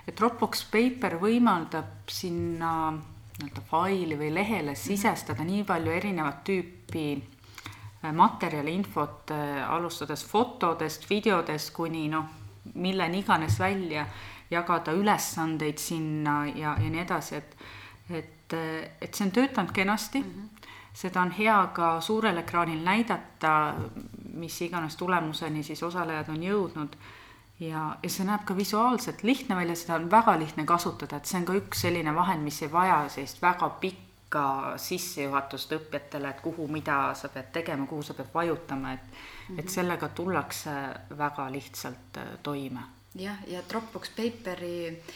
et 0.09 0.17
Dropbox 0.17 0.65
Paper 0.71 1.19
võimaldab 1.21 2.09
sinna 2.09 2.93
nii-öelda 3.39 3.61
faili 3.71 4.19
või 4.19 4.35
lehele 4.35 4.71
mhm. 4.71 4.81
sisestada 4.81 5.43
mm 5.43 5.49
-hmm. 5.49 5.53
nii 5.53 5.65
palju 5.65 5.91
erinevat 5.93 6.45
tüüpi 6.45 7.23
äh, 8.05 8.13
materjali, 8.13 8.75
infot, 8.75 9.31
äh, 9.31 9.71
alustades 9.71 10.25
fotodest, 10.25 11.11
videodest 11.11 11.73
kuni 11.73 12.09
noh, 12.09 12.25
milleni 12.75 13.19
iganes 13.19 13.59
välja, 13.59 14.07
jagada 14.51 14.93
ülesandeid 14.93 15.79
sinna 15.79 16.47
ja, 16.47 16.77
ja 16.81 16.91
nii 16.91 17.01
edasi, 17.01 17.37
et, 17.37 17.57
et 18.11 18.34
et, 18.53 18.93
et 19.01 19.15
see 19.15 19.27
on 19.27 19.33
töötanud 19.33 19.73
kenasti 19.73 20.21
mm. 20.21 20.31
-hmm. 20.31 20.69
seda 20.93 21.23
on 21.23 21.31
hea 21.31 21.67
ka 21.75 22.01
suurel 22.01 22.37
ekraanil 22.37 22.85
näidata, 22.85 23.75
mis 24.35 24.63
iganes 24.63 24.97
tulemuseni 24.97 25.63
siis 25.63 25.83
osalejad 25.83 26.29
on 26.29 26.43
jõudnud. 26.43 26.97
ja, 27.61 27.97
ja 28.03 28.11
see 28.11 28.27
näeb 28.27 28.45
ka 28.45 28.57
visuaalselt 28.57 29.23
lihtne 29.23 29.57
välja, 29.57 29.77
seda 29.77 29.95
on 29.95 30.11
väga 30.11 30.39
lihtne 30.39 30.65
kasutada, 30.65 31.17
et 31.17 31.25
see 31.25 31.39
on 31.39 31.45
ka 31.45 31.53
üks 31.55 31.81
selline 31.87 32.15
vahend, 32.15 32.43
mis 32.43 32.63
ei 32.63 32.73
vaja 32.73 33.09
sellist 33.09 33.43
väga 33.43 33.69
pikka 33.69 34.73
sissejuhatust 34.77 35.73
õppijatele, 35.73 36.31
et 36.31 36.41
kuhu, 36.41 36.69
mida 36.69 37.15
sa 37.15 37.29
pead 37.29 37.53
tegema, 37.53 37.87
kuhu 37.87 38.03
sa 38.03 38.15
pead 38.15 38.29
vajutama, 38.35 38.93
et 38.93 39.01
mm, 39.01 39.11
-hmm. 39.55 39.59
et 39.59 39.65
mhm. 39.65 39.75
sellega 39.75 40.09
tullakse 40.09 40.71
väga 41.19 41.53
lihtsalt 41.53 42.17
äh, 42.17 42.25
toime. 42.43 42.81
jah, 43.15 43.37
ja 43.47 43.63
Dropbox 43.69 44.11
Paperi 44.17 44.89
äh, 44.89 45.15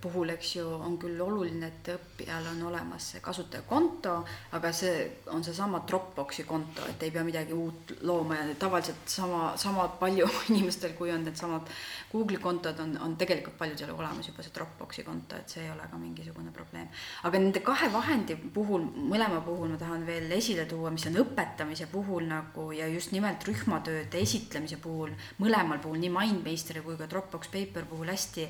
puhul, 0.00 0.32
eks 0.34 0.56
ju, 0.56 0.66
on 0.66 0.96
küll 1.00 1.20
oluline, 1.22 1.68
et 1.70 1.90
õppijal 1.94 2.46
on 2.50 2.62
olemas 2.68 3.12
see 3.12 3.22
kasutajakonto, 3.24 4.14
aga 4.58 4.72
see 4.76 5.06
on 5.32 5.44
seesama 5.44 5.82
Dropboxi 5.88 6.44
konto, 6.48 6.84
et 6.90 7.02
ei 7.02 7.12
pea 7.14 7.24
midagi 7.26 7.54
uut 7.56 7.94
looma 8.06 8.38
ja 8.40 8.56
tavaliselt 8.58 9.08
sama, 9.08 9.52
sama 9.56 9.86
palju 10.00 10.28
inimestel, 10.52 10.94
kui 10.98 11.12
on 11.14 11.24
needsamad 11.26 11.70
Google'i 12.12 12.40
kontod, 12.42 12.78
on, 12.84 12.96
on 13.04 13.16
tegelikult 13.20 13.56
paljudel 13.60 13.94
olemas 13.94 14.28
juba 14.28 14.44
see 14.44 14.54
Dropboxi 14.54 15.06
konto, 15.06 15.38
et 15.38 15.54
see 15.54 15.64
ei 15.64 15.72
ole 15.72 15.88
ka 15.90 16.00
mingisugune 16.00 16.52
probleem. 16.54 16.90
aga 17.22 17.40
nende 17.40 17.62
kahe 17.64 17.88
vahendi 17.92 18.36
puhul, 18.36 18.84
mõlema 19.12 19.40
puhul 19.46 19.72
ma 19.72 19.80
tahan 19.80 20.06
veel 20.06 20.30
esile 20.36 20.66
tuua, 20.70 20.92
mis 20.92 21.06
on 21.08 21.18
õpetamise 21.22 21.88
puhul 21.92 22.28
nagu 22.28 22.68
ja 22.76 22.88
just 22.90 23.14
nimelt 23.16 23.44
rühmatööde 23.48 24.20
esitlemise 24.20 24.78
puhul, 24.82 25.14
mõlemal 25.40 25.80
puhul, 25.82 26.00
nii 26.02 26.12
Mindmeisteri 26.12 26.82
kui 26.84 26.98
ka 27.00 27.08
Dropbox 27.08 27.48
Paper 27.52 27.86
puhul 27.88 28.12
hästi 28.12 28.48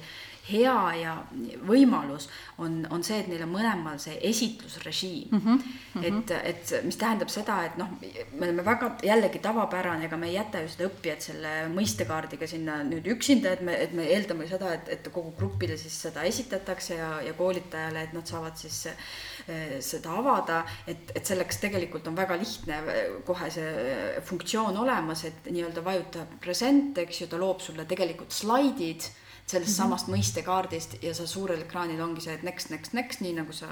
hea 0.52 0.78
ja 1.00 1.14
võimalus 1.66 2.28
on, 2.62 2.82
on 2.90 3.04
see, 3.04 3.18
et 3.22 3.28
neil 3.30 3.44
on 3.46 3.52
mõlemal 3.52 3.98
see 4.02 4.18
esitlusrežiim 4.30 5.32
mm. 5.32 5.40
-hmm. 5.40 5.58
Mm 5.94 6.02
-hmm. 6.02 6.08
et, 6.08 6.30
et 6.52 6.84
mis 6.84 6.96
tähendab 6.96 7.28
seda, 7.28 7.64
et 7.64 7.76
noh, 7.76 7.88
me 8.32 8.46
oleme 8.46 8.64
väga 8.64 8.96
jällegi 9.02 9.38
tavapärane, 9.38 10.04
ega 10.04 10.16
me 10.16 10.28
ei 10.28 10.34
jäta 10.34 10.60
ju 10.60 10.68
seda 10.68 10.88
õppijat 10.88 11.20
selle 11.20 11.52
mõistekaardiga 11.74 12.46
sinna 12.46 12.82
nüüd 12.82 13.06
üksinda, 13.16 13.52
et 13.52 13.60
me, 13.60 13.76
et 13.82 13.92
me 13.92 14.06
eeldame 14.06 14.48
seda, 14.48 14.74
et, 14.74 14.88
et 14.88 15.08
kogu 15.12 15.32
grupile 15.38 15.76
siis 15.76 16.02
seda 16.02 16.22
esitatakse 16.22 16.94
ja, 16.94 17.10
ja 17.22 17.32
koolitajale, 17.32 18.02
et 18.02 18.12
nad 18.12 18.26
saavad 18.26 18.56
siis 18.56 18.86
eh, 18.86 19.80
seda 19.80 20.10
avada, 20.18 20.64
et, 20.86 21.12
et 21.14 21.26
selleks 21.26 21.60
tegelikult 21.60 22.06
on 22.06 22.16
väga 22.16 22.36
lihtne 22.36 22.82
kohe 23.26 23.50
see 23.50 24.20
funktsioon 24.24 24.76
olemas, 24.76 25.24
et 25.24 25.50
nii-öelda 25.50 25.84
vajuta 25.84 26.26
present, 26.40 26.98
eks 26.98 27.20
ju, 27.20 27.26
ta 27.26 27.40
loob 27.40 27.60
sulle 27.60 27.84
tegelikult 27.84 28.32
slaidid 28.32 29.08
sellest 29.46 29.68
mm 29.68 29.72
-hmm. 29.72 29.76
samast 29.76 30.08
mõistekaardist 30.08 30.96
ja 31.02 31.14
sa 31.14 31.26
suurel 31.26 31.62
ekraanil 31.62 32.00
ongi 32.00 32.20
see, 32.20 32.34
et 32.34 32.42
next, 32.42 32.70
next, 32.70 32.92
next, 32.92 33.20
nii 33.20 33.32
nagu 33.32 33.52
sa 33.52 33.66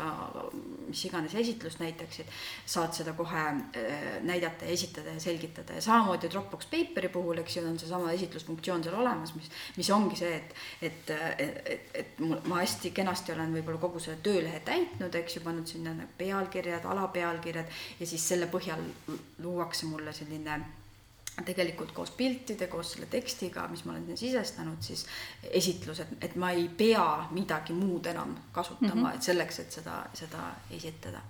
mis 0.89 1.05
iganes 1.05 1.35
esitlust 1.35 1.81
näitaksid, 1.81 2.27
saad 2.67 2.93
seda 2.95 3.13
kohe 3.13 3.39
äh, 3.39 4.23
näidata 4.23 4.65
ja 4.65 4.71
esitada 4.71 5.11
ja 5.11 5.21
selgitada 5.21 5.73
ja 5.73 5.83
samamoodi 5.83 6.31
Dropbox 6.31 6.67
Paperi 6.67 7.09
puhul, 7.09 7.39
eks 7.39 7.57
ju, 7.57 7.67
on 7.69 7.79
seesama 7.79 8.13
esitlusfunktsioon 8.13 8.85
seal 8.85 8.95
olemas, 8.95 9.35
mis, 9.35 9.51
mis 9.77 9.91
ongi 9.91 10.17
see, 10.17 10.37
et, 10.37 10.55
et, 10.83 11.11
et, 11.39 11.63
et, 11.67 11.89
et 11.95 12.19
ma 12.21 12.61
hästi 12.61 12.91
kenasti 12.91 13.33
olen 13.33 13.55
võib-olla 13.55 13.79
kogu 13.79 14.03
selle 14.03 14.19
töölehe 14.23 14.61
täitnud, 14.67 15.15
eks 15.15 15.37
ju, 15.37 15.45
pannud 15.47 15.67
sinna 15.67 15.95
nagu 15.95 16.19
pealkirjad, 16.19 16.85
alapealkirjad 16.85 17.81
ja 18.01 18.07
siis 18.07 18.29
selle 18.29 18.51
põhjal 18.51 18.83
luuakse 19.39 19.87
mulle 19.87 20.13
selline 20.13 20.61
tegelikult 21.45 21.93
koos 21.93 22.11
piltide, 22.11 22.67
koos 22.67 22.93
selle 22.93 23.07
tekstiga, 23.07 23.67
mis 23.69 23.85
ma 23.85 23.93
olen 23.93 24.05
sinna 24.05 24.17
sisestanud, 24.17 24.81
siis 24.85 25.07
esitlus, 25.51 26.01
et, 26.05 26.17
et 26.21 26.37
ma 26.37 26.51
ei 26.53 26.69
pea 26.69 27.29
midagi 27.31 27.73
muud 27.73 28.07
enam 28.07 28.37
kasutama 28.53 28.95
mm, 28.95 29.07
-hmm. 29.07 29.15
et 29.15 29.23
selleks, 29.23 29.59
et 29.59 29.73
seda, 29.73 30.05
seda 30.15 30.51
esitada. 30.71 31.21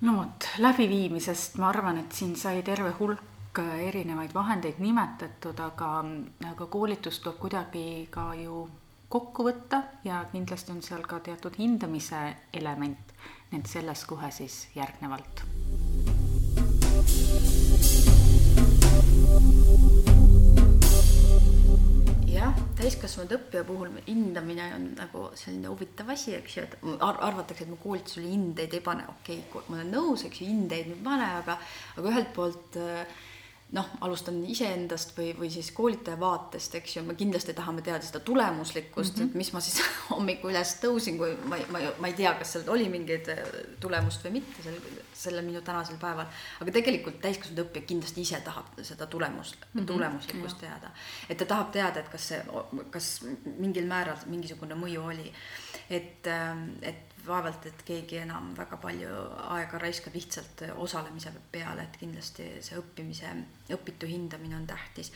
no 0.00 0.16
vot, 0.16 0.48
läbiviimisest 0.58 1.56
ma 1.58 1.68
arvan, 1.68 1.98
et 1.98 2.12
siin 2.12 2.36
sai 2.36 2.62
terve 2.62 2.90
hulk 2.98 3.34
hulk 3.54 3.86
erinevaid 3.88 4.34
vahendeid 4.34 4.78
nimetatud, 4.78 5.58
aga, 5.60 6.04
aga 6.50 6.66
koolitust 6.66 7.22
tuleb 7.22 7.38
kuidagi 7.38 8.08
ka 8.10 8.34
ju 8.34 8.68
kokku 9.08 9.46
võtta 9.46 9.82
ja 10.04 10.24
kindlasti 10.32 10.72
on 10.72 10.82
seal 10.82 11.06
ka 11.06 11.20
teatud 11.20 11.54
hindamise 11.58 12.34
element, 12.52 13.14
nii 13.52 13.60
et 13.60 13.70
sellest 13.70 14.06
kohe 14.10 14.30
siis 14.30 14.68
järgnevalt 14.74 15.46
jah, 22.34 22.54
täiskasvanud 22.78 23.34
õppija 23.38 23.64
puhul 23.68 23.92
hindamine 24.06 24.70
on 24.76 24.88
nagu 24.98 25.26
selline 25.38 25.70
huvitav 25.72 26.10
asi, 26.14 26.34
eks 26.38 26.56
ju, 26.56 26.64
et 26.66 26.74
ar 27.04 27.20
arvatakse, 27.28 27.64
et 27.64 27.70
ma 27.70 27.78
koolitusel 27.82 28.26
hindeid 28.28 28.74
ei 28.74 28.82
pane, 28.84 29.06
okei 29.18 29.44
okay,, 29.44 29.68
ma 29.68 29.78
olen 29.78 29.94
nõus, 29.94 30.24
eks 30.26 30.42
ju, 30.42 30.48
hindeid 30.50 30.90
ei 30.92 30.98
pane, 31.04 31.30
aga, 31.42 31.58
aga 31.96 32.12
ühelt 32.12 32.34
poolt 32.36 32.80
äh, 32.80 33.22
noh, 33.74 33.88
alustan 34.06 34.38
iseendast 34.46 35.14
või, 35.16 35.32
või 35.38 35.48
siis 35.50 35.70
koolitaja 35.74 36.18
vaatest, 36.20 36.76
eks 36.78 36.96
ju, 36.96 37.02
me 37.06 37.16
kindlasti 37.18 37.54
tahame 37.56 37.82
teada 37.82 38.06
seda 38.06 38.20
tulemuslikkust 38.24 39.16
mm, 39.16 39.22
-hmm. 39.22 39.30
et 39.30 39.40
mis 39.40 39.52
ma 39.52 39.62
siis 39.64 39.80
hommikul 40.12 40.52
üles 40.52 40.74
tõusin, 40.82 41.18
kui 41.18 41.34
ma, 41.50 41.58
ma, 41.74 41.80
ma 41.98 42.10
ei 42.10 42.16
tea, 42.18 42.34
kas 42.38 42.54
seal 42.54 42.70
oli 42.70 42.86
mingeid 42.92 43.30
äh, 43.34 43.40
tulemust 43.82 44.26
või 44.26 44.36
mitte 44.38 44.66
sel, 44.66 44.78
sellel 45.24 45.46
minu 45.46 45.62
tänasel 45.66 45.98
päeval. 46.00 46.30
aga 46.60 46.76
tegelikult 46.78 47.18
täiskasvanud 47.24 47.64
õppija 47.66 47.88
kindlasti 47.88 48.26
ise 48.26 48.40
tahab 48.46 48.78
seda 48.82 49.06
tulemust 49.06 49.56
mm, 49.56 49.80
-hmm. 49.80 49.86
tulemuslikkust 49.86 50.62
ja. 50.62 50.68
teada. 50.68 50.92
et 51.28 51.38
ta 51.38 51.44
tahab 51.44 51.72
teada, 51.72 52.00
et 52.00 52.08
kas 52.08 52.28
see, 52.28 52.44
kas 52.90 53.10
mingil 53.58 53.90
määral 53.90 54.22
mingisugune 54.26 54.78
mõju 54.78 55.08
oli. 55.10 55.32
et, 55.90 56.26
ähm, 56.26 56.70
et 56.82 57.13
vaevalt, 57.26 57.66
et 57.68 57.82
keegi 57.86 58.18
enam 58.22 58.52
väga 58.56 58.78
palju 58.82 59.10
aega 59.54 59.78
raiskab 59.82 60.14
lihtsalt 60.16 60.64
osalemise 60.82 61.32
peale, 61.52 61.86
et 61.86 61.96
kindlasti 62.00 62.46
see 62.64 62.78
õppimise, 62.80 63.30
õpitu 63.74 64.08
hindamine 64.08 64.58
on 64.58 64.66
tähtis. 64.68 65.12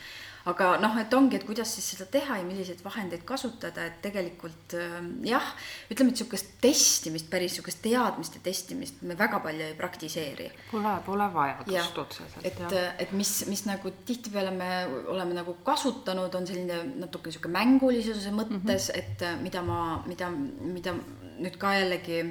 aga 0.49 0.69
noh, 0.81 0.95
et 0.97 1.13
ongi, 1.13 1.37
et 1.37 1.45
kuidas 1.45 1.69
siis 1.75 1.91
seda 1.93 2.07
teha 2.09 2.39
ja 2.39 2.45
milliseid 2.47 2.81
vahendeid 2.83 3.25
kasutada, 3.27 3.85
et 3.85 3.99
tegelikult 4.01 4.73
ähm, 4.79 5.11
jah, 5.27 5.45
ütleme, 5.91 6.13
et 6.13 6.17
niisugust 6.17 6.55
testimist, 6.63 7.29
päris 7.29 7.53
niisugust 7.53 7.81
teadmiste 7.83 8.41
testimist 8.43 9.03
me 9.05 9.17
väga 9.19 9.41
palju 9.43 9.67
ei 9.67 9.77
praktiseeri. 9.77 10.49
Pole, 10.71 10.95
pole 11.05 11.29
vajadust 11.35 12.01
otseselt. 12.05 12.41
et, 12.45 12.61
et 13.05 13.13
mis, 13.13 13.33
mis 13.51 13.65
nagu 13.67 13.93
tihtipeale 14.05 14.55
me 14.55 14.71
oleme 15.11 15.37
nagu 15.37 15.57
kasutanud, 15.65 16.33
on 16.35 16.49
selline 16.49 16.81
natuke 17.05 17.29
niisugune 17.29 17.57
mängulisuse 17.59 18.33
mõttes 18.33 18.89
mm, 18.89 18.95
-hmm. 18.95 18.99
et 18.99 19.43
mida 19.43 19.61
ma, 19.61 19.79
mida, 20.07 20.29
mida 20.59 20.95
nüüd 21.39 21.57
ka 21.61 21.73
jällegi 21.79 22.23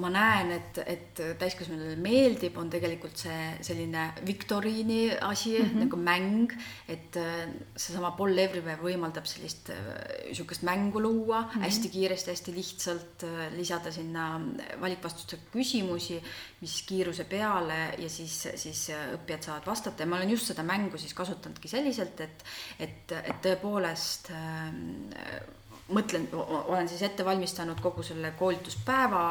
ma 0.00 0.08
näen, 0.12 0.52
et, 0.54 0.78
et 0.88 1.20
täiskasvanule 1.40 1.96
meeldib, 2.00 2.56
on 2.60 2.70
tegelikult 2.72 3.18
see 3.20 3.50
selline 3.64 4.06
viktoriini 4.24 5.18
asi 5.20 5.58
mm, 5.58 5.66
-hmm. 5.66 5.82
nagu 5.84 5.98
mäng, 6.00 6.54
et 6.88 7.16
äh, 7.20 7.50
seesama 7.76 8.14
Paul 8.16 8.38
Everywhere 8.38 8.80
võimaldab 8.80 9.28
sellist 9.28 9.68
niisugust 9.68 10.64
äh, 10.64 10.70
mängu 10.70 11.00
luua 11.00 11.42
mm 11.42 11.48
-hmm. 11.48 11.64
hästi 11.66 11.88
kiiresti, 11.88 12.30
hästi 12.30 12.54
lihtsalt, 12.54 13.24
äh, 13.24 13.52
lisada 13.56 13.92
sinna 13.92 14.40
valikvastustega 14.80 15.42
küsimusi, 15.52 16.22
mis 16.60 16.82
kiiruse 16.88 17.24
peale 17.24 17.94
ja 17.98 18.08
siis, 18.08 18.48
siis 18.54 18.88
õppijad 18.88 19.42
saavad 19.42 19.66
vastata 19.66 20.02
ja 20.02 20.06
ma 20.06 20.16
olen 20.16 20.30
just 20.30 20.46
seda 20.46 20.62
mängu 20.62 20.98
siis 20.98 21.14
kasutanudki 21.14 21.68
selliselt, 21.68 22.20
et, 22.20 22.44
et, 22.78 23.12
et 23.12 23.44
tõepoolest 23.44 24.30
äh, 24.30 25.41
mõtlen, 25.88 26.28
olen 26.32 26.88
siis 26.88 27.02
ette 27.02 27.24
valmistanud 27.24 27.80
kogu 27.82 28.04
selle 28.06 28.30
koolituspäeva, 28.38 29.22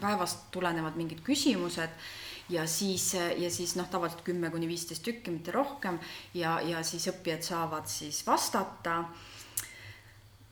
päevast 0.00 0.48
tulenevad 0.54 0.98
mingid 1.00 1.22
küsimused 1.24 1.96
ja 2.52 2.66
siis, 2.66 3.14
ja 3.14 3.50
siis 3.50 3.74
noh, 3.76 3.88
tavaliselt 3.90 4.22
kümme 4.26 4.50
kuni 4.50 4.68
viisteist 4.68 5.04
tükki, 5.04 5.32
mitte 5.34 5.52
rohkem 5.52 5.98
ja, 6.34 6.58
ja 6.64 6.82
siis 6.86 7.08
õppijad 7.12 7.44
saavad 7.44 7.88
siis 7.90 8.22
vastata 8.26 9.02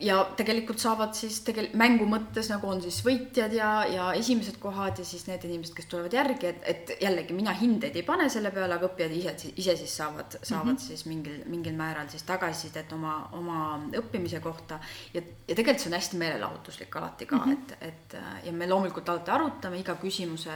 ja 0.01 0.19
tegelikult 0.37 0.81
saavad 0.81 1.15
siis 1.17 1.39
tegel-, 1.47 1.71
mängu 1.79 2.05
mõttes 2.09 2.51
nagu 2.53 2.69
on 2.69 2.83
siis 2.85 2.99
võitjad 3.05 3.53
ja, 3.57 3.69
ja 3.89 4.09
esimesed 4.19 4.59
kohad 4.61 4.99
ja 5.01 5.07
siis 5.09 5.25
need 5.25 5.45
inimesed, 5.49 5.73
kes 5.77 5.89
tulevad 5.89 6.13
järgi, 6.13 6.51
et, 6.51 6.67
et 6.69 6.93
jällegi 7.01 7.33
mina 7.37 7.55
hindeid 7.57 7.97
ei 7.97 8.05
pane 8.05 8.27
selle 8.33 8.53
peale, 8.53 8.77
aga 8.77 8.91
õppijad 8.91 9.15
ise, 9.17 9.33
ise 9.57 9.77
siis 9.81 9.95
saavad, 9.97 10.37
saavad 10.43 10.75
mm 10.75 10.77
-hmm. 10.77 10.85
siis 10.85 11.07
mingil, 11.09 11.39
mingil 11.49 11.79
määral 11.79 12.11
siis 12.13 12.27
tagasisidet 12.29 12.93
oma, 12.93 13.15
oma 13.33 13.61
õppimise 14.03 14.41
kohta. 14.45 14.79
ja, 15.15 15.23
ja 15.49 15.55
tegelikult 15.55 15.81
see 15.81 15.91
on 15.91 15.97
hästi 15.97 16.17
meelelahutuslik 16.17 16.97
alati 16.97 17.27
ka 17.27 17.37
mm, 17.37 17.43
-hmm. 17.43 17.53
et, 17.81 17.89
et 17.89 18.17
ja 18.45 18.53
me 18.53 18.69
loomulikult 18.69 19.09
alati 19.09 19.31
arutame 19.31 19.79
iga 19.79 19.97
küsimuse 19.97 20.53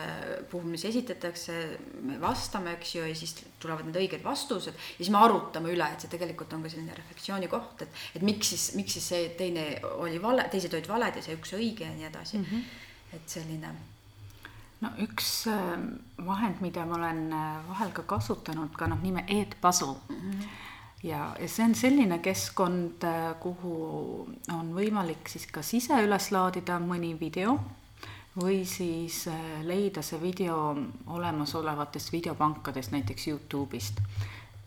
puhul, 0.51 0.69
mis 0.69 0.85
esitatakse, 0.85 1.79
me 2.03 2.21
vastame, 2.21 2.73
eks 2.73 2.95
ju, 2.95 3.05
ja 3.05 3.15
siis 3.15 3.35
tulevad 3.59 3.89
need 3.89 3.97
õiged 3.97 4.25
vastused 4.25 4.75
ja 4.75 4.97
siis 4.97 5.11
me 5.11 5.19
arutame 5.19 5.73
üle, 5.73 5.89
et 5.93 6.01
see 6.01 6.11
tegelikult 6.11 6.53
on 6.53 6.63
ka 6.63 6.69
selline 6.69 6.95
refleksiooni 6.95 7.49
koht, 7.49 7.83
et, 7.83 7.89
et 8.15 8.23
miks 8.23 8.49
siis, 8.49 8.75
miks 8.75 8.93
siis 8.93 9.09
see 9.09 9.30
teine 9.39 9.67
oli 9.97 10.23
vale, 10.23 10.49
teised 10.51 10.75
olid 10.75 10.89
valed 10.89 11.17
ja 11.17 11.23
see 11.23 11.37
üks 11.39 11.55
õige 11.59 11.87
ja 11.87 11.95
nii 11.95 12.09
edasi 12.09 12.39
mm. 12.39 12.45
-hmm. 12.45 13.17
et 13.17 13.29
selline. 13.29 13.75
no 14.81 14.91
üks 15.05 15.47
ähm, 15.47 15.87
vahend, 16.27 16.61
mida 16.61 16.87
ma 16.87 16.95
olen 16.95 17.33
äh, 17.33 17.69
vahel 17.69 17.93
ka 17.93 18.03
kasutanud 18.03 18.77
ka 18.77 18.87
noh, 18.87 19.03
nime 19.03 19.25
Edpuzzle 19.29 19.97
mm. 20.09 20.17
-hmm 20.17 20.69
ja, 21.03 21.35
ja 21.41 21.49
see 21.49 21.65
on 21.65 21.75
selline 21.75 22.19
keskkond, 22.19 23.05
äh, 23.05 23.35
kuhu 23.41 23.75
on 24.53 24.73
võimalik 24.77 25.29
siis 25.29 25.47
kas 25.47 25.75
ise 25.75 26.03
üles 26.05 26.31
laadida 26.33 26.79
mõni 26.79 27.15
video 27.21 27.59
või 28.41 28.65
siis 28.69 29.27
äh, 29.29 29.63
leida 29.67 30.03
see 30.03 30.21
video 30.23 30.77
olemasolevatest 31.07 32.13
videopankadest, 32.13 32.93
näiteks 32.93 33.27
Youtube'ist 33.29 34.03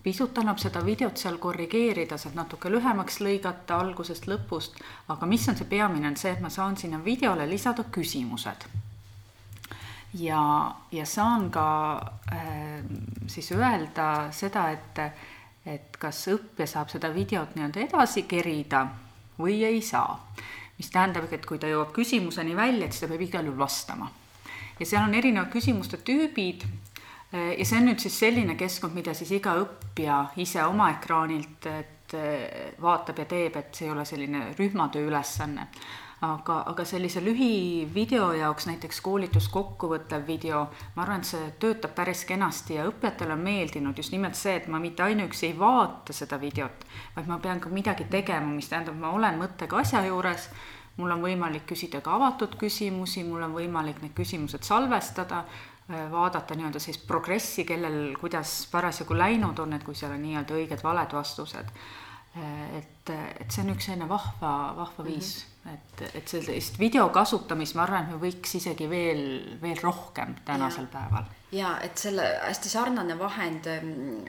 pisut 0.04 0.38
annab 0.38 0.60
seda 0.60 0.82
videot 0.86 1.18
seal 1.18 1.38
korrigeerida, 1.40 2.18
sealt 2.20 2.36
natuke 2.36 2.72
lühemaks 2.72 3.22
lõigata 3.24 3.80
algusest 3.80 4.28
lõpust, 4.28 4.80
aga 5.14 5.28
mis 5.30 5.48
on 5.50 5.60
see 5.60 5.70
peamine, 5.70 6.10
on 6.10 6.18
see, 6.20 6.34
et 6.36 6.42
ma 6.44 6.52
saan 6.52 6.76
sinna 6.78 7.00
videole 7.04 7.48
lisada 7.50 7.86
küsimused. 7.92 8.68
ja, 10.20 10.42
ja 10.92 11.06
saan 11.06 11.50
ka 11.52 11.68
äh, 12.32 12.84
siis 13.28 13.52
öelda 13.52 14.32
seda, 14.32 14.70
et, 14.72 15.00
et 15.66 15.98
kas 15.98 16.28
õppija 16.28 16.68
saab 16.68 16.92
seda 16.92 17.14
videot 17.14 17.56
nii-öelda 17.56 17.88
edasi 17.88 18.28
kerida 18.28 18.86
või 19.40 19.64
ei 19.64 19.82
saa. 19.82 20.20
mis 20.78 20.90
tähendab, 20.92 21.32
et 21.32 21.46
kui 21.46 21.60
ta 21.60 21.68
jõuab 21.70 21.94
küsimuseni 21.94 22.56
välja, 22.56 22.86
et 22.86 22.92
siis 22.92 23.06
ta 23.06 23.08
peab 23.08 23.22
igal 23.22 23.46
juhul 23.46 23.60
vastama. 23.60 24.12
ja 24.80 24.86
seal 24.86 25.08
on 25.08 25.16
erinevad 25.16 25.52
küsimuste 25.54 25.98
tüübid 25.98 26.68
ja 27.34 27.66
see 27.66 27.80
on 27.80 27.90
nüüd 27.90 28.02
siis 28.04 28.20
selline 28.26 28.56
keskkond, 28.60 28.94
mida 28.98 29.14
siis 29.18 29.32
iga 29.34 29.56
õppija 29.62 30.20
ise 30.44 30.64
oma 30.68 30.92
ekraanilt, 30.94 31.66
et 31.66 32.16
äh, 32.18 32.72
vaatab 32.82 33.24
ja 33.24 33.28
teeb, 33.30 33.58
et 33.58 33.74
see 33.74 33.88
ei 33.88 33.94
ole 33.94 34.06
selline 34.06 34.48
rühmatöö 34.60 35.10
ülesanne. 35.10 35.68
aga, 36.24 36.62
aga 36.72 36.86
sellise 36.88 37.20
lühivideo 37.20 38.30
jaoks, 38.38 38.70
näiteks 38.70 39.02
koolituskokkuvõttev 39.04 40.22
video, 40.28 40.62
ma 40.96 41.04
arvan, 41.04 41.20
et 41.20 41.28
see 41.28 41.50
töötab 41.60 41.92
päris 41.98 42.22
kenasti 42.24 42.78
ja 42.78 42.86
õppijatele 42.88 43.36
on 43.36 43.44
meeldinud 43.44 43.98
just 44.00 44.14
nimelt 44.16 44.40
see, 44.40 44.54
et 44.56 44.70
ma 44.72 44.80
mitte 44.80 45.04
ainuüksi 45.04 45.50
ei 45.50 45.58
vaata 45.60 46.16
seda 46.16 46.40
videot, 46.40 46.86
vaid 47.18 47.28
ma 47.28 47.42
pean 47.44 47.60
ka 47.60 47.74
midagi 47.74 48.08
tegema, 48.08 48.54
mis 48.56 48.72
tähendab, 48.72 48.96
ma 48.96 49.12
olen 49.12 49.42
mõttega 49.42 49.82
asja 49.82 50.06
juures 50.08 50.48
mul 50.96 51.12
on 51.12 51.26
võimalik 51.26 51.66
küsida 51.68 52.00
ka 52.06 52.16
avatud 52.16 52.56
küsimusi, 52.62 53.26
mul 53.28 53.44
on 53.44 53.58
võimalik 53.58 54.00
need 54.04 54.14
küsimused 54.16 54.64
salvestada 54.64 55.44
vaadata 55.88 56.56
nii-öelda 56.56 56.80
siis 56.80 56.98
progressi, 56.98 57.66
kellel 57.68 58.16
kuidas 58.20 58.68
parasjagu 58.72 59.18
läinud 59.18 59.60
on, 59.60 59.74
et 59.74 59.84
kui 59.84 59.96
seal 59.96 60.16
on 60.16 60.22
nii-öelda 60.24 60.56
õiged-valed 60.56 61.16
vastused. 61.18 61.74
Äh, 62.34 62.78
et, 62.80 63.12
et 63.14 63.52
see 63.52 63.62
on 63.62 63.74
üks 63.76 63.86
selline 63.90 64.08
vahva, 64.10 64.52
vahva 64.78 65.04
viis 65.06 65.36
mm, 65.44 65.72
-hmm. 65.72 65.74
et, 65.76 66.16
et 66.16 66.28
sellist 66.28 66.80
video 66.80 67.10
kasutamist, 67.14 67.76
ma 67.76 67.84
arvan, 67.84 68.08
et 68.08 68.16
me 68.16 68.18
võiks 68.24 68.56
isegi 68.58 68.88
veel, 68.90 69.60
veel 69.62 69.78
rohkem 69.84 70.34
tänasel 70.46 70.88
ja. 70.88 70.92
päeval. 70.96 71.28
ja 71.52 71.76
et 71.86 71.98
selle 71.98 72.26
hästi 72.48 72.70
sarnane 72.70 73.20
vahend, 73.20 73.68
ähm, 73.68 74.26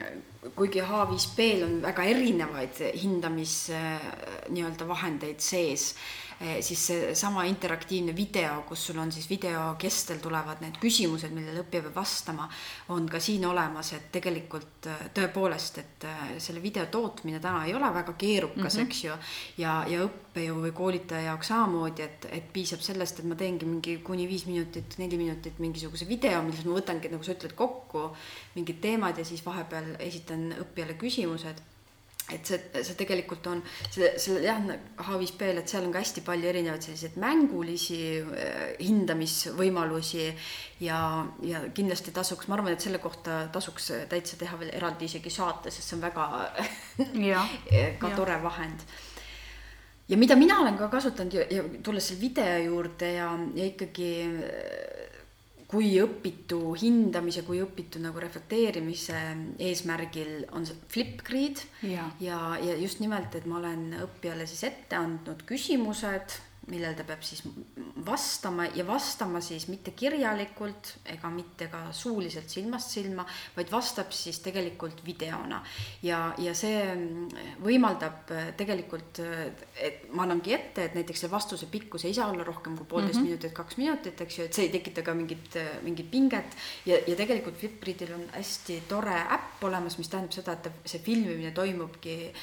kuigi 0.55 0.83
H5P-l 0.85 1.63
on 1.65 1.81
väga 1.81 2.03
erinevaid 2.03 2.83
hindamis 2.93 3.55
äh, 3.73 4.05
nii-öelda 4.49 4.87
vahendeid 4.87 5.39
sees 5.41 5.95
siis 6.59 6.81
seesama 6.87 7.43
interaktiivne 7.47 8.15
video, 8.15 8.63
kus 8.67 8.87
sul 8.87 8.97
on 8.99 9.11
siis 9.11 9.27
video 9.29 9.75
kestel 9.79 10.19
tulevad 10.23 10.59
need 10.63 10.77
küsimused, 10.81 11.31
millele 11.35 11.63
õppija 11.63 11.85
peab 11.85 11.95
vastama, 11.95 12.47
on 12.95 13.07
ka 13.09 13.21
siin 13.23 13.45
olemas, 13.47 13.93
et 13.95 14.09
tegelikult 14.11 14.89
eh, 14.91 15.05
tõepoolest, 15.15 15.79
et 15.81 16.07
eh, 16.09 16.23
selle 16.43 16.63
video 16.63 16.85
tootmine 16.91 17.39
täna 17.43 17.63
ei 17.65 17.75
ole 17.75 17.91
väga 17.93 18.15
keerukas 18.19 18.75
mm, 18.75 18.81
-hmm. 18.81 18.87
eks 18.87 19.03
ju, 19.03 19.17
ja, 19.63 19.75
ja 19.87 20.01
õppejõu 20.07 20.65
või 20.65 20.73
koolitaja 20.75 21.29
jaoks 21.29 21.53
samamoodi, 21.53 22.03
et, 22.03 22.27
et 22.31 22.51
piisab 22.53 22.83
sellest, 22.83 23.19
et 23.19 23.29
ma 23.29 23.35
teengi 23.39 23.65
mingi 23.69 23.97
kuni 24.03 24.27
viis 24.27 24.45
minutit, 24.45 24.97
neli 24.97 25.17
minutit 25.17 25.59
mingisuguse 25.59 26.07
video, 26.07 26.41
milles 26.43 26.65
ma 26.65 26.75
võtangi, 26.79 27.11
nagu 27.13 27.23
sa 27.23 27.37
ütled, 27.37 27.55
kokku 27.55 28.09
mingid 28.55 28.81
teemad 28.81 29.17
ja 29.17 29.25
siis 29.25 29.45
vahepeal 29.45 29.95
esitan 29.99 30.51
õppijale 30.59 30.99
küsimused 30.99 31.63
et 32.33 32.49
see, 32.49 32.57
see 32.81 32.97
tegelikult 32.97 33.45
on, 33.51 33.61
see, 33.93 34.07
selle 34.21 34.41
jah, 34.45 34.61
H5P-l, 34.97 35.61
et 35.61 35.69
seal 35.69 35.85
on 35.85 35.93
ka 35.93 36.01
hästi 36.01 36.23
palju 36.25 36.49
erinevaid 36.49 36.85
selliseid 36.85 37.19
mängulisi 37.21 37.99
äh, 38.21 38.61
hindamisvõimalusi 38.81 40.27
ja, 40.85 40.99
ja 41.45 41.65
kindlasti 41.75 42.15
tasuks, 42.15 42.49
ma 42.49 42.57
arvan, 42.57 42.73
et 42.73 42.85
selle 42.85 43.01
kohta 43.03 43.43
tasuks 43.53 43.91
täitsa 44.09 44.39
teha 44.41 44.57
veel 44.61 44.73
eraldi 44.73 45.09
isegi 45.09 45.33
saate, 45.33 45.73
sest 45.73 45.91
see 45.91 45.99
on 45.99 46.05
väga 46.07 46.29
ka 48.01 48.09
ja. 48.09 48.15
tore 48.15 48.39
vahend 48.43 48.87
ja 50.09 50.17
mida 50.17 50.35
mina 50.35 50.59
olen 50.61 50.77
ka 50.77 50.87
kasutanud 50.89 51.33
ja, 51.33 51.45
ja 51.49 51.63
tulles 51.83 52.07
selle 52.07 52.21
video 52.21 52.57
juurde 52.65 53.13
ja, 53.15 53.31
ja 53.57 53.65
ikkagi 53.65 54.11
kui 55.75 55.91
õpitu 55.99 56.71
hindamise, 56.79 57.43
kui 57.43 57.59
õpitu 57.59 57.99
nagu 57.99 58.21
reflekteerimise 58.23 59.19
eesmärgil 59.59 60.45
on 60.55 60.67
see 60.67 60.77
Flipgrid. 60.93 61.63
Ja, 61.83 62.07
ja, 62.23 62.39
ja 62.63 62.77
just 62.79 63.01
nimelt, 63.03 63.35
et 63.35 63.47
ma 63.49 63.59
olen 63.59 63.89
õppijale 64.05 64.47
siis 64.47 64.63
ette 64.69 64.95
andnud 64.95 65.43
küsimused 65.49 66.37
millele 66.71 66.95
ta 66.97 67.03
peab 67.05 67.21
siis 67.25 67.43
vastama 68.05 68.65
ja 68.75 68.85
vastama 68.87 69.41
siis 69.43 69.67
mitte 69.69 69.93
kirjalikult 69.97 70.91
ega 71.13 71.29
mitte 71.33 71.67
ka 71.71 71.81
suuliselt 71.93 72.49
silmast 72.49 72.95
silma, 72.95 73.25
vaid 73.55 73.69
vastab 73.71 74.13
siis 74.15 74.39
tegelikult 74.45 75.03
videona. 75.05 75.61
ja, 76.03 76.33
ja 76.41 76.53
see 76.57 76.81
võimaldab 77.63 78.33
tegelikult, 78.57 79.21
et 79.77 80.09
ma 80.13 80.25
annangi 80.25 80.55
ette, 80.57 80.89
et 80.89 80.97
näiteks 80.97 81.25
see 81.25 81.31
vastuse 81.31 81.69
pikkus 81.71 82.05
ei 82.05 82.13
saa 82.17 82.29
olla 82.33 82.43
rohkem 82.43 82.77
kui 82.77 82.85
poolteist 82.89 83.19
mm 83.19 83.25
-hmm. 83.25 83.29
minutit, 83.29 83.53
kaks 83.53 83.77
minutit, 83.77 84.21
eks 84.21 84.39
ju, 84.39 84.45
et 84.45 84.53
see 84.53 84.65
ei 84.65 84.73
tekita 84.73 85.01
ka 85.01 85.13
mingit, 85.13 85.57
mingit 85.81 86.11
pinget. 86.11 86.57
ja, 86.85 86.97
ja 87.07 87.15
tegelikult 87.15 87.57
Flipgridil 87.57 88.13
on 88.13 88.25
hästi 88.31 88.83
tore 88.89 89.15
äpp 89.15 89.63
olemas, 89.63 89.97
mis 89.97 90.09
tähendab 90.09 90.31
seda, 90.31 90.53
et 90.53 90.71
see 90.85 90.99
filmimine 90.99 91.51
toimubki 91.51 92.33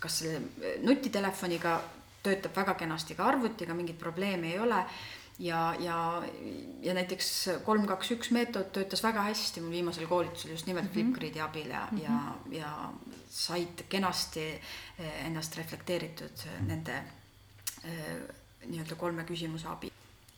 kas 0.00 0.18
selle 0.18 0.40
nutitelefoniga 0.82 1.80
töötab 2.24 2.56
väga 2.56 2.74
kenasti 2.80 3.16
ka 3.18 3.28
arvutiga, 3.28 3.76
mingit 3.76 3.98
probleemi 4.00 4.52
ei 4.52 4.58
ole. 4.58 4.84
ja, 5.38 5.74
ja, 5.82 6.22
ja 6.82 6.94
näiteks 6.94 7.30
kolm, 7.64 7.86
kaks, 7.90 8.12
üks 8.14 8.30
meetod 8.30 8.68
töötas 8.72 9.02
väga 9.02 9.24
hästi 9.26 9.60
mul 9.64 9.72
viimasel 9.74 10.06
koolitusel 10.06 10.52
just 10.54 10.66
nimelt 10.66 10.84
mm 10.84 10.90
-hmm. 10.90 10.94
Flipgridi 10.94 11.40
abil 11.40 11.70
ja 11.70 11.88
mm, 11.90 11.98
-hmm. 11.98 12.02
ja, 12.04 12.58
ja 12.58 12.92
said 13.30 13.82
kenasti 13.88 14.46
eh, 14.98 15.26
ennast 15.26 15.56
reflekteeritud 15.56 16.46
nende 16.66 17.02
eh, 17.84 18.16
nii-öelda 18.66 18.94
kolme 18.94 19.24
küsimuse 19.24 19.68
abil 19.68 19.90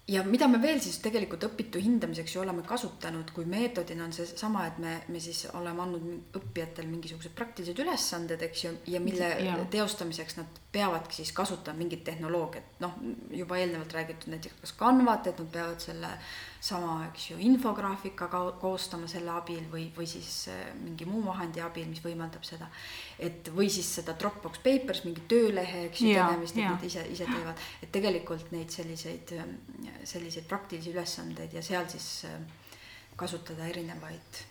ja 0.08 0.22
mida 0.22 0.46
me 0.48 0.60
veel 0.62 0.78
siis 0.82 0.98
tegelikult 1.02 1.44
õpitu 1.48 1.80
hindamiseks 1.82 2.36
ju 2.36 2.40
oleme 2.42 2.62
kasutanud, 2.66 3.32
kui 3.34 3.46
meetodina 3.50 4.04
on 4.06 4.12
seesama, 4.14 4.66
et 4.70 4.78
me, 4.82 4.92
me 5.10 5.20
siis 5.22 5.46
oleme 5.58 5.82
andnud 5.82 6.36
õppijatel 6.38 6.86
mingisugused 6.90 7.34
praktilised 7.34 7.82
ülesanded, 7.82 8.42
eks 8.46 8.64
ju, 8.64 8.72
ja 8.92 9.00
mille 9.02 9.32
ja. 9.42 9.56
teostamiseks 9.70 10.38
nad 10.38 10.60
peavadki 10.72 11.22
siis 11.22 11.32
kasutama 11.34 11.82
mingit 11.82 12.04
tehnoloogiat, 12.06 12.76
noh, 12.84 12.94
juba 13.34 13.58
eelnevalt 13.58 13.98
räägitud 13.98 14.30
näiteks 14.34 14.60
kas 14.62 14.76
Canvat, 14.78 15.26
et 15.26 15.42
nad 15.42 15.50
peavad 15.58 15.82
selle 15.82 16.12
sama, 16.60 17.06
eks 17.10 17.30
ju, 17.30 17.36
infograafika 17.46 18.28
koostama 18.60 19.08
selle 19.10 19.30
abil 19.34 19.64
või, 19.72 19.86
või 19.96 20.06
siis 20.10 20.48
äh, 20.52 20.62
mingi 20.80 21.06
muu 21.08 21.22
vahendi 21.26 21.60
abil, 21.64 21.86
mis 21.90 22.02
võimaldab 22.04 22.44
seda. 22.46 22.68
et 23.18 23.50
või 23.54 23.68
siis 23.72 23.88
seda 23.98 24.16
Dropbox 24.18 24.62
Papers, 24.64 25.04
mingi 25.04 25.24
töölehe, 25.28 25.86
eks 25.90 26.00
ju, 26.00 26.14
tegemist, 26.16 26.56
et 26.56 26.64
nad 26.64 26.84
ise, 26.84 27.06
ise 27.12 27.28
teevad, 27.30 27.62
et 27.82 27.92
tegelikult 27.92 28.52
neid 28.52 28.70
selliseid, 28.72 29.32
ähm, 29.38 29.56
selliseid 30.04 30.48
praktilisi 30.48 30.92
ülesandeid 30.94 31.52
ja 31.56 31.62
seal 31.62 31.88
siis 31.92 32.24
äh, 32.28 32.40
kasutada 33.16 33.66
erinevaid 33.68 34.44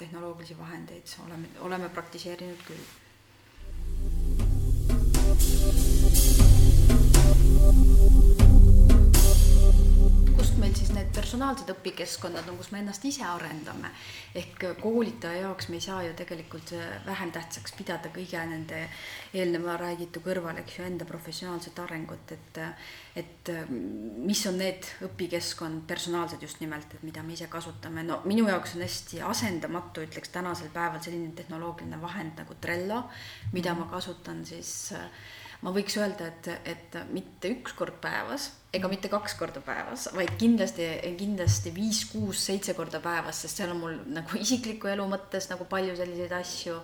tehnoloogilisi 0.00 0.56
vahendeid, 0.58 1.12
oleme, 1.26 1.48
oleme 1.60 1.88
praktiseerinud 1.92 2.64
küll. 2.64 2.86
Meil 10.58 10.74
siis 10.76 10.90
need 10.92 11.08
personaalsed 11.14 11.70
õpikeskkonnad 11.72 12.48
on, 12.50 12.56
kus 12.58 12.70
me 12.74 12.80
ennast 12.82 13.04
ise 13.06 13.22
arendame. 13.26 13.90
ehk 14.34 14.64
koolitaja 14.80 15.44
jaoks 15.44 15.68
me 15.68 15.78
ei 15.78 15.80
saa 15.80 16.02
ju 16.02 16.12
tegelikult 16.18 16.72
vähem 17.06 17.32
tähtsaks 17.32 17.72
pidada 17.78 18.10
kõige 18.14 18.42
nende 18.50 18.82
eelneva 19.34 19.76
räägitu 19.80 20.20
kõrval, 20.24 20.58
eks 20.62 20.78
ju, 20.78 20.84
enda 20.84 21.06
professionaalset 21.08 21.78
arengut, 21.78 22.32
et 22.32 22.60
et 23.16 23.52
mis 24.28 24.44
on 24.46 24.58
need 24.58 24.86
õpikeskkond, 25.08 25.86
personaalsed 25.86 26.42
just 26.42 26.60
nimelt, 26.60 26.92
et 26.94 27.02
mida 27.02 27.22
me 27.22 27.34
ise 27.34 27.48
kasutame, 27.50 28.02
no 28.02 28.20
minu 28.24 28.46
jaoks 28.48 28.76
on 28.76 28.84
hästi 28.86 29.22
asendamatu, 29.22 30.04
ütleks 30.06 30.34
tänasel 30.34 30.70
päeval 30.74 31.02
selline 31.02 31.32
tehnoloogiline 31.34 32.02
vahend 32.02 32.38
nagu 32.38 32.54
Trello, 32.60 33.04
mida 33.52 33.74
ma 33.74 33.88
kasutan 33.90 34.44
siis 34.46 34.92
äh, 34.92 35.10
ma 35.62 35.74
võiks 35.74 35.98
öelda, 35.98 36.30
et, 36.32 36.48
et 36.64 36.98
mitte 37.12 37.50
üks 37.56 37.74
kord 37.78 38.00
päevas 38.02 38.52
ega 38.74 38.88
mitte 38.90 39.08
kaks 39.08 39.32
korda 39.38 39.62
päevas, 39.64 40.08
vaid 40.12 40.34
kindlasti, 40.40 40.84
kindlasti 41.16 41.70
viis, 41.72 42.02
kuus, 42.10 42.42
seitse 42.50 42.74
korda 42.76 43.00
päevas, 43.00 43.40
sest 43.44 43.62
seal 43.62 43.72
on 43.72 43.80
mul 43.80 43.96
nagu 44.12 44.36
isikliku 44.36 44.90
elu 44.92 45.06
mõttes 45.08 45.48
nagu 45.48 45.64
palju 45.70 45.94
selliseid 45.96 46.34
asju. 46.36 46.76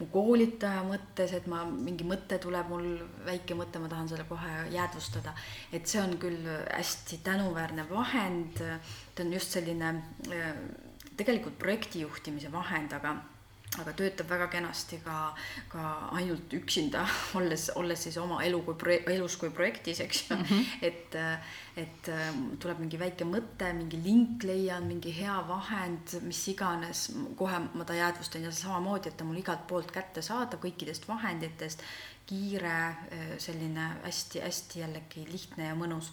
mu 0.00 0.08
koolitaja 0.12 0.82
mõttes, 0.84 1.32
et 1.36 1.48
ma, 1.48 1.62
mingi 1.64 2.04
mõte 2.04 2.36
tuleb 2.42 2.68
mul, 2.68 2.90
väike 3.24 3.56
mõte, 3.56 3.80
ma 3.80 3.88
tahan 3.88 4.12
selle 4.12 4.28
kohe 4.28 4.52
jäädvustada. 4.74 5.32
et 5.72 5.88
see 5.88 6.02
on 6.02 6.16
küll 6.20 6.44
hästi 6.44 7.22
tänuväärne 7.24 7.88
vahend. 7.88 8.60
ta 9.14 9.22
on 9.24 9.32
just 9.32 9.56
selline 9.56 9.94
äh, 10.28 10.54
tegelikult 11.16 11.58
projekti 11.58 12.04
juhtimise 12.04 12.52
vahend, 12.52 12.92
aga 12.92 13.16
aga 13.78 13.92
töötab 13.94 14.26
väga 14.32 14.48
kenasti 14.50 14.98
ka, 15.04 15.30
ka 15.70 15.82
ainult 16.18 16.50
üksinda, 16.58 17.04
olles, 17.38 17.68
olles 17.78 18.02
siis 18.06 18.16
oma 18.18 18.40
elu 18.42 18.58
kui 18.66 18.74
proje-, 18.80 19.04
elus 19.14 19.36
kui 19.38 19.52
projektis, 19.54 20.00
eks 20.02 20.24
ju 20.24 20.36
mm. 20.36 20.42
-hmm. 20.42 20.64
et, 20.88 21.14
et 21.84 22.10
tuleb 22.58 22.82
mingi 22.82 22.98
väike 22.98 23.24
mõte, 23.24 23.72
mingi 23.72 24.00
link 24.02 24.42
leian, 24.42 24.86
mingi 24.90 25.14
hea 25.14 25.38
vahend, 25.48 26.18
mis 26.26 26.42
iganes, 26.48 27.12
kohe 27.36 27.58
ma 27.74 27.84
ta 27.84 27.94
jäädvustan 27.94 28.42
ja 28.42 28.52
samamoodi, 28.52 29.08
et 29.08 29.16
ta 29.16 29.24
mul 29.24 29.38
igalt 29.38 29.66
poolt 29.66 29.92
kättesaadav 29.92 30.60
kõikidest 30.60 31.06
vahenditest, 31.08 31.82
kiire, 32.26 32.94
selline 33.38 33.86
hästi-hästi 34.02 34.80
jällegi 34.80 35.26
lihtne 35.32 35.66
ja 35.66 35.74
mõnus 35.74 36.12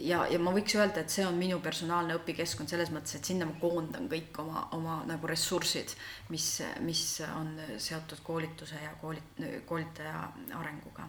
ja, 0.00 0.22
ja 0.30 0.38
ma 0.40 0.52
võiks 0.54 0.74
öelda, 0.78 1.02
et 1.02 1.12
see 1.12 1.24
on 1.26 1.36
minu 1.38 1.58
personaalne 1.64 2.16
õpikeskkond 2.20 2.70
selles 2.72 2.92
mõttes, 2.94 3.16
et 3.18 3.28
sinna 3.28 3.46
ma 3.48 3.56
koondan 3.60 4.08
kõik 4.10 4.38
oma, 4.42 4.66
oma 4.76 5.00
nagu 5.08 5.28
ressursid, 5.28 5.94
mis, 6.32 6.46
mis 6.84 7.04
on 7.28 7.54
seotud 7.82 8.22
koolituse 8.24 8.80
ja 8.80 8.94
koolit-, 9.02 9.42
koolitaja 9.68 10.28
arenguga. 10.60 11.08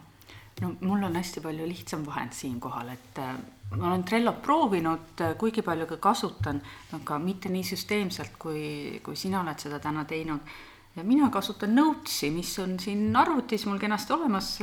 no 0.60 0.74
mul 0.80 1.02
on 1.02 1.16
hästi 1.16 1.40
palju 1.44 1.66
lihtsam 1.66 2.04
vahend 2.06 2.36
siinkohal, 2.36 2.92
et 2.92 3.18
äh, 3.18 3.32
ma 3.74 3.88
olen 3.88 4.04
Trellot 4.04 4.42
proovinud, 4.42 5.16
äh, 5.20 5.34
kuigi 5.38 5.62
palju 5.62 5.86
ka 5.86 5.96
kasutan, 6.10 6.60
aga 6.92 7.18
mitte 7.18 7.48
nii 7.48 7.64
süsteemselt, 7.64 8.38
kui, 8.38 9.00
kui 9.02 9.16
sina 9.16 9.40
oled 9.40 9.58
seda 9.58 9.80
täna 9.82 10.04
teinud 10.04 10.54
ja 10.94 11.02
mina 11.02 11.26
kasutan 11.30 11.74
Notesi, 11.74 12.30
mis 12.30 12.52
on 12.62 12.76
siin 12.78 13.16
arvutis 13.16 13.64
mul 13.66 13.80
kenasti 13.82 14.12
olemas, 14.14 14.58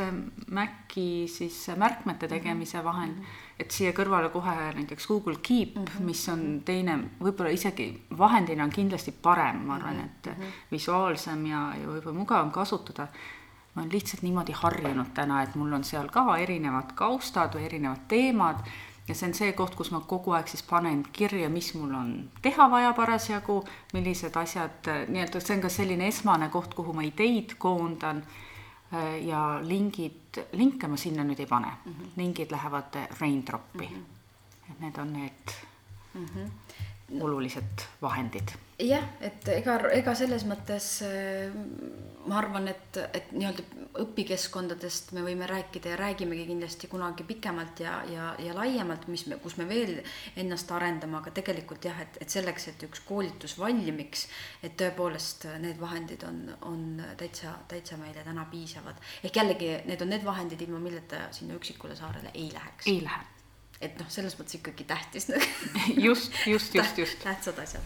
Maci 0.51 1.27
siis 1.27 1.65
märkmete 1.75 2.29
tegemise 2.31 2.77
mhm. 2.77 2.85
vahend 2.85 3.17
mm. 3.17 3.23
-hmm 3.25 3.50
et 3.61 3.71
siia 3.71 3.93
kõrvale 3.95 4.31
kohe 4.33 4.55
näiteks 4.75 5.07
Google 5.07 5.37
Keep 5.41 5.75
mm, 5.75 5.85
-hmm. 5.85 6.05
mis 6.09 6.21
on 6.29 6.61
teine, 6.65 6.97
võib-olla 7.21 7.51
isegi 7.53 7.87
vahendina 8.17 8.63
on 8.63 8.73
kindlasti 8.73 9.11
parem, 9.11 9.65
ma 9.67 9.75
arvan, 9.75 9.99
et 9.99 10.25
mm 10.25 10.31
-hmm. 10.31 10.61
visuaalsem 10.71 11.45
ja, 11.45 11.61
ja 11.81 11.87
võib-olla 11.87 12.17
mugavam 12.17 12.51
kasutada. 12.51 13.07
ma 13.75 13.81
olen 13.81 13.91
lihtsalt 13.91 14.23
niimoodi 14.23 14.51
harjunud 14.51 15.13
täna, 15.13 15.43
et 15.43 15.55
mul 15.55 15.73
on 15.73 15.83
seal 15.83 16.09
ka 16.09 16.37
erinevad 16.37 16.91
kaustad 16.95 17.53
või 17.55 17.65
erinevad 17.65 18.01
teemad 18.07 18.57
ja 19.07 19.15
see 19.15 19.27
on 19.27 19.33
see 19.33 19.53
koht, 19.53 19.75
kus 19.75 19.91
ma 19.91 19.99
kogu 19.99 20.31
aeg 20.31 20.47
siis 20.47 20.63
panen 20.63 21.03
kirja, 21.13 21.49
mis 21.49 21.73
mul 21.73 21.93
on 21.93 22.29
teha 22.41 22.69
vaja 22.71 22.93
parasjagu, 22.93 23.63
millised 23.93 24.35
asjad, 24.35 24.91
nii-öelda 25.07 25.39
see 25.39 25.55
on 25.55 25.61
ka 25.61 25.69
selline 25.69 26.07
esmane 26.07 26.49
koht, 26.49 26.73
kuhu 26.73 26.93
ma 26.93 27.01
ideid 27.01 27.55
koondan 27.57 28.23
ja 29.27 29.59
lingid, 29.63 30.37
linke 30.53 30.87
ma 30.87 30.97
sinna 30.97 31.23
nüüd 31.23 31.39
ei 31.39 31.45
pane 31.47 31.67
mm, 31.71 31.91
-hmm. 31.91 32.09
lingid 32.17 32.51
lähevad 32.51 32.97
Raindropi 33.19 33.87
mm. 33.87 33.95
-hmm. 33.95 34.71
et 34.71 34.79
need 34.79 34.97
on 34.97 35.13
need 35.13 35.53
mm 36.13 36.25
-hmm. 36.25 36.49
Olulised 37.19 37.87
vahendid. 38.01 38.55
jah, 38.81 39.03
et 39.21 39.47
ega, 39.53 39.77
ega 39.93 40.15
selles 40.17 40.45
mõttes 40.49 40.87
äh, 41.05 41.51
ma 42.25 42.37
arvan, 42.39 42.67
et, 42.71 42.97
et 43.13 43.31
nii-öelda 43.33 43.63
õpikeskkondadest 44.01 45.11
me 45.15 45.23
võime 45.25 45.47
rääkida 45.49 45.93
ja 45.93 45.97
räägimegi 45.99 46.45
kindlasti 46.49 46.89
kunagi 46.91 47.25
pikemalt 47.27 47.81
ja, 47.83 47.97
ja, 48.09 48.29
ja 48.39 48.55
laiemalt, 48.55 49.07
mis 49.11 49.25
me, 49.29 49.37
kus 49.41 49.57
me 49.59 49.67
veel 49.69 49.97
ennast 50.39 50.71
arendame, 50.75 51.17
aga 51.19 51.33
tegelikult 51.41 51.85
jah, 51.89 51.99
et, 52.03 52.21
et 52.21 52.33
selleks, 52.33 52.69
et 52.71 52.87
üks 52.87 53.03
koolitus 53.07 53.57
valmiks, 53.59 54.27
et 54.63 54.77
tõepoolest 54.79 55.47
need 55.63 55.81
vahendid 55.81 56.25
on, 56.29 56.41
on 56.69 56.87
täitsa, 57.19 57.57
täitsa 57.71 57.99
meile 58.01 58.25
täna 58.27 58.47
piisavad. 58.51 59.01
ehk 59.23 59.41
jällegi, 59.41 59.75
need 59.89 60.01
on 60.01 60.13
need 60.13 60.25
vahendid, 60.25 60.61
ilma 60.61 60.81
milleta 60.83 61.27
sinna 61.35 61.57
üksikule 61.59 61.97
saarele 61.97 62.33
ei 62.33 62.49
läheks. 62.53 62.87
ei 62.87 63.03
lähe. 63.03 63.40
Et 63.81 63.97
noh, 63.99 64.09
selles 64.09 64.37
mõttes 64.39 64.59
ikkagi 64.59 64.85
tähtis 64.89 65.29
just, 66.07 66.33
just, 66.47 66.75
just, 66.75 66.97
just. 67.01 67.23
tähtsad 67.23 67.59
asjad 67.61 67.81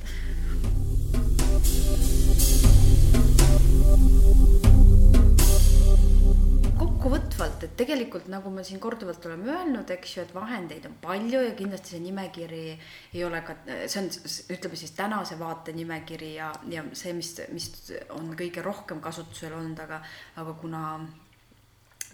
kokkuvõtvalt, 7.05 7.63
et 7.67 7.73
tegelikult 7.77 8.25
nagu 8.33 8.49
me 8.49 8.63
siin 8.65 8.79
korduvalt 8.81 9.25
oleme 9.29 9.51
öelnud, 9.53 9.91
eks 9.93 10.15
ju, 10.15 10.23
et 10.25 10.33
vahendeid 10.33 10.87
on 10.89 10.95
palju 11.03 11.41
ja 11.43 11.51
kindlasti 11.57 11.93
see 11.93 12.01
nimekiri 12.01 12.61
ei 12.73 13.21
ole 13.23 13.41
ka, 13.45 13.55
see 13.85 14.01
on, 14.01 14.09
ütleme 14.55 14.79
siis 14.79 14.95
tänase 14.97 15.37
vaate 15.39 15.75
nimekiri 15.77 16.33
ja, 16.39 16.49
ja 16.71 16.81
see, 16.97 17.13
mis, 17.13 17.35
mis 17.53 17.69
on 18.15 18.33
kõige 18.39 18.63
rohkem 18.65 19.03
kasutusel 19.05 19.53
olnud, 19.53 19.79
aga, 19.85 20.01
aga 20.41 20.57
kuna 20.61 20.81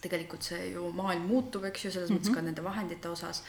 tegelikult 0.02 0.44
see 0.44 0.72
ju 0.72 0.90
maailm 0.96 1.28
muutub, 1.30 1.66
eks 1.70 1.86
ju, 1.86 1.92
selles 1.92 2.10
mm 2.10 2.16
-hmm. 2.16 2.26
mõttes 2.26 2.36
ka 2.36 2.42
nende 2.42 2.64
vahendite 2.64 3.10
osas 3.10 3.44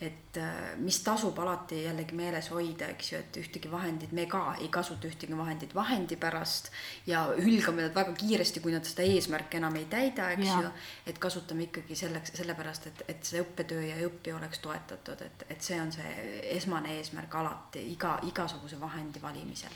et 0.00 0.36
äh, 0.36 0.76
mis 0.76 0.98
tasub 1.00 1.38
alati 1.40 1.78
jällegi 1.86 2.16
meeles 2.16 2.50
hoida, 2.52 2.90
eks 2.92 3.12
ju, 3.12 3.20
et 3.22 3.36
ühtegi 3.40 3.70
vahendit, 3.72 4.12
me 4.12 4.26
ka 4.28 4.42
ei 4.60 4.68
kasuta 4.72 5.08
ühtegi 5.08 5.36
vahendit 5.36 5.72
vahendi 5.74 6.18
pärast 6.20 6.68
ja 7.08 7.22
hülgame 7.38 7.86
nad 7.86 7.94
väga 7.96 8.12
kiiresti, 8.18 8.60
kui 8.60 8.74
nad 8.74 8.84
seda 8.84 9.06
eesmärki 9.08 9.56
enam 9.56 9.78
ei 9.80 9.86
täida, 9.92 10.28
eks 10.36 10.50
ja. 10.50 10.58
ju. 10.66 10.72
et 11.06 11.20
kasutame 11.22 11.70
ikkagi 11.70 11.96
selleks, 11.96 12.34
sellepärast, 12.36 12.90
et, 12.92 13.06
et 13.14 13.30
see 13.30 13.40
õppetöö 13.40 13.86
ja 13.86 13.96
õppija 14.04 14.36
oleks 14.36 14.60
toetatud, 14.66 15.24
et, 15.24 15.46
et 15.48 15.64
see 15.64 15.80
on 15.80 15.94
see 15.96 16.42
esmane 16.58 16.98
eesmärk 16.98 17.40
alati 17.40 17.86
iga, 17.94 18.18
igasuguse 18.28 18.80
vahendi 18.80 19.22
valimisel 19.22 19.72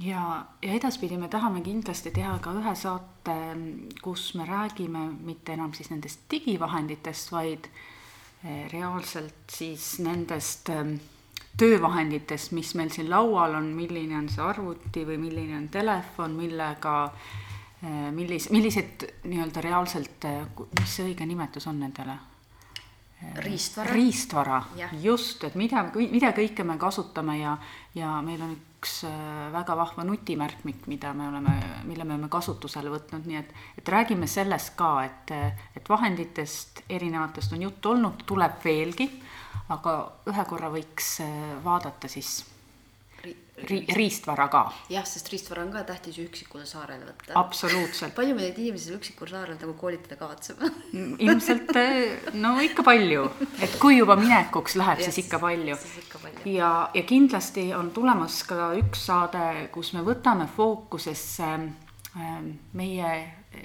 ja, 0.00 0.44
ja 0.62 0.72
edaspidi 0.72 1.16
me 1.16 1.28
tahame 1.28 1.60
kindlasti 1.60 2.10
teha 2.10 2.38
ka 2.38 2.52
ühe 2.52 2.74
saate, 2.74 3.38
kus 4.02 4.34
me 4.34 4.46
räägime 4.48 5.08
mitte 5.20 5.52
enam 5.52 5.72
siis 5.72 5.90
nendest 5.90 6.24
digivahenditest, 6.30 7.32
vaid 7.32 7.68
Eh, 8.44 8.66
reaalselt 8.72 9.52
siis 9.54 10.00
nendest 10.02 10.68
ähm, 10.68 10.96
töövahenditest, 11.56 12.50
mis 12.52 12.72
meil 12.74 12.88
siin 12.90 13.06
laual 13.10 13.54
on, 13.54 13.68
milline 13.76 14.16
on 14.18 14.26
see 14.26 14.42
arvuti 14.42 15.04
või 15.06 15.20
milline 15.22 15.60
on 15.60 15.68
telefon, 15.70 16.34
millega, 16.34 16.94
äh, 17.84 18.08
millis-, 18.10 18.48
millised 18.50 19.06
nii-öelda 19.30 19.62
reaalselt, 19.62 20.26
mis 20.80 20.96
see 20.96 21.12
õige 21.12 21.28
nimetus 21.28 21.70
on 21.70 21.78
nendele? 21.84 22.18
riistvara. 23.44 23.92
riistvara, 23.94 24.56
just, 24.98 25.44
et 25.46 25.54
mida, 25.54 25.84
mida 25.94 26.32
kõike 26.34 26.64
me 26.66 26.74
kasutame 26.82 27.36
ja, 27.38 27.52
ja 27.94 28.16
meil 28.26 28.42
on 28.42 28.56
üks 28.82 29.04
äh, 29.06 29.50
väga 29.54 29.76
vahva 29.78 30.02
nutimärkmik, 30.02 30.88
mida 30.90 31.12
me 31.14 31.28
oleme, 31.30 31.54
mille 31.86 32.04
me 32.04 32.16
oleme 32.16 32.30
kasutusele 32.32 32.90
võtnud, 32.90 33.28
nii 33.30 33.38
et, 33.38 33.52
et 33.78 33.92
räägime 33.94 34.26
sellest 34.26 34.74
ka, 34.78 34.90
et, 35.06 35.30
et 35.78 35.88
vahenditest 35.88 36.82
erinevatest 36.90 37.54
on 37.54 37.62
juttu 37.68 37.94
olnud, 37.94 38.26
tuleb 38.26 38.58
veelgi, 38.64 39.06
aga 39.70 39.94
ühe 40.32 40.46
korra 40.50 40.72
võiks 40.74 41.20
äh, 41.22 41.36
vaadata 41.62 42.10
siis 42.10 42.40
ri-, 43.68 43.84
riistvara 43.96 44.48
ka. 44.52 44.62
jah, 44.92 45.06
sest 45.08 45.30
riistvara 45.32 45.64
on 45.66 45.72
ka 45.74 45.84
tähtis 45.88 46.18
üksikule 46.22 46.66
saarele 46.68 47.06
võtta. 47.08 47.34
absoluutselt. 47.38 48.14
palju 48.16 48.36
me 48.36 48.46
neid 48.46 48.58
inimesi 48.62 48.94
üksikul 48.96 49.30
saarel 49.32 49.58
nagu 49.60 49.74
koolitada 49.80 50.18
kavatseme 50.20 50.70
ilmselt 51.26 51.72
no 52.38 52.54
ikka 52.64 52.84
palju, 52.86 53.28
et 53.62 53.78
kui 53.82 53.98
juba 53.98 54.16
minekuks 54.20 54.76
läheb, 54.80 55.04
siis 55.04 55.22
ikka 55.24 55.40
palju. 55.42 55.78
ja, 56.48 56.72
ja 56.94 57.06
kindlasti 57.08 57.68
on 57.76 57.92
tulemas 57.94 58.42
ka 58.48 58.72
üks 58.80 59.06
saade, 59.10 59.68
kus 59.74 59.92
me 59.96 60.04
võtame 60.06 60.48
fookusesse 60.56 61.48
ähm, 61.52 62.52
meie 62.78 63.14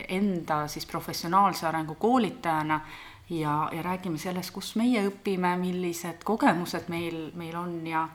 enda 0.09 0.65
siis 0.67 0.85
professionaalse 0.85 1.67
arengu 1.67 1.95
koolitajana 1.95 2.81
ja, 3.29 3.69
ja 3.73 3.81
räägime 3.81 4.17
sellest, 4.17 4.53
kus 4.55 4.75
meie 4.79 5.03
õpime, 5.09 5.55
millised 5.59 6.23
kogemused 6.27 6.89
meil, 6.91 7.29
meil 7.35 7.55
on 7.59 7.79
ja 7.87 8.07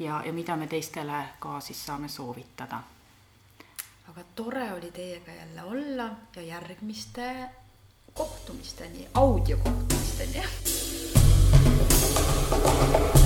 ja, 0.00 0.22
ja 0.26 0.32
mida 0.32 0.56
me 0.56 0.66
teistele 0.66 1.24
ka 1.38 1.60
siis 1.60 1.86
saame 1.86 2.08
soovitada. 2.08 2.82
aga 4.08 4.24
tore 4.34 4.72
oli 4.72 4.90
teiega 4.90 5.32
jälle 5.32 5.62
olla 5.62 6.10
ja 6.36 6.42
järgmiste 6.42 7.48
kohtumisteni, 8.14 9.08
audiokohtumisteni. 9.14 10.42
thank 12.50 13.14
you 13.14 13.19